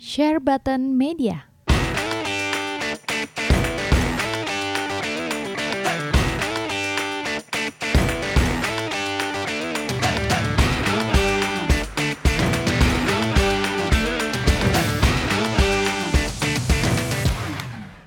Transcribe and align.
Share 0.00 0.40
Button 0.40 0.96
Media. 0.96 1.44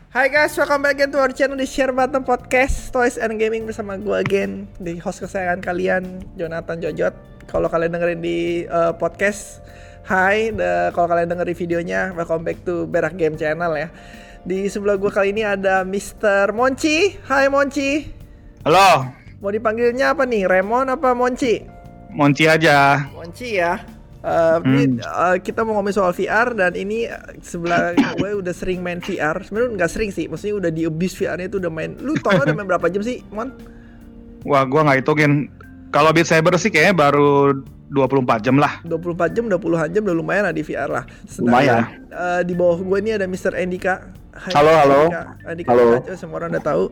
Hai 0.09 0.33
guys, 0.33 0.57
welcome 0.57 0.81
back 0.81 0.97
again 0.97 1.13
to 1.13 1.21
our 1.21 1.29
channel 1.29 1.53
di 1.53 1.69
Share 1.69 1.93
Button 1.93 2.25
Podcast 2.25 2.89
Toys 2.89 3.21
and 3.21 3.37
Gaming 3.37 3.69
bersama 3.69 4.01
gue 4.01 4.17
again 4.17 4.65
Di 4.81 4.97
host 4.97 5.21
kesayangan 5.21 5.61
kalian, 5.61 6.25
Jonathan 6.41 6.81
Jojot 6.81 7.13
Kalau 7.45 7.69
kalian 7.69 7.93
dengerin 7.93 8.21
di 8.21 8.65
uh, 8.65 8.97
podcast 8.97 9.61
Hai, 10.03 10.51
the- 10.51 10.91
kalau 10.91 11.07
kalian 11.07 11.31
dengerin 11.31 11.55
videonya 11.55 12.01
Welcome 12.11 12.43
back 12.43 12.59
to 12.67 12.83
Berak 12.91 13.15
Game 13.15 13.39
Channel 13.39 13.71
ya 13.71 13.87
Di 14.43 14.67
sebelah 14.67 14.99
gue 14.99 15.07
kali 15.07 15.31
ini 15.31 15.47
ada 15.47 15.87
Mr. 15.87 16.51
Monci 16.51 17.15
Hai 17.23 17.47
Monci 17.47 18.11
Halo, 18.67 19.07
Mau 19.39 19.51
dipanggilnya 19.51 20.11
apa 20.11 20.23
nih, 20.23 20.47
Remon 20.47 20.87
apa 20.87 21.11
Monci? 21.11 21.63
Monci 22.11 22.47
aja. 22.47 23.07
Monci 23.11 23.59
ya 23.59 23.79
Eh, 24.23 24.59
ini, 24.63 25.03
eh, 25.03 25.35
kita 25.43 25.67
mau 25.67 25.75
ngomongin 25.75 25.99
soal 25.99 26.15
VR 26.15 26.55
dan 26.55 26.79
ini 26.79 27.11
sebelah 27.43 27.91
gue 28.15 28.39
udah 28.39 28.55
sering 28.55 28.79
main 28.79 29.03
VR. 29.03 29.35
Sebenarnya 29.43 29.75
nggak 29.75 29.91
sering 29.91 30.15
sih, 30.15 30.31
maksudnya 30.31 30.63
udah 30.63 30.71
di 30.71 30.87
abuse 30.87 31.19
VR-nya 31.19 31.51
itu 31.51 31.59
udah 31.59 31.67
main. 31.67 31.99
Lu 31.99 32.15
tau 32.15 32.39
udah 32.39 32.55
main 32.55 32.63
berapa 32.63 32.87
jam 32.87 33.03
sih, 33.03 33.19
Mon? 33.35 33.51
Wah, 34.47 34.63
gua 34.63 34.87
nggak 34.87 35.03
hitungin. 35.03 35.51
Kalau 35.91 36.15
Beat 36.15 36.31
Saber 36.31 36.55
sih 36.55 36.71
kayaknya 36.71 36.95
baru 36.95 37.67
24 37.93 38.41
jam 38.41 38.57
lah. 38.57 38.81
24 38.81 39.29
jam, 39.31 39.45
20-an 39.45 39.87
jam 39.87 40.01
udah 40.01 40.17
lumayan 40.17 40.43
lah 40.43 40.51
di 40.51 40.61
VR 40.61 40.89
lah. 40.91 41.05
Lumayan. 41.37 41.85
eh, 42.03 42.41
di 42.41 42.53
bawah 42.53 42.81
gue 42.81 42.97
ini 42.99 43.11
ada 43.13 43.25
Mr. 43.25 43.53
Andika. 43.53 44.09
Hai, 44.33 44.49
Halo, 44.51 44.73
halo. 44.73 44.99
Andika, 45.05 45.21
Andika 45.45 45.69
Halo. 45.69 45.85
Kacau, 45.95 46.15
semua 46.17 46.35
orang 46.37 46.49
udah 46.51 46.63
tahu. 46.63 46.83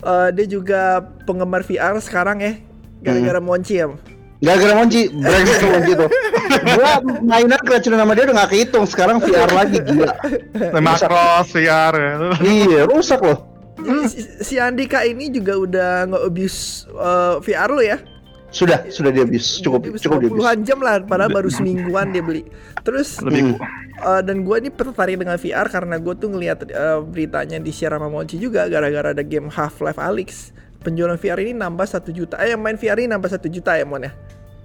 Eh, 0.00 0.28
dia 0.32 0.46
juga 0.46 0.80
penggemar 1.26 1.60
VR 1.60 1.98
sekarang 1.98 2.38
ya. 2.38 2.54
Gara-gara 3.02 3.36
Hmm. 3.36 3.50
Monci 3.50 3.74
ya. 3.76 3.90
Gara-gara 4.38 4.74
Monci, 4.76 5.10
brengsek 5.10 5.56
tuh 5.58 5.68
Monci 5.68 5.92
tuh. 5.96 6.08
Gua 6.70 6.90
mainan 7.20 7.58
keracunan 7.58 7.98
sama 7.98 8.12
dia 8.12 8.24
udah 8.24 8.36
gak 8.36 8.50
kehitung, 8.50 8.84
sekarang 8.84 9.16
VR 9.18 9.50
lagi 9.50 9.78
gila. 9.80 10.12
Macross, 10.78 11.50
VR. 11.50 11.92
ya. 11.92 12.12
Iya, 12.38 12.80
rusak 12.86 13.20
loh. 13.20 13.50
Jadi 13.74 14.00
si, 14.06 14.20
si 14.40 14.54
Andika 14.56 15.02
ini 15.02 15.28
juga 15.28 15.58
udah 15.58 15.90
nge-abuse 16.06 16.86
eh, 16.88 17.34
VR 17.42 17.70
lo 17.70 17.82
ya. 17.82 17.98
Sudah, 18.54 18.86
sudah 18.86 19.10
dia 19.10 19.26
abuse, 19.26 19.58
cukup 19.58 19.82
Dia 19.82 19.98
cukup 19.98 20.18
dia 20.22 20.30
puluhan 20.30 20.62
jam 20.62 20.78
lah 20.78 21.02
padahal 21.02 21.26
baru 21.28 21.50
semingguan 21.50 22.14
dia 22.14 22.22
beli. 22.22 22.46
Terus 22.80 23.18
Lebih 23.18 23.58
eh, 23.98 24.22
dan 24.22 24.46
gue 24.46 24.56
ini 24.56 24.70
tertarik 24.70 25.18
dengan 25.18 25.34
VR 25.34 25.66
karena 25.66 25.98
gue 25.98 26.14
tuh 26.14 26.30
ngeliat 26.30 26.62
eh, 26.64 27.02
beritanya 27.02 27.58
di 27.58 27.74
share 27.74 27.90
sama 27.90 28.06
Monci 28.06 28.38
juga 28.38 28.70
gara-gara 28.70 29.10
ada 29.10 29.20
game 29.20 29.50
Half 29.50 29.82
Life 29.82 29.98
Alyx. 29.98 30.54
Penjualan 30.80 31.18
VR 31.18 31.42
ini 31.42 31.50
nambah 31.52 31.82
satu 31.82 32.14
juta. 32.14 32.38
Eh 32.38 32.54
yang 32.54 32.62
main 32.62 32.76
VR 32.76 32.94
ini 32.96 33.10
nambah 33.10 33.26
satu 33.26 33.50
juta 33.50 33.74
ya 33.74 33.82
Mon 33.82 34.06
ya? 34.06 34.14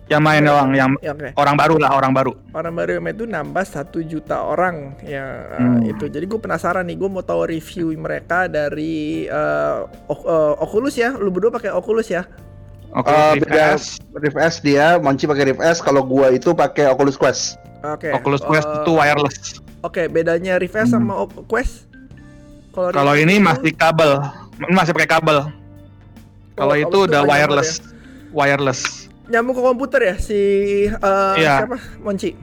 Yang 0.06 0.22
main 0.22 0.42
doang, 0.42 0.70
yang 0.74 0.92
ya 1.00 1.14
oke. 1.14 1.38
orang 1.38 1.54
baru 1.54 1.76
lah, 1.78 1.94
orang 1.94 2.12
baru. 2.12 2.34
orang 2.52 2.74
baru 2.74 2.90
yang 2.98 3.04
main 3.06 3.14
itu 3.14 3.26
nambah 3.26 3.62
satu 3.62 4.02
juta 4.02 4.42
orang 4.42 4.98
ya 5.02 5.50
Hmm. 5.54 5.86
itu. 5.86 6.10
Jadi 6.10 6.26
gue 6.26 6.38
penasaran 6.38 6.86
nih 6.86 6.98
gue 6.98 7.10
mau 7.10 7.22
tahu 7.22 7.46
review 7.46 7.94
mereka 7.94 8.46
dari 8.46 9.26
eh, 9.26 9.78
O- 10.06 10.26
eh, 10.26 10.54
Oculus 10.62 10.94
ya. 10.94 11.14
Lu 11.14 11.30
berdua 11.30 11.50
pakai 11.52 11.70
Oculus 11.70 12.10
ya 12.10 12.26
Oke, 12.92 13.06
Eh, 13.08 13.32
Rift 13.36 13.46
beda 13.46 13.64
S. 13.72 13.84
Rift 14.12 14.38
S 14.40 14.56
dia, 14.60 14.98
Monci 14.98 15.24
pakai 15.24 15.46
Rift 15.48 15.62
S, 15.62 15.78
kalau 15.78 16.02
gua 16.02 16.30
itu 16.30 16.52
pakai 16.52 16.90
Oculus 16.90 17.14
Quest. 17.14 17.62
oke 17.80 18.10
Oculus 18.12 18.42
Quest 18.42 18.66
eh, 18.66 18.76
itu 18.78 18.92
wireless. 18.92 19.38
Oke, 19.80 20.08
bedanya 20.08 20.58
Rift 20.58 20.76
S 20.76 20.90
sama 20.90 21.16
Op- 21.16 21.46
Quest? 21.46 21.86
Kalau 22.70 22.90
Kalau 22.90 23.14
ini 23.14 23.38
itu- 23.38 23.46
masih 23.46 23.72
kabel, 23.72 24.18
masih 24.68 24.92
pakai 24.92 25.10
kabel. 25.12 25.38
Kalau 26.54 26.74
Oh, 26.74 26.82
itu 26.82 26.98
udah 27.06 27.22
wireless, 27.24 27.80
kabel 27.80 28.34
wireless. 28.34 28.82
ya. 28.82 29.32
Nyambung 29.32 29.56
ke 29.56 29.64
komputer 29.64 30.02
ya 30.04 30.16
si 30.18 30.40
eh, 30.90 31.34
Iya. 31.38 31.64
siapa? 31.64 31.78
Monci. 32.00 32.34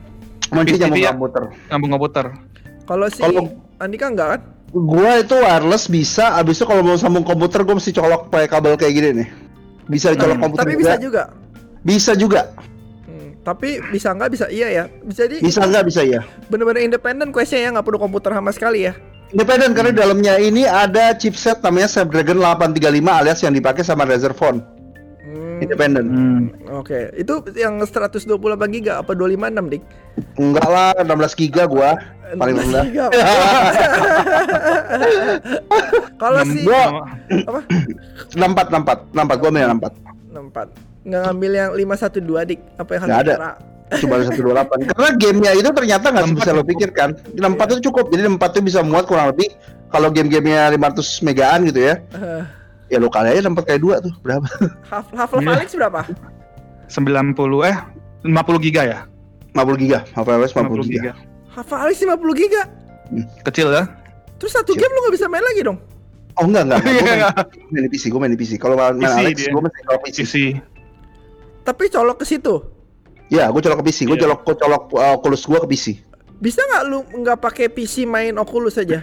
Monci 0.49 0.73
PC 0.73 0.81
nyambung 0.81 0.97
dia. 0.97 1.11
komputer. 1.11 1.43
Ngambung 1.67 1.91
komputer. 1.93 2.27
Kalau 2.87 3.07
si 3.11 3.19
Kalau- 3.19 3.51
Andika 3.77 4.07
enggak 4.07 4.29
kan? 4.31 4.41
Gua 4.69 5.19
itu 5.19 5.35
wireless 5.35 5.85
bisa, 5.87 6.33
abis 6.33 6.57
itu 6.57 6.65
kalau 6.65 6.81
mau 6.81 6.95
sambung 6.95 7.23
komputer 7.23 7.61
gua 7.61 7.75
mesti 7.75 7.91
colok 7.91 8.31
pakai 8.31 8.47
kabel 8.47 8.75
kayak 8.75 8.95
gini 8.95 9.09
nih. 9.13 9.29
Bisa 9.87 10.13
dicolok 10.13 10.39
komputer 10.43 10.63
Tapi 10.67 10.73
juga. 10.75 10.83
bisa 10.83 10.95
juga. 10.99 11.23
Bisa 11.87 12.13
juga. 12.19 12.43
Hmm, 13.07 13.31
tapi 13.47 13.69
bisa 13.95 14.09
nggak 14.11 14.31
bisa 14.35 14.47
iya 14.51 14.69
ya. 14.71 14.85
Bisa 15.07 15.23
di 15.31 15.39
Bisa 15.39 15.63
nggak 15.63 15.85
bisa 15.87 16.03
ya. 16.03 16.21
bener-bener 16.51 16.83
independen 16.83 17.31
questnya 17.31 17.63
ya 17.63 17.69
nggak 17.75 17.87
perlu 17.87 17.99
komputer 18.03 18.35
sama 18.35 18.51
sekali 18.51 18.91
ya. 18.91 18.95
Independen 19.31 19.75
karena 19.75 19.91
di 19.91 19.99
dalamnya 19.99 20.35
ini 20.39 20.63
ada 20.67 21.11
chipset 21.15 21.59
namanya 21.59 21.91
Snapdragon 21.91 22.39
835 22.39 23.11
alias 23.11 23.39
yang 23.43 23.55
dipakai 23.55 23.83
sama 23.83 24.07
Razer 24.07 24.31
Phone. 24.31 24.63
Independen. 25.63 26.05
Hmm. 26.07 26.43
Oke, 26.77 27.11
itu 27.15 27.35
yang 27.55 27.79
128 27.79 28.27
giga 28.73 29.01
apa 29.01 29.13
256 29.13 29.73
dik? 29.73 29.83
Enggak 30.37 30.69
lah, 30.69 30.93
16 31.01 31.33
giga 31.35 31.65
gua. 31.65 31.97
Paling 32.27 32.59
16 32.59 32.75
rendah. 32.75 32.85
Kalau 36.21 36.43
si 36.43 36.67
Gua- 36.67 37.07
apa? 37.47 37.61
64, 38.35 38.67
64, 38.73 39.15
64, 39.15 39.41
gua 39.41 39.51
main 39.51 39.67
64. 39.71 39.95
64. 40.35 41.07
Nggak 41.07 41.21
ngambil 41.23 41.51
yang 41.55 41.71
512 41.79 42.51
dik? 42.51 42.61
Apa 42.77 42.91
yang 42.97 43.03
Nggak 43.07 43.21
ada. 43.23 43.35
Cuma 44.03 44.19
128. 44.19 44.91
Karena 44.91 45.11
gamenya 45.15 45.53
itu 45.55 45.71
ternyata 45.71 46.07
nggak 46.11 46.27
bisa 46.35 46.51
lo 46.51 46.67
pikirkan. 46.67 47.15
64 47.39 47.79
itu 47.79 47.81
cukup. 47.91 48.11
Jadi 48.11 48.27
64 48.27 48.59
itu 48.59 48.63
bisa 48.67 48.81
muat 48.83 49.07
kurang 49.07 49.31
lebih 49.31 49.55
kalau 49.87 50.11
game-gamenya 50.11 50.75
500 50.75 51.23
megaan 51.23 51.71
gitu 51.71 51.79
ya. 51.79 51.95
Eh, 52.11 52.43
Ya 52.87 53.03
lo 53.03 53.11
kali 53.11 53.35
aja 53.35 53.43
64 53.43 53.67
kali 53.67 53.79
2 53.83 54.05
tuh 54.07 54.15
berapa? 54.23 54.47
Half 54.91 55.11
Half 55.11 55.31
Life 55.35 55.43
Iya. 55.43 55.55
Alyx 55.59 55.69
berapa? 55.75 56.01
90 56.87 57.67
eh 57.67 57.77
50 58.23 58.67
giga 58.67 58.83
ya? 58.87 58.99
50 59.53 59.83
giga, 59.83 59.99
HVS 60.15 60.53
50 60.55 60.93
giga. 60.93 61.13
Half 61.51 61.67
Life 61.67 61.83
Alyx 61.83 61.97
50 62.07 62.41
giga. 62.41 62.63
Kecil 63.43 63.69
ya? 63.75 63.85
Terus 64.37 64.53
satu 64.53 64.77
game 64.77 64.93
lu 64.93 65.01
nggak 65.03 65.15
bisa 65.17 65.27
main 65.27 65.43
lagi 65.43 65.63
dong? 65.65 65.79
Oh 66.37 66.45
enggak 66.45 66.69
enggak, 66.69 66.79
enggak. 66.85 66.95
Iya. 67.17 67.29
main, 67.33 67.69
main 67.73 67.83
di 67.89 67.91
PC, 67.91 68.05
gua 68.13 68.21
main 68.21 68.33
di 68.35 68.39
PC. 68.39 68.53
Kalau 68.61 68.77
main, 68.77 68.93
main 68.93 69.09
PC 69.09 69.19
Alex, 69.25 69.37
gua 69.49 69.63
mesti 69.65 69.81
colok 69.83 70.01
PC. 70.05 70.17
PC. 70.23 70.35
Tapi 71.65 71.85
colok 71.89 72.17
ke 72.21 72.27
situ. 72.29 72.55
Ya, 73.27 73.49
gua 73.51 73.59
colok 73.59 73.79
ke 73.83 73.91
PC, 73.91 73.99
gua 74.05 74.15
Iya. 74.15 74.23
colok 74.29 74.41
gua 74.45 74.55
colok 74.55 74.83
uh, 74.95 75.17
Oculus 75.17 75.43
gua 75.43 75.59
ke 75.65 75.69
PC. 75.73 75.87
Bisa 76.37 76.61
nggak 76.61 76.83
lu 76.85 76.99
nggak 77.25 77.39
pakai 77.41 77.67
PC 77.67 78.05
main 78.05 78.37
Oculus 78.37 78.77
aja? 78.77 79.01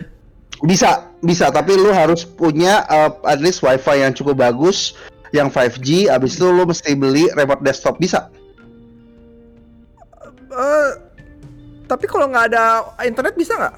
Bisa, 0.61 1.09
bisa, 1.25 1.49
tapi 1.49 1.73
lu 1.73 1.89
harus 1.89 2.21
punya 2.23 2.85
uh, 2.85 3.11
at 3.25 3.41
least 3.41 3.65
wifi 3.65 3.99
yang 3.99 4.13
cukup 4.13 4.37
bagus, 4.37 4.93
yang 5.33 5.49
5G, 5.49 6.13
abis 6.13 6.37
itu 6.37 6.45
lu 6.45 6.63
mesti 6.69 6.93
beli 6.93 7.25
remote 7.33 7.65
desktop 7.65 7.97
bisa. 7.97 8.29
Eh, 10.53 10.89
tapi 11.89 12.05
kalau 12.05 12.29
nggak 12.29 12.53
ada 12.53 12.85
internet 13.01 13.33
bisa 13.33 13.57
nggak? 13.57 13.75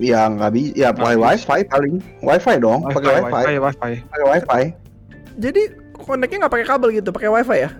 Ya 0.00 0.24
nggak 0.32 0.50
bisa, 0.56 0.72
ya 0.72 0.88
pakai 0.96 1.16
wifi 1.20 1.60
paling, 1.68 2.00
wifi 2.24 2.54
dong, 2.56 2.80
pakai 2.88 3.20
wifi, 3.20 3.28
wifi, 3.28 3.56
wifi. 3.60 3.92
pakai 4.08 4.24
wifi. 4.24 4.62
Jadi 5.36 5.62
koneknya 6.00 6.48
nggak 6.48 6.54
pakai 6.56 6.66
kabel 6.66 6.88
gitu, 6.96 7.12
pakai 7.12 7.28
wifi 7.28 7.68
ya? 7.68 7.70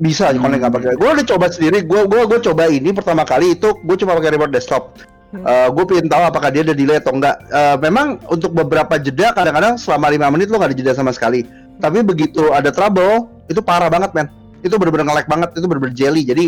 Bisa 0.00 0.32
Hmm. 0.32 0.40
connect 0.40 0.60
nggak 0.64 0.74
pakai. 0.80 0.92
Gue 0.96 1.10
udah 1.12 1.26
coba 1.28 1.46
sendiri, 1.52 1.84
gue 1.84 2.00
gua 2.08 2.24
gua 2.24 2.40
coba 2.40 2.72
ini 2.72 2.90
pertama 2.96 3.28
kali 3.28 3.52
itu 3.52 3.76
gue 3.76 3.96
cuma 4.00 4.16
pakai 4.16 4.40
remote 4.40 4.56
desktop. 4.56 4.96
Hmm. 5.28 5.44
gue 5.44 5.84
pengen 5.84 6.08
tahu 6.08 6.24
apakah 6.24 6.48
dia 6.48 6.64
ada 6.64 6.72
delay 6.72 6.96
atau 6.96 7.12
enggak. 7.12 7.36
Eh, 7.46 7.76
memang 7.84 8.16
untuk 8.32 8.48
beberapa 8.50 8.96
jeda 8.96 9.36
kadang-kadang 9.36 9.76
selama 9.76 10.08
lima 10.08 10.32
menit 10.32 10.48
lo 10.48 10.56
nggak 10.56 10.72
ada 10.72 10.78
jeda 10.78 10.92
sama 10.96 11.12
sekali. 11.12 11.44
Tapi 11.78 12.00
begitu 12.00 12.48
ada 12.48 12.72
trouble 12.72 13.28
itu 13.46 13.60
parah 13.60 13.92
banget 13.92 14.16
men. 14.16 14.32
Itu 14.64 14.80
bener-bener 14.80 15.04
nge-lag 15.06 15.28
banget, 15.28 15.52
itu 15.54 15.68
bener-bener 15.68 15.94
jelly. 15.94 16.24
Jadi 16.24 16.44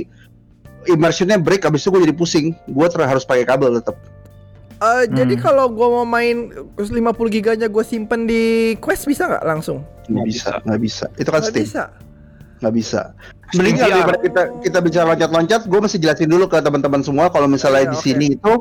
immersionnya 0.89 1.37
break, 1.37 1.63
abis 1.63 1.85
itu 1.85 1.93
gue 1.93 2.09
jadi 2.09 2.17
pusing. 2.17 2.47
Gue 2.67 2.89
harus 2.89 3.23
pakai 3.23 3.45
kabel 3.45 3.77
tetap. 3.79 4.01
Eh, 4.81 5.05
Jadi 5.13 5.37
Hmm. 5.37 5.45
kalau 5.45 5.69
gua 5.69 5.93
mau 5.93 6.07
main 6.09 6.49
50 6.75 7.29
giganya 7.29 7.69
gue 7.69 7.85
simpen 7.85 8.25
di 8.25 8.73
Quest 8.81 9.05
bisa 9.05 9.29
nggak 9.29 9.45
langsung? 9.45 9.85
Nggak 10.09 10.25
bisa, 10.25 10.51
nggak 10.65 10.81
bisa. 10.81 11.05
Itu 11.21 11.29
kan 11.29 11.45
Nggak 11.45 11.53
Steam, 11.53 11.65
bisa. 11.69 11.83
nggak 12.65 12.75
bisa. 12.75 13.01
Mending 13.51 13.77
daripada 13.77 14.19
kita 14.19 14.43
kita 14.65 14.79
bicara 14.81 15.05
loncat-loncat, 15.13 15.61
gue 15.69 15.81
mesti 15.85 16.01
jelasin 16.01 16.33
dulu 16.33 16.49
ke 16.49 16.65
teman-teman 16.65 17.05
semua 17.05 17.29
kalau 17.29 17.45
Iya, 17.45 17.53
misalnya 17.53 17.85
di 17.93 17.99
oke. 17.99 18.05
sini 18.09 18.27
itu 18.41 18.53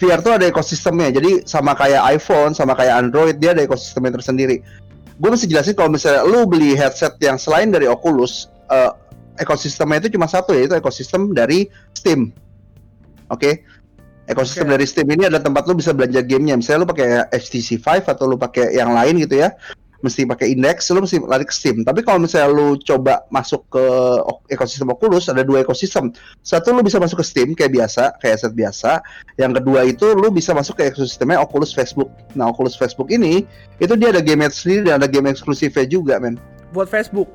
VR 0.00 0.24
tuh 0.24 0.32
ada 0.40 0.48
ekosistemnya. 0.48 1.12
Jadi 1.12 1.44
sama 1.44 1.76
kayak 1.76 2.00
iPhone, 2.16 2.56
sama 2.56 2.72
kayak 2.72 3.04
Android, 3.04 3.36
dia 3.36 3.52
ada 3.52 3.60
ekosistemnya 3.60 4.16
tersendiri. 4.16 4.64
Gue 5.20 5.28
mesti 5.28 5.44
jelasin 5.44 5.76
kalau 5.76 5.92
misalnya 5.92 6.24
lu 6.24 6.48
beli 6.48 6.72
headset 6.72 7.20
yang 7.20 7.36
selain 7.36 7.68
dari 7.68 7.84
Oculus, 7.84 8.48
eh, 8.72 8.90
ekosistemnya 9.36 10.00
itu 10.00 10.16
cuma 10.16 10.24
satu 10.24 10.56
yaitu 10.56 10.72
ekosistem 10.72 11.36
dari 11.36 11.68
Steam. 11.92 12.32
Oke. 13.28 13.60
Ekosistem 14.24 14.72
Oke. 14.72 14.72
dari 14.80 14.84
Steam 14.88 15.08
ini 15.12 15.28
adalah 15.28 15.44
tempat 15.44 15.68
lu 15.68 15.76
bisa 15.76 15.92
belanja 15.92 16.24
gamenya. 16.24 16.56
Misalnya 16.56 16.80
lu 16.82 16.88
pakai 16.88 17.28
HTC 17.36 17.76
Vive 17.76 18.06
atau 18.08 18.24
lu 18.24 18.40
pakai 18.40 18.72
yang 18.72 18.96
lain 18.96 19.20
gitu 19.20 19.36
ya. 19.44 19.52
Mesti 20.00 20.24
pakai 20.24 20.52
index, 20.56 20.88
lu 20.92 21.04
mesti 21.04 21.20
lari 21.20 21.44
ke 21.44 21.52
Steam. 21.52 21.84
Tapi 21.84 22.00
kalau 22.00 22.24
misalnya 22.24 22.48
lu 22.52 22.76
coba 22.80 23.24
masuk 23.28 23.68
ke 23.68 23.84
ekosistem 24.52 24.88
Oculus, 24.88 25.28
ada 25.28 25.44
dua 25.44 25.60
ekosistem. 25.60 26.12
Satu 26.40 26.72
lu 26.72 26.80
bisa 26.80 26.96
masuk 26.96 27.20
ke 27.20 27.26
Steam 27.26 27.48
kayak 27.52 27.72
biasa, 27.76 28.16
kayak 28.20 28.40
set 28.40 28.52
biasa. 28.56 29.04
Yang 29.36 29.60
kedua 29.60 29.80
itu 29.84 30.06
lu 30.16 30.32
bisa 30.32 30.56
masuk 30.56 30.80
ke 30.80 30.88
ekosistemnya 30.88 31.40
Oculus 31.40 31.76
Facebook. 31.76 32.08
Nah, 32.32 32.48
Oculus 32.48 32.74
Facebook 32.74 33.12
ini 33.12 33.44
itu 33.76 33.92
dia 33.94 34.08
ada 34.10 34.24
game 34.24 34.48
sendiri 34.48 34.88
dan 34.88 35.04
ada 35.04 35.08
game 35.08 35.28
eksklusifnya 35.28 35.84
juga, 35.84 36.16
men. 36.16 36.40
Buat 36.72 36.88
Facebook. 36.88 37.28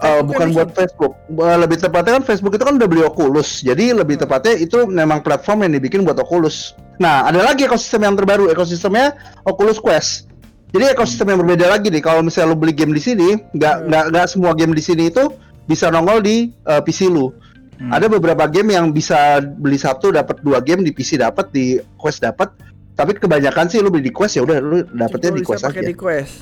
Facebook 0.00 0.28
bukan 0.32 0.46
buat. 0.56 0.68
Facebook. 0.72 1.12
Eh, 1.28 1.58
lebih 1.60 1.76
tepatnya 1.76 2.16
kan 2.16 2.24
Facebook 2.24 2.56
itu 2.56 2.64
kan 2.64 2.80
udah 2.80 2.88
beli 2.88 3.04
Oculus. 3.04 3.60
Jadi 3.60 3.92
lebih 3.92 4.16
Hmm. 4.16 4.24
tepatnya 4.24 4.54
itu 4.56 4.88
memang 4.88 5.20
platform 5.20 5.68
yang 5.68 5.76
dibikin 5.76 6.08
buat 6.08 6.16
Oculus. 6.16 6.72
Nah, 6.96 7.28
ada 7.28 7.44
lagi 7.44 7.68
ekosistem 7.68 8.08
yang 8.08 8.16
terbaru, 8.16 8.48
ekosistemnya 8.48 9.12
Oculus 9.44 9.76
Quest. 9.76 10.29
Jadi 10.70 10.84
ekosistem 10.86 11.26
yang 11.28 11.40
berbeda 11.42 11.66
lagi 11.66 11.90
nih. 11.90 11.98
Kalau 11.98 12.22
misalnya 12.22 12.54
lu 12.54 12.58
beli 12.58 12.70
game 12.70 12.94
di 12.94 13.02
sini, 13.02 13.34
nggak 13.50 13.74
Hmm. 13.76 13.86
nggak 13.90 14.04
nggak 14.14 14.26
semua 14.26 14.52
game 14.54 14.70
di 14.70 14.80
sini 14.80 15.10
itu 15.10 15.26
bisa 15.66 15.90
nongol 15.90 16.22
di 16.22 16.50
eh, 16.64 16.80
PC 16.80 17.10
lu. 17.10 17.34
Hmm. 17.80 17.90
Ada 17.90 18.06
beberapa 18.06 18.44
game 18.46 18.76
yang 18.76 18.92
bisa 18.92 19.40
beli 19.40 19.76
satu 19.76 20.12
dapat 20.12 20.38
dua 20.40 20.60
game 20.60 20.82
di 20.82 20.92
PC 20.92 21.18
dapat 21.18 21.50
di 21.50 21.80
Quest 21.96 22.22
dapat. 22.22 22.52
Tapi 22.92 23.16
kebanyakan 23.16 23.66
sih 23.66 23.80
lu 23.80 23.88
beli 23.88 24.08
di 24.08 24.12
Quest 24.12 24.36
ya 24.36 24.44
udah 24.44 24.60
lu 24.60 24.84
dapetnya 24.92 25.32
di 25.32 25.42
Quest 25.42 25.64
aja. 25.64 25.80
di 25.80 25.96
Quest. 25.96 26.34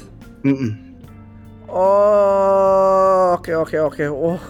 Mm-mm. 0.42 0.70
Oh, 1.68 3.36
oke 3.38 3.52
oke 3.54 3.76
oke. 3.78 4.04
Oh, 4.10 4.40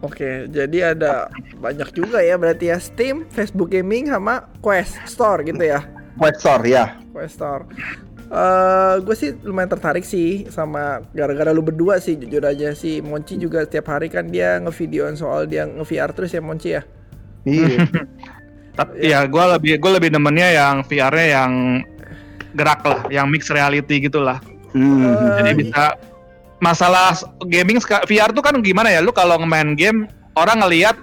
oke. 0.00 0.46
Jadi 0.46 0.78
ada 0.80 1.26
banyak 1.58 1.90
juga 1.90 2.22
ya 2.22 2.38
berarti 2.38 2.70
ya 2.70 2.78
Steam, 2.78 3.26
Facebook 3.28 3.68
Gaming 3.68 4.08
sama 4.08 4.46
Quest 4.60 4.94
Store 5.04 5.42
gitu 5.42 5.60
ya. 5.60 5.82
Quest 6.14 6.38
Store 6.40 6.62
ya. 6.62 6.96
Quest 7.10 7.34
Store. 7.36 7.64
Eh, 8.28 8.94
gue 9.00 9.16
sih 9.16 9.32
lumayan 9.40 9.72
tertarik 9.72 10.04
sih 10.04 10.44
sama 10.52 11.00
gara-gara 11.16 11.48
lu 11.48 11.64
berdua 11.64 11.96
sih 11.96 12.12
jujur 12.12 12.44
aja 12.44 12.76
sih 12.76 13.00
Monci 13.00 13.40
juga 13.40 13.64
setiap 13.64 13.88
hari 13.88 14.12
kan 14.12 14.28
dia 14.28 14.60
ngevideoin 14.60 15.16
soal 15.16 15.48
dia 15.48 15.64
nge-VR 15.64 16.12
terus 16.12 16.36
ya 16.36 16.44
Monci 16.44 16.76
ya. 16.76 16.84
Iya. 17.48 17.88
Tapi 18.78 18.92
ya 19.00 19.24
gue 19.24 19.44
lebih 19.56 19.80
gue 19.80 19.92
lebih 19.96 20.10
demennya 20.12 20.48
yang 20.52 20.84
VR-nya 20.84 21.26
yang 21.40 21.52
gerak 22.52 22.84
lah, 22.84 23.00
yang 23.08 23.32
mixed 23.32 23.48
reality 23.48 23.96
gitulah. 23.96 24.44
Hmm. 24.76 25.08
Eh, 25.08 25.32
Jadi 25.40 25.52
bisa 25.64 25.96
masalah 26.60 27.16
gaming 27.48 27.80
VR 27.80 28.28
tuh 28.36 28.44
kan 28.44 28.60
gimana 28.60 28.92
ya? 28.92 29.00
Lu 29.00 29.08
kalau 29.08 29.40
main 29.40 29.72
game 29.72 30.04
orang 30.36 30.60
ngelihat 30.60 31.00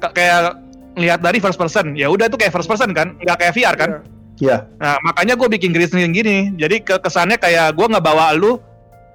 ka- 0.00 0.16
kayak 0.16 0.56
ngelihat 0.96 1.20
dari 1.20 1.44
first 1.44 1.60
person, 1.60 1.92
ya 1.92 2.08
udah 2.08 2.24
itu 2.24 2.40
kayak 2.40 2.56
first 2.56 2.72
person 2.72 2.96
kan, 2.96 3.20
nggak 3.20 3.36
kayak 3.36 3.52
VR 3.52 3.76
kan? 3.76 3.90
Iya. 4.36 4.56
Ya. 4.62 4.68
Nah, 4.76 4.96
makanya 5.02 5.34
gue 5.34 5.48
bikin 5.48 5.72
green 5.72 5.88
screen 5.88 6.12
gini. 6.12 6.52
Jadi 6.54 6.80
ke 6.80 6.96
kesannya 6.98 7.36
kayak 7.36 7.72
gue 7.72 7.86
ngebawa 7.86 8.32
lu 8.32 8.60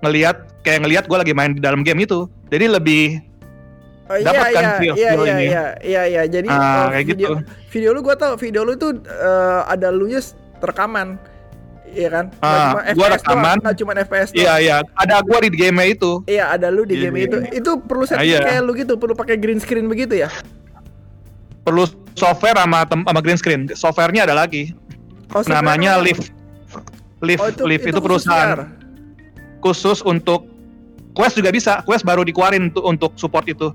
ngelihat 0.01 0.33
kayak 0.61 0.81
ngelihat 0.81 1.03
gue 1.05 1.17
lagi 1.17 1.33
main 1.33 1.53
di 1.53 1.61
dalam 1.61 1.81
game 1.81 2.01
itu. 2.01 2.25
Jadi 2.49 2.65
lebih 2.67 3.03
Oh, 4.11 4.19
iya, 4.19 4.27
iya, 4.27 4.69
feel- 4.75 4.97
iya, 4.99 5.09
feel 5.15 5.23
iya, 5.23 5.31
ini. 5.31 5.45
iya, 5.47 5.65
iya, 5.79 6.01
iya. 6.03 6.21
Jadi 6.27 6.47
Ah, 6.51 6.59
eh, 6.59 6.87
kayak 6.91 7.05
video, 7.07 7.15
gitu. 7.15 7.35
video 7.71 7.89
lu 7.95 7.99
gua 8.03 8.15
tau, 8.19 8.35
video 8.35 8.67
lu 8.67 8.75
tuh 8.75 8.91
eh, 8.99 9.59
ada 9.63 9.87
lu 9.87 10.03
nya 10.03 10.19
rekaman, 10.59 11.15
iya 11.87 12.09
kan? 12.11 12.25
Nggak 12.27 12.43
Ah, 12.43 12.59
cuma 12.59 12.81
gua 12.91 13.07
FPS 13.07 13.15
rekaman. 13.15 13.39
doang, 13.39 13.59
nggak 13.63 13.77
cuma 13.79 13.91
FPS 13.95 14.29
doang. 14.29 14.41
iya 14.43 14.53
iya 14.59 14.75
ada 14.99 15.15
gue 15.23 15.37
di 15.47 15.49
game 15.55 15.79
itu. 15.87 16.11
Iya, 16.27 16.43
ada 16.51 16.67
lu 16.67 16.83
di 16.83 16.99
Iya, 16.99 17.03
game 17.07 17.15
iya. 17.15 17.25
itu. 17.31 17.37
Itu 17.55 17.71
perlu 17.79 18.03
setting 18.03 18.19
Ah, 18.19 18.27
iya. 18.27 18.39
kayak 18.43 18.61
lu 18.67 18.71
gitu, 18.75 18.93
perlu 18.99 19.15
pakai 19.15 19.39
green 19.39 19.63
screen 19.63 19.87
begitu 19.87 20.19
ya? 20.19 20.27
Perlu 21.63 21.87
software 22.11 22.59
sama 22.59 22.83
sama 22.83 23.19
green 23.23 23.39
screen. 23.39 23.61
Softwarenya 23.71 24.27
ada 24.27 24.35
lagi. 24.35 24.75
Oh, 25.31 25.41
Namanya 25.45 25.95
Live. 25.97 26.27
Live 27.21 27.39
Oh, 27.39 27.49
Live 27.63 27.83
itu, 27.83 27.93
khusus 27.93 28.03
perusahaan 28.25 28.49
VR. 28.51 28.61
khusus 29.61 29.99
untuk 30.01 30.49
Quest 31.11 31.35
juga 31.35 31.51
bisa. 31.51 31.83
Quest 31.83 32.01
baru 32.01 32.23
dikeluarin 32.23 32.71
untuk 32.71 32.83
untuk 32.83 33.11
support 33.15 33.43
itu. 33.45 33.71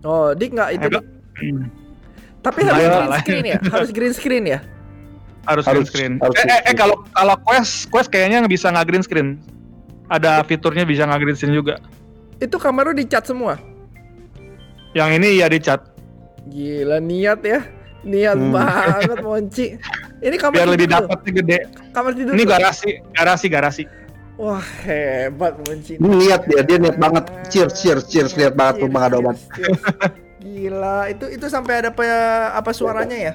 Oh, 0.00 0.32
dik 0.32 0.52
nggak 0.52 0.70
itu? 0.74 0.88
Dik? 0.90 1.04
Hmm. 1.34 1.64
Tapi 2.40 2.58
harus 2.62 2.76
Lumayan 2.78 2.92
green 3.04 3.20
screen 3.20 3.44
ya? 3.46 3.58
Harus 3.70 3.90
green 3.90 4.14
screen 4.14 4.44
ya? 4.46 4.58
Harus, 5.44 5.64
Harus- 5.64 5.88
green 5.88 6.16
screen. 6.16 6.24
harus 6.24 6.36
eh, 6.36 6.48
eh, 6.50 6.60
eh 6.64 6.74
kalau 6.74 6.96
kalau 7.12 7.36
Quest 7.38 7.88
Quest 7.88 8.08
kayaknya 8.08 8.40
nggak 8.40 8.52
bisa 8.52 8.68
nggak 8.68 8.86
green 8.86 9.04
screen. 9.04 9.28
Ada 10.06 10.40
fiturnya 10.42 10.84
bisa 10.84 11.04
nggak 11.04 11.20
green 11.20 11.36
screen 11.36 11.52
juga. 11.54 11.76
Itu 12.36 12.56
kamar 12.56 12.88
lu 12.88 12.94
dicat 12.94 13.24
semua. 13.24 13.56
Yang 14.92 15.10
ini 15.16 15.28
ya 15.36 15.46
di 15.46 15.58
chat 15.58 15.80
Gila 16.46 16.96
niat 16.98 17.40
ya. 17.40 17.60
Niat 18.02 18.36
Hmm. 18.36 18.52
banget 18.52 19.18
Monci. 19.20 19.66
Ini 20.24 20.36
kamar 20.40 20.54
biar 20.56 20.66
tidur 20.66 20.74
lebih 20.74 20.88
lu? 20.88 20.94
dapat 20.96 21.18
gede. 21.28 21.58
Kamar 21.92 22.12
tidur. 22.16 22.32
Ini 22.32 22.44
garasi, 22.48 22.90
garasi, 23.12 23.46
garasi. 23.52 23.82
Wah 24.34 24.64
hebat 24.82 25.54
Monci. 25.62 26.00
Ini 26.00 26.08
niat 26.10 26.42
dia, 26.48 26.60
dia 26.66 26.76
niat 26.80 26.96
banget. 26.98 27.24
Cheers, 27.52 27.72
cheers, 27.78 28.02
cheers, 28.08 28.32
lihat 28.34 28.58
banget 28.58 28.82
tuh 28.82 28.88
cheers, 28.90 29.38
cheers. 29.54 29.80
Gila, 30.44 30.98
itu 31.12 31.24
itu 31.30 31.46
sampai 31.46 31.84
ada 31.84 31.90
apa 31.94 32.04
apa 32.56 32.70
suaranya 32.74 33.16
ya? 33.16 33.32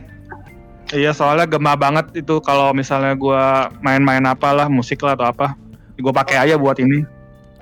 Iya 0.89 1.13
soalnya 1.13 1.45
gema 1.45 1.77
banget 1.77 2.25
itu 2.25 2.41
kalau 2.41 2.73
misalnya 2.73 3.13
gua 3.13 3.69
main-main 3.85 4.25
apalah 4.25 4.65
musik 4.65 5.05
lah 5.05 5.13
atau 5.13 5.29
apa, 5.29 5.53
gue 5.93 6.13
pakai 6.13 6.49
aja 6.49 6.57
buat 6.57 6.81
ini. 6.81 7.05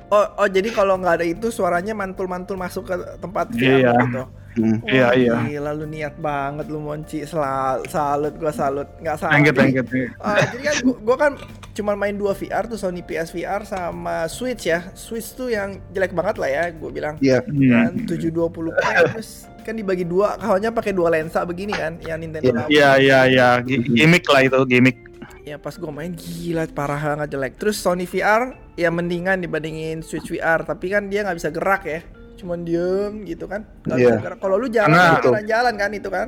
Oh, 0.07 0.23
oh 0.39 0.47
jadi 0.47 0.71
kalau 0.71 0.95
nggak 0.95 1.19
ada 1.19 1.27
itu 1.27 1.51
suaranya 1.51 1.91
mantul-mantul 1.91 2.55
masuk 2.55 2.87
ke 2.87 2.95
tempat 3.19 3.51
VR 3.51 3.83
Iya. 3.83 3.93
gitu. 4.07 4.23
Hmm. 4.57 4.81
Iya, 4.83 5.07
iya. 5.13 5.35
Gila 5.39 5.71
lu 5.71 5.85
niat 5.85 6.17
banget 6.17 6.65
lu 6.67 6.81
Monci. 6.81 7.21
Sel 7.23 7.39
salut 7.85 8.33
gua 8.35 8.49
salut. 8.49 8.89
Nggak 8.97 9.17
salah. 9.17 9.33
Thank 9.33 9.45
you, 9.45 9.53
thank 9.53 9.73
you, 9.73 9.85
eh, 9.85 10.37
jadi 10.51 10.63
kan 10.65 10.75
gua, 10.81 10.97
gua 11.05 11.15
kan 11.17 11.31
cuma 11.71 11.93
main 11.93 12.17
dua 12.17 12.33
VR 12.33 12.65
tuh 12.65 12.75
Sony 12.75 13.05
PS 13.05 13.29
VR 13.29 13.61
sama 13.61 14.25
Switch 14.25 14.65
ya. 14.65 14.89
Switch 14.91 15.31
tuh 15.31 15.47
yang 15.47 15.77
jelek 15.93 16.11
banget 16.11 16.41
lah 16.41 16.49
ya, 16.49 16.63
gue 16.73 16.89
bilang. 16.89 17.15
Iya. 17.21 17.45
Kan 17.45 17.93
Hmm. 17.93 18.09
720p 18.09 18.81
terus 19.13 19.45
kan 19.61 19.75
dibagi 19.75 20.01
dua, 20.01 20.39
kawannya 20.39 20.71
pakai 20.71 20.95
dua 20.95 21.11
lensa 21.11 21.43
begini 21.43 21.75
kan, 21.75 21.99
yang 22.01 22.17
Nintendo 22.17 22.49
Iya. 22.49 22.65
Iya, 22.65 22.89
iya, 22.97 23.19
iya, 23.27 23.47
Gi- 23.61 23.83
gimmick 23.83 24.25
lah 24.25 24.41
itu, 24.41 24.57
gimmick. 24.65 24.97
Ya 25.43 25.55
pas 25.55 25.75
gue 25.75 25.87
main 25.87 26.11
gila 26.11 26.67
parah 26.67 26.99
banget 27.15 27.35
jelek. 27.35 27.53
Terus 27.55 27.77
Sony 27.77 28.03
VR 28.03 28.51
ya 28.75 28.91
mendingan 28.91 29.39
dibandingin 29.39 30.03
Switch 30.03 30.27
VR, 30.27 30.63
tapi 30.63 30.91
kan 30.91 31.07
dia 31.07 31.23
nggak 31.23 31.37
bisa 31.37 31.51
gerak 31.51 31.83
ya. 31.83 31.99
Cuman 32.37 32.61
diem 32.61 33.25
gitu 33.25 33.49
kan. 33.49 33.65
Nggak 33.83 33.97
bisa 33.97 34.15
gerak. 34.21 34.37
Kalau 34.39 34.55
lu 34.55 34.67
jalan 34.69 34.87
Karena- 34.87 35.17
kan 35.17 35.23
jalan-jalan 35.25 35.73
kan 35.75 35.89
itu 35.91 36.09
kan. 36.09 36.27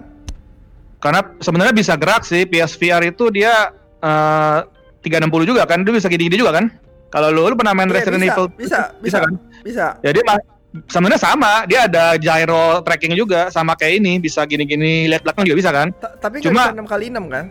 Karena 1.00 1.22
sebenarnya 1.40 1.72
bisa 1.72 1.94
gerak 1.96 2.28
sih, 2.28 2.44
PSVR 2.44 3.08
itu 3.08 3.32
dia 3.32 3.72
eh 4.00 4.60
360 5.00 5.48
juga 5.48 5.64
kan, 5.64 5.80
dia 5.80 5.96
bisa 5.96 6.12
gini-gini 6.12 6.36
juga 6.36 6.60
kan? 6.60 6.68
Kalau 7.10 7.32
lu, 7.32 7.48
lu 7.48 7.56
pernah 7.56 7.72
main 7.72 7.88
Iya, 7.88 7.96
Resident 8.04 8.22
bisa, 8.22 8.34
Evil, 8.36 8.48
bisa, 8.54 8.80
bisa, 9.00 9.18
kan? 9.24 9.34
bisa. 9.64 9.86
Jadi 10.04 10.20
mah 10.22 10.38
sebenarnya 10.86 11.18
sama, 11.18 11.52
dia 11.66 11.88
ada 11.88 12.14
gyro 12.20 12.84
tracking 12.84 13.16
juga 13.16 13.48
sama 13.50 13.74
kayak 13.74 14.04
ini, 14.04 14.20
bisa 14.20 14.44
gini-gini, 14.46 15.08
lihat 15.08 15.24
belakang 15.24 15.48
juga 15.48 15.58
bisa 15.58 15.72
kan? 15.72 15.88
Ta- 15.96 16.14
tapi 16.20 16.44
Cuma- 16.44 16.70
bisa 16.70 16.76
6 16.76 16.86
kali 16.86 17.06
6 17.10 17.26
kan? 17.32 17.46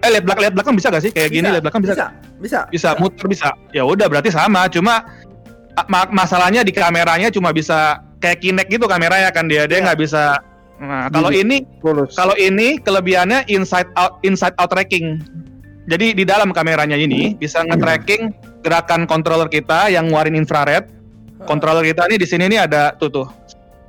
Eh 0.00 0.08
lihat 0.08 0.24
belakang, 0.24 0.42
lihat 0.46 0.54
belakang 0.54 0.74
bisa 0.76 0.86
gak 0.88 1.02
sih? 1.02 1.12
Kayak 1.12 1.30
gini 1.30 1.48
lihat 1.50 1.64
belakang 1.64 1.82
bisa? 1.82 1.92
bisa, 1.96 2.06
bisa, 2.38 2.60
Bisa, 2.70 2.88
muter 2.96 3.26
bisa. 3.26 3.48
Ya 3.72 3.82
udah 3.82 4.06
berarti 4.06 4.30
sama, 4.30 4.68
cuma 4.68 5.00
ma- 5.00 5.04
masalahnya 6.10 6.62
di 6.62 6.72
kameranya 6.74 7.30
cuma 7.30 7.50
bisa 7.50 8.00
kayak 8.20 8.42
Kinect 8.42 8.68
gitu 8.68 8.84
kameranya 8.84 9.32
kan 9.32 9.48
dia, 9.48 9.64
dia 9.64 9.80
Iya. 9.80 9.84
nggak 9.90 10.00
bisa. 10.00 10.38
Nah, 10.80 11.12
kalau 11.12 11.28
ini. 11.28 11.60
Kalau 12.16 12.34
ini 12.40 12.80
kelebihannya 12.80 13.44
inside 13.52 13.88
out 13.96 14.16
inside 14.24 14.56
out 14.56 14.72
tracking. 14.72 15.20
Jadi 15.88 16.14
di 16.16 16.24
dalam 16.24 16.52
kameranya 16.54 16.94
ini 16.94 17.34
bisa 17.34 17.60
nge-tracking 17.66 18.30
gerakan 18.62 19.04
controller 19.04 19.48
kita 19.50 19.90
yang 19.90 20.08
ngeluarin 20.08 20.36
infrared. 20.38 20.86
Controller 21.48 21.84
kita 21.84 22.04
nih 22.08 22.20
di 22.20 22.26
sini 22.28 22.44
nih 22.48 22.68
ada 22.68 22.92
tuh 22.96 23.08
tuh. 23.12 23.28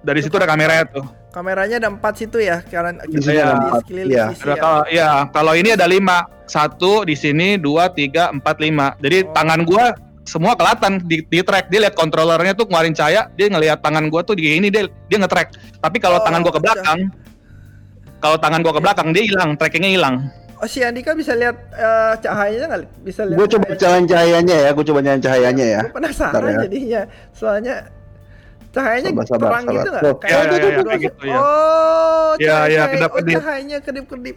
Dari 0.01 0.19
situ 0.23 0.35
ada 0.39 0.47
kameranya 0.49 0.87
tuh. 0.89 1.05
Kameranya 1.31 1.79
ada 1.79 1.87
4 1.87 2.03
situ 2.19 2.43
ya, 2.43 2.59
karena 2.59 2.99
Di 3.07 3.23
sini 3.23 3.39
ada 3.39 3.55
empat, 3.55 3.87
iya. 3.87 4.35
Ada 4.35 4.53
kalau 4.59 4.81
ya 4.91 5.09
kalau 5.31 5.53
ini 5.55 5.71
ada 5.71 5.87
lima. 5.87 6.27
Satu 6.43 7.07
di 7.07 7.15
sini, 7.15 7.55
dua, 7.55 7.87
tiga, 7.87 8.27
empat, 8.35 8.59
lima. 8.59 8.91
Jadi 8.99 9.23
Oh. 9.23 9.31
tangan 9.31 9.63
gua 9.63 9.95
semua 10.21 10.53
kelihatan 10.53 11.01
di, 11.01 11.21
di 11.23 11.39
track 11.41 11.67
dia 11.67 11.81
lihat 11.81 11.95
kontrolernya 11.95 12.53
tuh 12.53 12.65
ngeluarin 12.65 12.93
cahaya 12.93 13.27
dia 13.33 13.47
ngelihat 13.47 13.81
tangan 13.81 14.05
gua 14.07 14.21
tuh 14.21 14.37
di 14.37 14.53
ini 14.53 14.69
dia 14.69 14.85
dia 15.07 15.17
nge-track 15.17 15.49
tapi 15.79 15.97
kalau 15.97 16.21
Oh, 16.21 16.23
tangan 16.23 16.41
gua 16.41 16.53
ke 16.53 16.61
belakang 16.61 16.99
kalau 18.17 18.37
tangan 18.37 18.61
gua 18.61 18.73
ke 18.77 18.81
belakang 18.81 19.07
dia 19.11 19.23
hilang 19.25 19.57
trackingnya 19.57 19.91
hilang 19.91 20.15
Oh 20.55 20.69
si 20.69 20.77
Andika 20.85 21.17
bisa 21.17 21.33
lihat 21.33 21.57
eh, 21.73 22.13
cahayanya 22.21 22.65
nggak? 22.69 22.81
Bisa 23.01 23.25
lihat. 23.25 23.33
Gue 23.33 23.49
coba 23.49 23.65
jalan 23.73 24.05
cahayanya 24.05 24.55
ya, 24.61 24.69
gue 24.69 24.85
coba 24.85 25.01
jalan 25.01 25.17
cahayanya 25.17 25.65
ya. 25.65 25.79
Gue 25.81 25.93
penasaran 25.97 26.37
Bentar 26.37 26.45
ya. 26.45 26.59
jadinya. 26.61 27.01
Soalnya 27.33 27.75
cahayanya 28.69 29.09
Sabar, 29.09 29.25
sabar, 29.25 29.41
terang 29.49 29.63
sabar. 29.65 29.73
gitu 29.73 29.87
nggak? 29.89 30.03
Tuh. 30.05 30.15
Kayak 30.21 30.29
Ya, 30.29 30.37
ya, 30.37 30.45
gitu, 30.45 30.53
ya, 30.61 30.69
gitu. 30.77 30.85
kayak 30.85 31.01
gitu, 31.01 31.23
ya. 31.25 31.33
Oh, 31.33 32.31
Ya, 32.37 32.45
ya, 32.45 32.53
cahaya, 32.53 32.77
oh, 32.77 32.87
kedap-kedip. 32.93 33.35
cahayanya 33.41 33.77
kedip-kedip. 33.81 34.35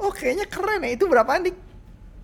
Oh, 0.00 0.10
kayaknya 0.10 0.46
keren 0.48 0.80
ya. 0.80 0.90
Itu 0.96 1.04
berapa 1.12 1.28
Andik? 1.30 1.56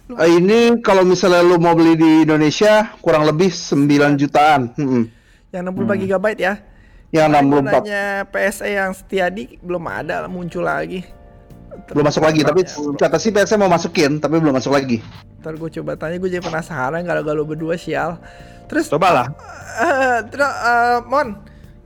Eh, 0.09 0.30
ini 0.35 0.59
kalau 0.78 1.02
misalnya 1.02 1.40
lu 1.40 1.56
mau 1.56 1.73
beli 1.73 1.94
di 1.94 2.11
Indonesia 2.23 2.90
kurang 2.99 3.25
lebih 3.25 3.49
9 3.49 3.87
jutaan. 4.14 4.75
Hmm. 4.75 5.09
Yang 5.49 5.62
64 5.71 5.97
GB 6.00 6.26
ya. 6.37 6.54
Yang 7.09 7.28
Kemarin 7.28 7.44
64 7.44 7.61
gua 7.62 7.73
nanya 7.78 8.04
PSE 8.26 8.68
yang 8.68 8.90
Setiadi 8.92 9.44
belum 9.59 9.85
ada 9.85 10.26
muncul 10.26 10.64
lagi. 10.64 11.04
belum 11.88 12.04
masuk 12.04 12.21
lagi, 12.23 12.44
tapi 12.44 12.68
Ya, 12.68 12.76
kata 13.00 13.16
sih 13.16 13.32
PSM 13.32 13.56
mau 13.59 13.66
masukin, 13.66 14.21
tapi 14.21 14.37
belum 14.37 14.52
masuk 14.52 14.71
lagi. 14.71 15.00
Ntar 15.40 15.56
gue 15.56 15.71
coba 15.73 15.97
tanya, 15.97 16.16
gue 16.16 16.28
jadi 16.28 16.44
penasaran 16.44 17.00
kalau 17.00 17.23
galau 17.23 17.44
berdua 17.44 17.75
sial. 17.75 18.21
Terus, 18.68 18.92
Cobalah. 18.92 19.32
eh, 19.78 20.21
terus, 20.28 20.52
eh, 20.52 20.99
Mon, 21.02 21.32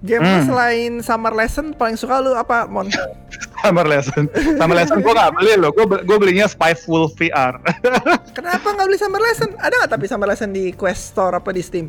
game 0.00 0.20
Hmm. 0.20 0.42
selain 0.42 0.92
Summer 1.00 1.30
Lesson 1.32 1.70
paling 1.72 1.94
suka 1.94 2.18
lu 2.18 2.34
apa, 2.34 2.66
Mon? 2.66 2.90
Summer 3.58 3.84
Lesson. 3.84 4.24
Summer 4.56 4.76
Lesson 4.76 4.98
gue 4.98 5.12
gak 5.12 5.32
beli 5.32 5.54
loh. 5.56 5.70
Gue 5.70 5.84
gue 5.86 6.16
belinya 6.16 6.44
Spyful 6.44 7.08
VR. 7.12 7.56
Kenapa 8.36 8.66
nggak 8.68 8.86
beli 8.86 8.98
Summer 8.98 9.18
Lesson? 9.18 9.50
Ada 9.56 9.74
nggak 9.76 9.90
tapi 9.90 10.04
Summer 10.06 10.26
Lesson 10.26 10.50
di 10.50 10.70
Quest 10.70 11.12
Store 11.12 11.34
apa 11.34 11.50
di 11.50 11.60
Steam? 11.60 11.88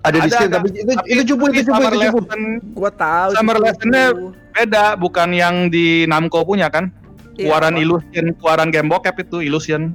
Ada 0.00 0.16
di 0.16 0.20
Ada, 0.22 0.32
Steam 0.32 0.48
ada. 0.48 0.56
tapi 0.56 0.68
itu 0.72 0.92
Tapi- 0.92 1.08
itu 1.08 1.22
cupu 1.26 1.44
tapi 1.44 1.52
itu 1.52 1.62
cupu 1.62 1.72
Summer 1.74 1.92
itu 1.92 2.00
cupu. 2.02 2.18
Lesson 2.20 2.42
Gua 2.72 2.90
tahu. 2.90 3.30
Summer. 3.32 3.56
Lesson-nya 3.58 4.04
beda, 4.50 4.84
bukan 4.94 5.28
yang 5.30 5.54
di 5.68 5.86
Namco 6.04 6.40
punya 6.42 6.68
kan? 6.68 6.88
Iya, 7.34 7.48
Keluaran 7.48 7.72
apa? 7.72 7.80
Illusion, 7.80 8.24
keluaran 8.34 8.68
game 8.68 8.88
bokep 8.88 9.16
itu 9.20 9.40
Illusion. 9.40 9.92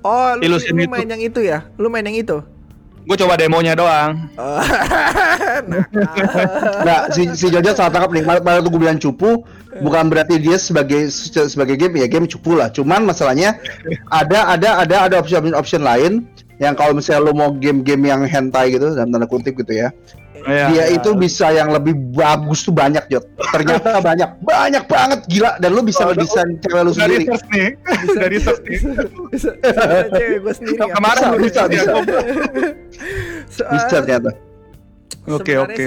Oh, 0.00 0.36
lu, 0.36 0.42
Illusion 0.44 0.76
lu 0.76 0.84
itu. 0.84 0.92
main 0.92 1.08
yang 1.08 1.22
itu 1.22 1.40
ya? 1.40 1.64
Lu 1.76 1.88
main 1.88 2.04
yang 2.04 2.12
itu? 2.14 2.44
Gue 3.04 3.16
coba 3.20 3.36
demonya 3.36 3.76
doang. 3.76 4.12
Nah, 6.84 7.08
si 7.14 7.30
si 7.32 7.46
Jojo 7.48 7.72
salah 7.72 7.92
tangkap 7.92 8.10
nih. 8.12 8.24
Malah 8.26 8.42
malah 8.42 8.60
tuh 8.60 8.70
gue 8.74 8.82
bilang 8.84 9.00
cupu 9.00 9.46
bukan 9.80 10.12
berarti 10.12 10.38
dia 10.38 10.60
sebagai 10.60 11.08
sebagai 11.10 11.78
game 11.78 12.00
ya 12.00 12.06
game 12.10 12.28
cupu 12.28 12.58
lah. 12.58 12.68
Cuman 12.68 13.06
masalahnya 13.06 13.56
ada 14.12 14.52
ada 14.52 14.84
ada 14.84 14.96
ada 15.08 15.14
option 15.20 15.54
option 15.56 15.82
lain 15.86 16.26
yang 16.62 16.78
kalau 16.78 16.94
misalnya 16.94 17.30
lo 17.30 17.32
mau 17.34 17.50
game-game 17.50 18.06
yang 18.06 18.20
hentai 18.26 18.74
gitu 18.74 18.94
dalam 18.94 19.10
tanda 19.10 19.26
kutip 19.26 19.58
gitu 19.58 19.72
ya. 19.74 19.90
Iya. 20.34 20.66
Dia 20.68 20.84
itu 20.90 21.10
bisa 21.14 21.46
yang 21.48 21.70
lebih 21.70 21.94
bagus 22.10 22.62
tuh 22.62 22.74
banyak 22.74 23.06
Jot. 23.06 23.22
Ternyata 23.48 23.98
banyak 24.08 24.30
banyak 24.42 24.84
banget 24.84 25.20
gila 25.24 25.54
dan 25.56 25.70
lo 25.70 25.80
bisa 25.80 26.02
Oh, 26.02 26.10
ngedesain 26.10 26.58
cewek 26.58 26.74
Udah 26.76 26.92
sendiri. 26.92 27.22
research 27.22 27.46
nih. 27.48 27.68
Udah 28.10 28.28
research 28.28 28.60
nih. 28.60 28.78
bisa, 29.30 29.50
bisa 29.54 30.52
sendiri 30.58 30.76
ya. 30.76 30.86
Kemarin 30.90 31.22
Bisa, 31.38 31.38
bisa, 31.38 31.62
bisa. 31.70 31.90
ya. 31.94 32.20
Bisa 33.72 33.86
ternyata. 33.88 34.30
Oke 35.24 35.54
oke. 35.54 35.86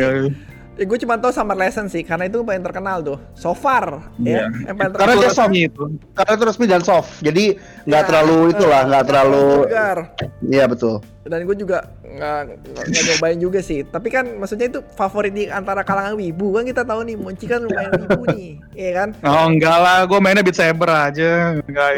Ya, 0.78 0.86
gue 0.86 0.98
cuma 1.02 1.18
tahu 1.18 1.34
Summer 1.34 1.58
Lesson 1.58 1.90
sih, 1.90 2.06
karena 2.06 2.30
itu 2.30 2.46
paling 2.46 2.62
terkenal 2.62 3.02
tuh. 3.02 3.18
So 3.34 3.52
far, 3.52 3.98
Iya. 4.22 4.46
ya. 4.46 4.70
Yang 4.70 4.76
paling 4.78 4.94
Karena 4.94 5.14
dia 5.18 5.32
soft. 5.34 5.50
itu. 5.52 5.84
Karena 6.14 6.32
itu 6.32 6.44
resmi 6.46 6.66
dan 6.70 6.82
soft. 6.86 7.10
Jadi 7.20 7.58
nggak 7.84 8.02
Ya, 8.02 8.06
terlalu 8.06 8.38
eh, 8.38 8.54
itulah, 8.54 8.82
nggak 8.86 9.04
terlalu 9.04 9.44
vulgar. 9.66 9.98
Iya 10.46 10.66
betul. 10.70 10.96
Dan 11.26 11.44
gue 11.44 11.58
juga 11.58 11.78
nggak 12.00 12.40
nyobain 12.88 13.40
juga 13.42 13.60
sih. 13.60 13.82
Tapi 13.84 14.08
kan 14.08 14.38
maksudnya 14.38 14.70
itu 14.70 14.80
favorit 14.94 15.34
di 15.34 15.50
antara 15.50 15.82
kalangan 15.82 16.14
wibu 16.14 16.54
kan 16.54 16.64
kita 16.64 16.86
tahu 16.86 17.02
nih, 17.04 17.18
Monci 17.18 17.46
kan 17.50 17.60
lumayan 17.60 17.92
wibu 17.98 18.22
nih, 18.32 18.48
iya 18.86 18.92
kan? 18.94 19.10
Oh 19.26 19.50
enggak 19.50 19.76
lah, 19.76 20.06
gue 20.06 20.20
mainnya 20.22 20.46
Beat 20.46 20.56
Saber 20.56 20.88
aja. 20.88 21.58
Enggak. 21.66 21.90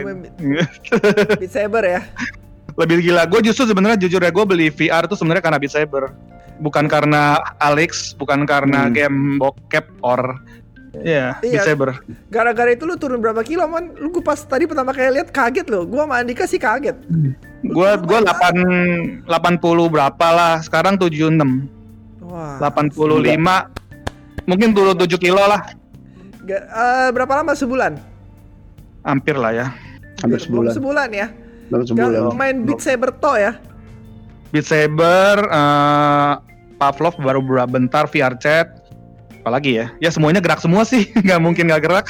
Beat 1.36 1.52
Saber 1.52 1.84
ya. 1.84 2.02
Lebih 2.80 3.04
gila. 3.04 3.28
Gue 3.28 3.44
justru 3.44 3.68
sebenarnya 3.68 4.00
jujur 4.00 4.24
ya 4.24 4.32
gue 4.32 4.46
beli 4.48 4.72
VR 4.72 5.04
tuh 5.04 5.20
sebenarnya 5.20 5.44
karena 5.44 5.60
Beat 5.60 5.76
Saber. 5.76 6.16
Bukan 6.60 6.86
karena 6.86 7.40
Alex, 7.58 8.14
bukan 8.14 8.44
karena 8.44 8.86
Hmm. 8.86 8.94
game 8.94 9.18
bokep 9.38 9.88
or 10.02 10.40
Iya, 10.90 11.38
Beat 11.38 11.54
Iya. 11.54 11.62
Saber. 11.64 12.02
Gara-gara 12.28 12.74
itu 12.74 12.82
lu 12.82 12.98
turun 12.98 13.22
berapa 13.22 13.40
kilo, 13.40 13.62
man? 13.70 13.94
Lu 13.94 14.10
gue 14.10 14.26
pas 14.26 14.36
tadi 14.36 14.66
pertama 14.66 14.90
kali 14.90 15.16
lihat 15.16 15.30
kaget 15.30 15.70
loh. 15.70 15.86
Gua 15.86 16.04
sama 16.04 16.18
Andika 16.18 16.44
sih 16.44 16.58
kaget. 16.58 16.98
Gua 17.64 17.94
gua 17.96 18.26
8 18.26 19.22
80 19.24 19.86
berapa 19.88 20.28
lah. 20.34 20.58
Sekarang 20.60 20.98
76. 20.98 21.70
Wah. 22.20 22.58
85 22.58 23.70
mungkin 24.44 24.74
turun 24.74 24.98
7 24.98 25.22
kilo 25.22 25.38
lah. 25.40 25.62
Ga- 26.42 26.66
eh, 26.66 27.10
berapa 27.14 27.38
lama 27.38 27.54
sebulan? 27.54 27.94
Hampir 29.06 29.38
lah 29.38 29.54
ya. 29.54 29.68
Hampir 30.20 30.42
Belum 30.42 30.68
sebulan. 30.68 30.72
sebulan 30.74 31.10
ya. 31.14 31.28
Belum 31.70 31.86
Gak 31.86 31.90
sebulan. 31.94 32.34
main 32.34 32.56
Beat 32.66 32.82
Saber 32.82 33.14
to 33.14 33.38
ya. 33.38 33.62
Beat 34.50 34.66
Saber 34.66 35.38
eh 35.46 36.34
Pavlov 36.80 37.20
baru 37.20 37.44
beberapa 37.44 37.68
bentar 37.70 38.08
VR 38.08 38.40
chat. 38.40 38.72
Apalagi 39.44 39.84
ya? 39.84 39.92
Ya 40.00 40.10
semuanya 40.10 40.40
gerak 40.40 40.64
semua 40.64 40.88
sih. 40.88 41.12
nggak 41.28 41.40
mungkin 41.44 41.68
nggak 41.68 41.84
gerak. 41.84 42.08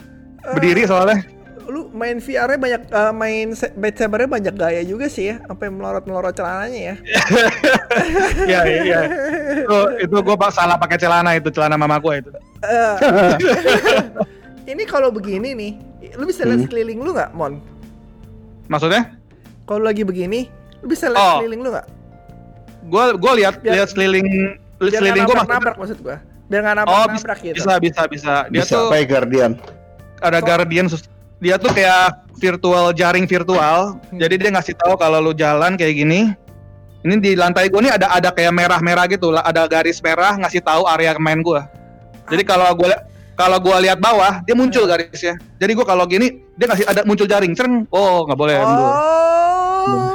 Berdiri 0.54 0.86
soalnya. 0.86 1.26
Lu 1.62 1.88
main 1.94 2.18
VR-nya 2.18 2.58
banyak 2.58 2.82
eh, 2.90 3.12
main 3.14 3.46
Beat 3.78 3.96
Saber-nya 3.96 4.28
banyak 4.28 4.54
gaya 4.58 4.82
juga 4.82 5.06
sih 5.06 5.30
ya, 5.32 5.40
sampai 5.46 5.70
melorot-melorot 5.70 6.34
celananya 6.34 6.80
ya. 6.92 6.94
Iya 8.50 8.60
iya. 8.82 9.00
Itu 9.62 9.78
itu 10.02 10.16
gue 10.20 10.36
pak 10.36 10.50
salah 10.52 10.76
pakai 10.76 10.98
celana 10.98 11.32
itu 11.32 11.48
celana 11.48 11.78
mama 11.78 11.96
gue 11.96 12.18
itu. 12.18 12.30
Eh, 12.66 12.94
ini 14.68 14.82
kalau 14.84 15.14
begini 15.14 15.54
nih, 15.54 15.72
lu 16.18 16.26
bisa 16.26 16.44
lihat 16.44 16.60
Hmm. 16.60 16.66
sekeliling 16.66 16.98
lu 17.00 17.14
nggak, 17.14 17.30
Mon? 17.32 17.62
Maksudnya? 18.66 19.14
Kalau 19.64 19.86
lagi 19.86 20.02
begini, 20.02 20.50
lu 20.82 20.90
bisa 20.90 21.08
lihat 21.08 21.22
Oh. 21.22 21.32
sekeliling 21.40 21.62
lu 21.62 21.70
nggak? 21.72 21.86
Gue 22.82 23.04
gue 23.14 23.32
lihat 23.38 23.54
lihat 23.62 23.88
sekeliling 23.88 24.58
nggak 24.82 24.90
gue 25.22 25.36
maksudnya. 25.38 25.46
nabrak 25.46 25.76
maksud 25.78 25.98
gua. 26.02 26.16
Biar 26.50 26.60
nggak 26.60 26.74
Oh 26.74 26.82
nabrak 26.82 26.98
bisa, 27.06 27.22
nabrak 27.22 27.38
gitu. 27.40 27.54
bisa 27.54 27.72
bisa 27.78 28.02
bisa. 28.08 28.34
Dia 28.50 28.62
Bisa 28.62 28.74
tuh 28.74 28.90
pakai 28.90 29.06
Guardian. 29.06 29.52
ada 30.18 30.38
So- 30.38 30.46
guardian 30.46 30.86
dia 31.38 31.58
tuh 31.58 31.70
kayak 31.70 32.02
virtual 32.38 32.94
jaring 32.94 33.26
virtual. 33.26 33.98
Hmm. 33.98 34.18
Jadi 34.18 34.34
dia 34.36 34.50
ngasih 34.50 34.74
tahu 34.76 34.94
kalau 34.94 35.18
lu 35.18 35.32
jalan 35.32 35.74
kayak 35.74 35.94
gini. 35.96 36.34
Ini 37.02 37.18
di 37.18 37.34
lantai 37.34 37.66
gue 37.66 37.82
nih 37.82 37.90
ada 37.92 38.14
ada 38.14 38.30
kayak 38.30 38.54
merah-merah 38.54 39.10
gitu 39.10 39.34
ada 39.34 39.66
garis 39.66 39.98
merah 39.98 40.38
ngasih 40.38 40.62
tahu 40.62 40.86
area 40.86 41.18
main 41.18 41.42
gue. 41.42 41.58
Jadi 42.30 42.42
kalau 42.42 42.70
gue 42.72 42.94
kalau 43.34 43.58
gue 43.58 43.76
lihat 43.82 43.98
bawah 43.98 44.38
dia 44.42 44.54
muncul 44.54 44.86
garisnya. 44.86 45.34
Jadi 45.58 45.74
gue 45.74 45.82
kalau 45.82 46.06
gini 46.06 46.46
dia 46.54 46.70
ngasih 46.70 46.86
ada 46.86 47.02
muncul 47.02 47.26
jaring, 47.26 47.58
cereng. 47.58 47.90
Oh 47.90 48.22
nggak 48.22 48.38
boleh. 48.38 48.54
Oh. 48.62 50.06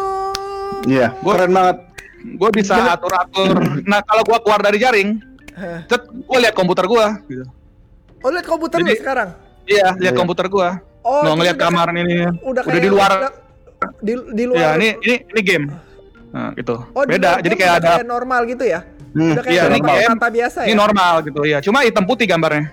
Iya, 0.87 1.11
Gua- 1.19 1.35
keren 1.35 1.51
banget. 1.51 1.77
Gue 2.17 2.49
bisa 2.49 2.73
atur-atur. 2.89 3.55
Nah 3.83 4.01
kalau 4.01 4.23
gue 4.23 4.37
keluar 4.41 4.59
dari 4.59 4.77
jaring, 4.77 5.09
cet, 5.85 6.01
gue 6.07 6.37
lihat 6.37 6.53
komputer 6.53 6.85
gue. 6.85 7.05
Gitu. 7.27 7.45
Oh, 8.19 8.29
lihat 8.29 8.45
komputer 8.45 8.81
lu 8.81 8.89
Jadi- 8.89 8.99
sekarang. 8.99 9.29
Iya, 9.63 9.87
lihat 9.95 10.13
Iya. 10.13 10.19
komputer 10.19 10.45
gue. 10.47 10.69
Oh, 11.01 11.23
Mau 11.23 11.29
jadi 11.29 11.37
ngeliat 11.37 11.57
kamar 11.57 11.87
ini. 11.93 12.03
Udah, 12.17 12.27
Udah 12.43 12.63
kayak 12.63 12.81
di 12.81 12.89
luar. 12.89 13.11
udah- 13.15 13.35
di 14.01 14.13
di 14.33 14.43
luar. 14.43 14.59
Iya, 14.59 14.69
ini 14.75 14.87
ini 14.99 15.15
ini 15.27 15.41
game. 15.41 15.65
Nah, 16.27 16.49
gitu. 16.53 16.75
Oh, 16.91 17.03
Beda. 17.03 17.39
Jadi 17.39 17.55
kayak 17.55 17.73
ada 17.79 17.91
normal 18.03 18.43
gitu 18.45 18.63
ya. 18.63 18.81
Hmm, 19.13 19.33
Udah 19.33 19.43
kayak 19.45 19.55
iya, 19.55 19.63
ini 19.65 19.79
normal 19.79 19.95
game. 19.95 20.11
kata 20.13 20.27
biasa 20.29 20.57
ya. 20.59 20.67
ini 20.67 20.75
normal 20.75 21.13
gitu 21.23 21.41
ya. 21.45 21.57
Cuma 21.61 21.77
hitam 21.81 22.03
putih 22.03 22.25
gambarnya. 22.25 22.67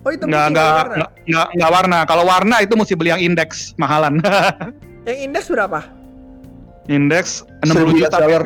Oh, 0.00 0.10
itu 0.10 0.24
Nggak 0.24 0.40
putih, 0.42 0.52
nggak 0.52 0.68
warna. 0.70 0.94
nggak 0.96 1.10
nggak 1.26 1.46
nggak 1.56 1.70
warna. 1.70 1.98
Kalau 2.04 2.24
warna 2.24 2.56
itu 2.58 2.74
mesti 2.74 2.94
beli 2.94 3.10
yang 3.10 3.22
indeks 3.22 3.72
mahalan. 3.76 4.20
Yang 5.08 5.18
indeks 5.24 5.46
berapa? 5.48 5.80
Indeks 6.90 7.46
1000 7.62 7.70
60 7.70 7.94
US 7.94 8.00
juta. 8.02 8.18
dollar. 8.18 8.44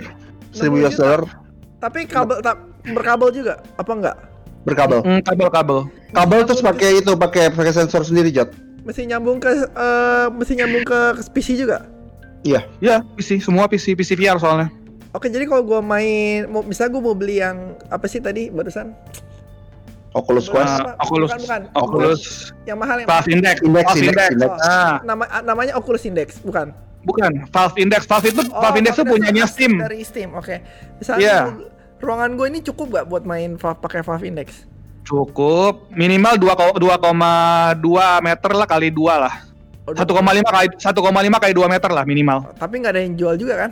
1000 0.52 0.78
US 0.78 0.94
dollar 0.94 1.20
Tapi 1.80 2.00
kabel 2.04 2.38
tak 2.38 2.56
berkabel 2.86 3.28
juga 3.32 3.54
apa 3.74 3.92
enggak? 3.92 4.16
berkabel. 4.64 5.04
Hmm, 5.04 5.20
kabel-kabel. 5.20 5.78
Kabel 6.08 6.40
terus 6.48 6.64
pakai 6.64 6.96
itu, 6.96 7.12
pakai 7.12 7.52
pakai 7.52 7.68
sensor 7.68 8.00
sendiri, 8.00 8.32
Jot. 8.32 8.48
Mesti 8.80 9.04
nyambung 9.04 9.36
ke 9.36 9.52
eh, 9.52 10.26
mesti 10.32 10.56
nyambung 10.56 10.80
ke 10.82 10.98
PC 11.36 11.52
juga. 11.54 11.84
Iya. 12.40 12.64
Ya, 12.80 13.04
PC, 13.12 13.40
semua 13.40 13.68
PC, 13.68 13.92
PC 13.92 14.16
VR 14.16 14.40
soalnya. 14.40 14.72
Oke, 15.12 15.28
jadi 15.28 15.44
kalau 15.44 15.60
gua 15.62 15.84
main 15.84 16.48
mau 16.48 16.64
bisa 16.64 16.88
gua 16.88 17.00
mau 17.02 17.12
beli 17.12 17.44
yang 17.44 17.76
apa 17.86 18.08
sih 18.08 18.24
tadi 18.24 18.48
barusan? 18.48 18.96
Oculus 20.14 20.48
Quest. 20.48 20.80
Uh, 20.80 20.96
Oculus, 21.02 21.28
Bukan, 21.28 21.40
bukan. 21.44 21.62
Oculus, 21.74 22.22
Yang 22.64 22.78
mahal 22.78 22.96
yang 22.96 23.08
Valve 23.10 23.28
Index, 23.28 23.56
Index, 23.60 23.84
Index, 23.92 24.08
Index. 24.08 24.30
Index. 24.32 24.52
Ah, 24.62 24.96
nama 25.04 25.24
namanya 25.44 25.72
Oculus 25.76 26.08
Index, 26.08 26.40
bukan? 26.40 26.72
Bukan, 27.04 27.32
Valve 27.46 27.76
Index. 27.78 28.04
Valve 28.04 28.26
itu 28.28 28.42
Oh, 28.44 28.58
Valve 28.58 28.78
Index 28.80 28.94
Valve 28.96 29.10
punyanya 29.10 29.44
Steam. 29.44 29.72
Dari 29.76 30.00
Steam, 30.02 30.32
oke. 30.32 30.56
Misalnya 30.98 31.20
Iya. 31.20 31.38
gua- 31.46 31.70
ruangan 32.00 32.30
gue 32.34 32.46
ini 32.48 32.60
cukup 32.60 32.86
gak 32.92 33.06
buat 33.06 33.22
main 33.22 33.54
Valve 33.54 33.78
pakai 33.78 34.00
Valve 34.00 34.24
Index? 34.24 34.48
Cukup, 35.02 35.88
minimal 35.90 36.34
2 36.34 36.52
2,2 36.74 37.76
meter 38.20 38.50
lah 38.50 38.64
kali 38.64 38.88
2 38.88 39.14
lah. 39.18 39.34
Oh, 39.84 39.92
1,5 39.92 40.00
kali 40.42 40.68
1,5 40.74 41.36
kali 41.38 41.52
2 41.52 41.68
meter 41.68 41.90
lah 41.90 42.04
minimal. 42.04 42.48
Tapi 42.56 42.80
nggak 42.80 42.92
ada 42.92 43.02
yang 43.02 43.14
jual 43.14 43.34
juga 43.36 43.54
kan? 43.58 43.70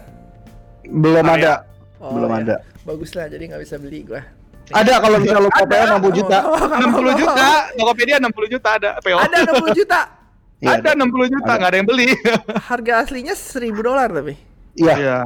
Belum 0.84 1.24
Ah, 1.24 1.34
ada. 1.34 1.52
Oh, 1.96 2.12
Belum 2.12 2.28
ya. 2.28 2.38
ada. 2.38 2.56
Bagus 2.82 3.14
lah, 3.14 3.26
jadi 3.26 3.48
nggak 3.48 3.62
bisa 3.64 3.80
beli 3.80 4.04
gua. 4.04 4.20
Ada 4.68 5.00
kalau 5.00 5.16
misalnya 5.18 5.42
lu 5.42 5.50
KPR 5.50 5.86
60 5.90 6.12
juta. 6.14 6.38
Oh, 6.48 6.56
60 6.58 7.12
juta, 7.14 7.48
Tokopedia 7.74 8.16
60 8.18 8.48
juta 8.48 8.68
ada 8.72 8.90
PO. 9.00 9.18
Ada 9.18 9.36
60 9.46 9.72
juta. 9.74 10.00
Iya, 10.62 10.78
ada 10.78 10.94
60 10.94 11.26
juta, 11.28 11.52
nggak 11.58 11.70
ada 11.74 11.78
yang 11.82 11.88
beli. 11.90 12.08
Harga 12.70 12.92
aslinya 13.02 13.34
1000 13.34 13.74
dolar 13.82 14.08
tapi. 14.08 14.34
Iya. 14.78 14.94
Iya. 14.96 15.18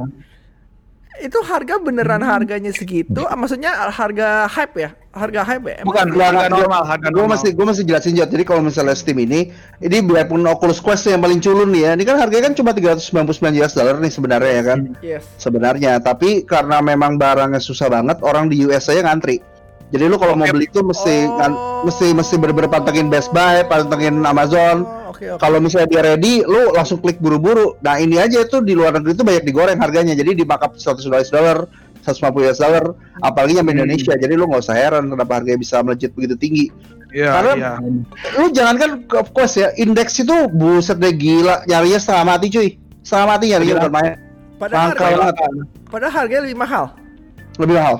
Itu 1.17 1.41
harga 1.41 1.81
beneran 1.81 2.21
harganya 2.21 2.69
segitu? 2.69 3.25
Ah, 3.25 3.33
Maksudnya 3.33 3.89
harga 3.89 4.45
hype 4.45 4.77
ya? 4.77 4.89
Harga 5.09 5.41
hype 5.49 5.65
ya? 5.65 5.75
Emang 5.81 5.89
Bukan, 5.89 6.05
Nggak, 6.13 6.29
harga 6.29 6.47
normal, 6.53 6.81
harga 6.85 7.07
Gue 7.09 7.17
normal. 7.25 7.33
masih 7.33 7.49
gue 7.57 7.65
masih 7.65 7.83
jelasin 7.89 8.13
Jot. 8.13 8.29
Jadi 8.29 8.43
kalau 8.45 8.61
misalnya 8.61 8.93
Steam 8.93 9.17
ini, 9.17 9.49
ini 9.81 9.97
biarpun 10.05 10.45
Oculus 10.45 10.77
Quest 10.77 11.09
yang 11.09 11.17
paling 11.17 11.41
culun 11.41 11.73
nih 11.73 11.89
ya. 11.89 11.91
Ini 11.97 12.03
kan 12.05 12.21
harganya 12.21 12.43
kan 12.49 12.53
cuma 12.53 12.69
399 12.69 13.33
US 13.57 13.73
dollar 13.73 13.97
nih 13.97 14.13
sebenarnya 14.13 14.51
ya 14.53 14.63
kan. 14.63 14.79
Yes. 15.01 15.23
Sebenarnya, 15.41 15.97
tapi 15.97 16.45
karena 16.45 16.85
memang 16.85 17.17
barangnya 17.17 17.57
susah 17.57 17.89
banget, 17.89 18.21
orang 18.21 18.45
di 18.45 18.61
US 18.69 18.85
aja 18.85 19.01
ngantri. 19.01 19.41
Jadi 19.87 20.03
lu 20.03 20.19
kalau 20.19 20.35
mau 20.35 20.45
Oke. 20.45 20.53
beli 20.53 20.67
itu 20.67 20.83
mesti 20.83 21.31
Oh. 21.31 21.81
mesti 21.81 22.11
mesti 22.11 22.35
bener-bener 22.35 22.67
pantengin 22.67 23.07
Best 23.07 23.31
Buy, 23.31 23.65
pantengin 23.65 24.21
Amazon, 24.21 24.83
Oh, 24.85 25.06
oke. 25.17 25.39
Kalau 25.39 25.57
misalnya 25.57 25.87
dia 25.87 26.01
ready, 26.03 26.41
lu 26.41 26.71
langsung 26.71 26.97
klik 26.97 27.17
buru-buru. 27.17 27.75
Nah 27.79 27.97
ini 27.97 28.15
aja 28.15 28.39
itu 28.39 28.57
di 28.59 28.71
luar 28.71 28.93
negeri 28.93 29.13
itu 29.13 29.23
banyak 29.23 29.43
digoreng 29.43 29.77
harganya. 29.77 30.13
Jadi 30.13 30.31
di 30.33 30.43
markup 30.43 30.75
100 30.75 31.01
dolar, 31.27 31.65
150 32.01 32.45
US 32.45 32.57
dollar, 32.57 32.85
apalagi 33.19 33.55
nyampe 33.55 33.71
Hmm. 33.71 33.79
Indonesia. 33.81 34.13
Jadi 34.13 34.33
lu 34.33 34.45
nggak 34.45 34.61
usah 34.61 34.75
heran 34.75 35.07
kenapa 35.07 35.31
harganya 35.35 35.57
bisa 35.57 35.81
melejit 35.81 36.11
begitu 36.11 36.35
tinggi. 36.35 36.65
Iya, 37.07 37.31
Karena- 37.33 37.55
iya. 37.55 37.71
Lu 38.35 38.45
jangan 38.51 38.75
kan 38.75 38.89
ke 39.01 39.17
quest 39.31 39.55
ya, 39.57 39.71
indeks 39.75 40.19
itu 40.19 40.35
buset 40.49 40.99
deh 40.99 41.11
gila, 41.11 41.63
nyarinya 41.65 41.97
setengah 41.97 42.25
mati 42.27 42.47
cuy. 42.47 42.69
Setengah 43.01 43.27
mati 43.27 43.45
nyarinya 43.49 43.73
Gila. 43.73 43.81
bukan 43.81 43.93
main. 43.95 44.13
Padahal 44.57 44.89
harga, 44.91 45.37
padahal 45.87 46.13
harganya 46.13 46.41
lebih 46.49 46.57
mahal. 46.57 46.85
Lebih 47.55 47.75
mahal. 47.75 47.95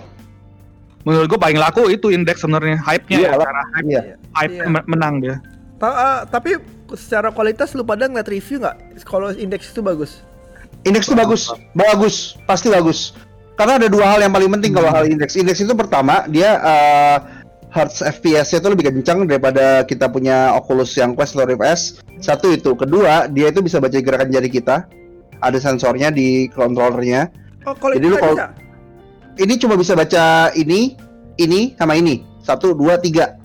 Menurut 1.02 1.26
gua 1.30 1.40
paling 1.40 1.56
laku 1.56 1.88
itu 1.88 2.12
indeks 2.12 2.44
sebenarnya 2.44 2.84
hype-nya 2.84 3.18
Iya, 3.18 3.30
ya, 3.30 3.38
cara 3.40 3.62
hype, 3.72 3.88
Iya. 3.88 4.02
hype 4.36 4.54
Iya. 4.54 4.64
men- 4.68 4.88
menang 4.92 5.14
dia. 5.24 5.36
Ta- 5.80 5.96
eh, 5.96 6.20
tapi 6.28 6.52
secara 6.96 7.34
kualitas 7.34 7.76
lu 7.76 7.84
pada 7.84 8.08
ngeliat 8.08 8.30
review 8.30 8.64
nggak? 8.64 9.04
Kalau 9.04 9.34
indeks 9.34 9.74
itu 9.74 9.82
bagus. 9.84 10.24
Indeks 10.88 11.12
itu 11.12 11.18
bagus, 11.18 11.52
bagus, 11.76 12.40
pasti 12.48 12.72
bagus. 12.72 13.12
Karena 13.58 13.82
ada 13.82 13.90
dua 13.90 14.06
hal 14.16 14.20
yang 14.22 14.32
paling 14.32 14.54
penting 14.54 14.72
kalau 14.72 14.94
hal 14.94 15.10
indeks. 15.10 15.34
Indeks 15.34 15.60
itu 15.66 15.74
pertama 15.74 16.30
dia 16.30 16.62
uh, 16.62 17.18
hertz 17.74 18.06
FPS-nya 18.06 18.62
itu 18.64 18.70
lebih 18.70 18.86
kencang 18.94 19.26
daripada 19.26 19.84
kita 19.84 20.08
punya 20.08 20.54
Oculus 20.56 20.94
yang 20.96 21.18
Quest 21.18 21.36
atau 21.36 21.50
Rift 21.50 21.66
S. 21.66 21.82
Satu 22.22 22.54
itu. 22.54 22.78
Kedua, 22.78 23.26
dia 23.28 23.50
itu 23.50 23.60
bisa 23.66 23.82
baca 23.82 23.98
gerakan 23.98 24.30
jari 24.30 24.48
kita. 24.48 24.86
Ada 25.42 25.58
sensornya 25.58 26.14
di 26.14 26.48
controllernya. 26.54 27.30
Oh 27.66 27.76
kalau 27.76 27.98
Jadi 27.98 28.08
lu 28.08 28.18
kalau-. 28.18 28.54
Ini 29.38 29.54
cuma 29.62 29.78
bisa 29.78 29.94
baca 29.94 30.50
ini, 30.58 30.98
ini, 31.38 31.78
sama 31.78 31.94
ini. 31.94 32.26
Satu, 32.42 32.74
dua, 32.74 32.98
tiga. 32.98 33.38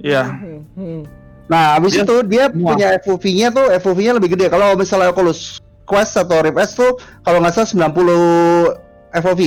Iya. 0.00 0.24
Hmm, 0.24 0.60
hmm. 0.76 1.00
Nah, 1.46 1.78
habis 1.78 1.94
Dia 1.94 2.02
itu 2.02 2.16
dia 2.26 2.44
punya 2.50 2.98
FOV-nya 3.02 3.48
tuh 3.54 3.66
FOV-nya 3.78 4.12
lebih 4.18 4.34
gede. 4.34 4.50
Kalau 4.50 4.74
misalnya 4.74 5.14
Oculus 5.14 5.62
Quest 5.86 6.18
atau 6.18 6.42
Rift 6.42 6.58
S 6.58 6.74
tuh 6.74 6.98
kalau 7.22 7.38
nggak 7.38 7.54
salah 7.54 7.94
90 7.94 9.22
FOV. 9.22 9.40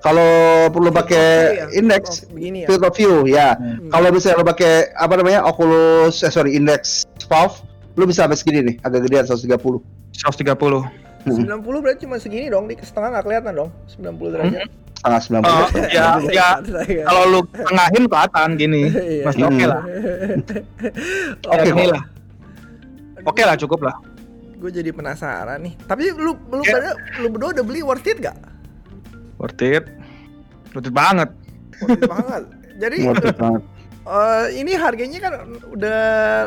Kalau 0.00 0.30
perlu 0.70 0.94
pakai 0.94 1.26
ya? 1.66 1.66
index 1.74 2.24
Oh, 2.24 2.38
begini 2.38 2.62
ya. 2.62 2.66
field 2.70 2.84
of 2.86 2.94
view 2.94 3.26
ya. 3.26 3.58
Hmm. 3.58 3.90
Kalau 3.90 4.08
misalnya 4.14 4.40
lo 4.40 4.46
pakai 4.46 4.94
apa 4.94 5.14
namanya 5.18 5.42
Oculus 5.44 6.22
eh 6.22 6.30
sorry 6.30 6.54
index 6.54 7.04
Valve, 7.26 7.58
lu 7.98 8.06
bisa 8.06 8.22
sampai 8.22 8.38
segini 8.38 8.60
nih, 8.62 8.74
agak 8.86 9.02
gedean 9.10 9.26
130. 9.26 9.82
130. 10.14 10.86
Hmm. 11.26 11.42
90 11.42 11.82
berarti 11.82 12.06
cuma 12.06 12.22
segini 12.22 12.46
dong, 12.46 12.70
di 12.70 12.78
setengah 12.78 13.18
nggak 13.18 13.24
kelihatan 13.26 13.52
dong. 13.66 13.70
90 13.98 14.30
derajat. 14.30 14.68
Setengah 14.96 15.20
90. 15.20 15.44
Oh, 15.44 15.68
ya, 15.86 16.06
ya. 16.26 16.48
Kalau 17.04 17.22
lu 17.28 17.40
tengahin 17.46 18.04
kelihatan 18.04 18.48
gini, 18.56 18.82
Iya. 18.88 19.24
masih 19.24 19.42
oke 19.44 19.64
lah. 19.64 19.80
Oke 21.46 21.60
Oke 21.62 21.70
kok. 21.70 21.92
lah. 21.92 22.02
Oke 23.24 23.42
lah, 23.42 23.56
cukup 23.56 23.80
lah. 23.82 23.96
Gue 24.56 24.70
jadi 24.70 24.90
penasaran 24.90 25.60
nih. 25.60 25.74
Tapi 25.80 26.10
lu 26.10 26.32
lu 26.48 26.62
Ya. 26.62 26.74
pada 26.74 26.90
lu 27.18 27.28
berdua 27.28 27.52
udah 27.52 27.62
beli 27.62 27.80
worth 27.80 28.04
it 28.04 28.18
gak? 28.18 28.34
Worth 29.36 29.60
it. 29.60 29.84
Worth 30.72 30.86
it 30.86 30.94
banget. 30.94 31.28
Worth 31.78 31.98
it 31.98 32.08
banget. 32.08 32.42
Jadi 32.76 32.96
Worth 33.04 33.26
it 33.26 33.36
banget. 33.36 33.62
eh, 34.06 34.46
ini 34.54 34.72
harganya 34.74 35.18
kan 35.20 35.32
udah 35.68 35.98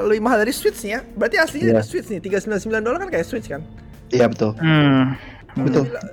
lebih 0.03 0.21
mahal 0.21 0.39
dari 0.39 0.51
Switch 0.51 0.79
nih 0.81 0.91
ya. 0.91 1.01
Berarti 1.05 1.35
aslinya 1.37 1.69
ada 1.75 1.85
Switch 1.85 2.07
nih. 2.07 2.19
399 2.19 2.81
dolar 2.81 2.97
kan 2.97 3.09
kayak 3.09 3.23
Switch 3.23 3.45
kan? 3.45 3.61
Iya 4.09 4.25
betul. 4.25 4.57
Hmm. 4.57 5.13
Betul. 5.55 5.85
Lebih, 5.85 5.93
la- 5.93 6.07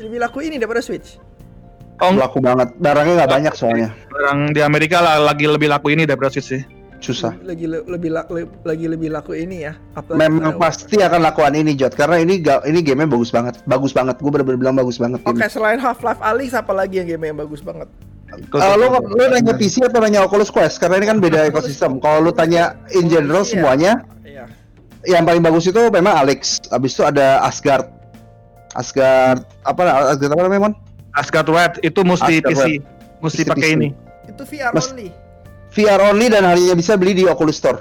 lebih 0.00 0.18
laku 0.18 0.38
ini 0.40 0.54
daripada 0.54 0.80
Switch. 0.80 1.18
Oh, 2.00 2.12
Laku 2.12 2.40
banget. 2.40 2.72
Barangnya 2.76 3.24
nggak 3.24 3.30
banyak 3.30 3.54
soalnya. 3.54 3.88
barang 4.08 4.52
di 4.52 4.60
Amerika 4.60 4.98
lah 4.98 5.20
lagi 5.22 5.44
lebih 5.44 5.68
laku 5.68 5.92
ini 5.92 6.04
daripada 6.04 6.28
Switch 6.28 6.48
sih. 6.48 6.62
Susah. 7.00 7.32
Lagi 7.40 7.64
le- 7.64 7.80
lebih 7.82 8.12
la- 8.12 8.28
le- 8.28 8.52
lagi 8.60 8.84
lebih 8.84 9.08
laku 9.08 9.32
ini 9.32 9.64
ya. 9.64 9.72
Apalagi 9.94 10.20
Memang 10.20 10.56
pasti 10.56 11.00
akan 11.00 11.20
lakukan 11.22 11.56
ini 11.56 11.72
Jot 11.72 11.96
karena 11.96 12.20
ini 12.20 12.36
ga, 12.38 12.60
ini 12.62 12.80
gamenya 12.80 13.08
bagus 13.10 13.28
banget, 13.28 13.56
bagus 13.64 13.92
banget. 13.92 14.20
Gue 14.20 14.28
bener-bener 14.28 14.60
bilang 14.60 14.76
bagus 14.76 14.96
banget. 14.96 15.20
Oke, 15.22 15.32
ini. 15.34 15.48
selain 15.48 15.80
Half-Life 15.80 16.20
Alyx 16.20 16.52
apa 16.52 16.72
lagi 16.72 17.00
yang 17.00 17.08
game 17.08 17.24
yang 17.26 17.38
bagus 17.38 17.60
banget? 17.60 17.88
Eh, 18.30 18.74
lo 18.76 18.86
lo 18.94 19.24
nanya 19.26 19.52
PC 19.52 19.80
atau 19.82 19.98
nanya 19.98 20.22
Oculus 20.22 20.48
Quest 20.48 20.76
karena 20.76 21.00
ini 21.00 21.06
kan 21.06 21.18
beda 21.18 21.44
ekosistem. 21.46 21.98
Kalau 21.98 22.20
lu 22.20 22.30
tanya 22.30 22.76
in 22.90 23.08
general 23.08 23.42
semuanya, 23.42 24.04
Iya. 24.20 24.44
yang 25.08 25.24
paling 25.24 25.40
bagus 25.40 25.66
itu 25.66 25.80
memang 25.88 26.14
Alex. 26.14 26.60
Habis 26.68 26.94
itu 26.94 27.02
ada 27.02 27.40
Asgard. 27.42 27.88
Asgard 28.70 29.42
apa 29.62 29.82
Asgard 30.10 30.30
apa 30.30 30.42
namanya 30.44 30.62
Mon? 30.68 30.74
Asgard 31.12 31.46
Red 31.46 31.72
itu 31.80 32.00
mesti 32.00 32.38
Asgard 32.38 32.48
PC. 32.48 32.64
Red. 32.70 32.82
Mesti 33.20 33.42
pakai 33.44 33.66
PC. 33.66 33.76
ini. 33.76 33.88
Itu 34.26 34.42
VR 34.44 34.72
Mas- 34.72 34.88
only. 34.88 35.08
VR 35.70 36.00
only 36.04 36.26
dan 36.26 36.42
hanya 36.42 36.74
bisa 36.74 36.94
beli 36.94 37.14
di 37.14 37.24
Oculus 37.24 37.56
Store. 37.56 37.78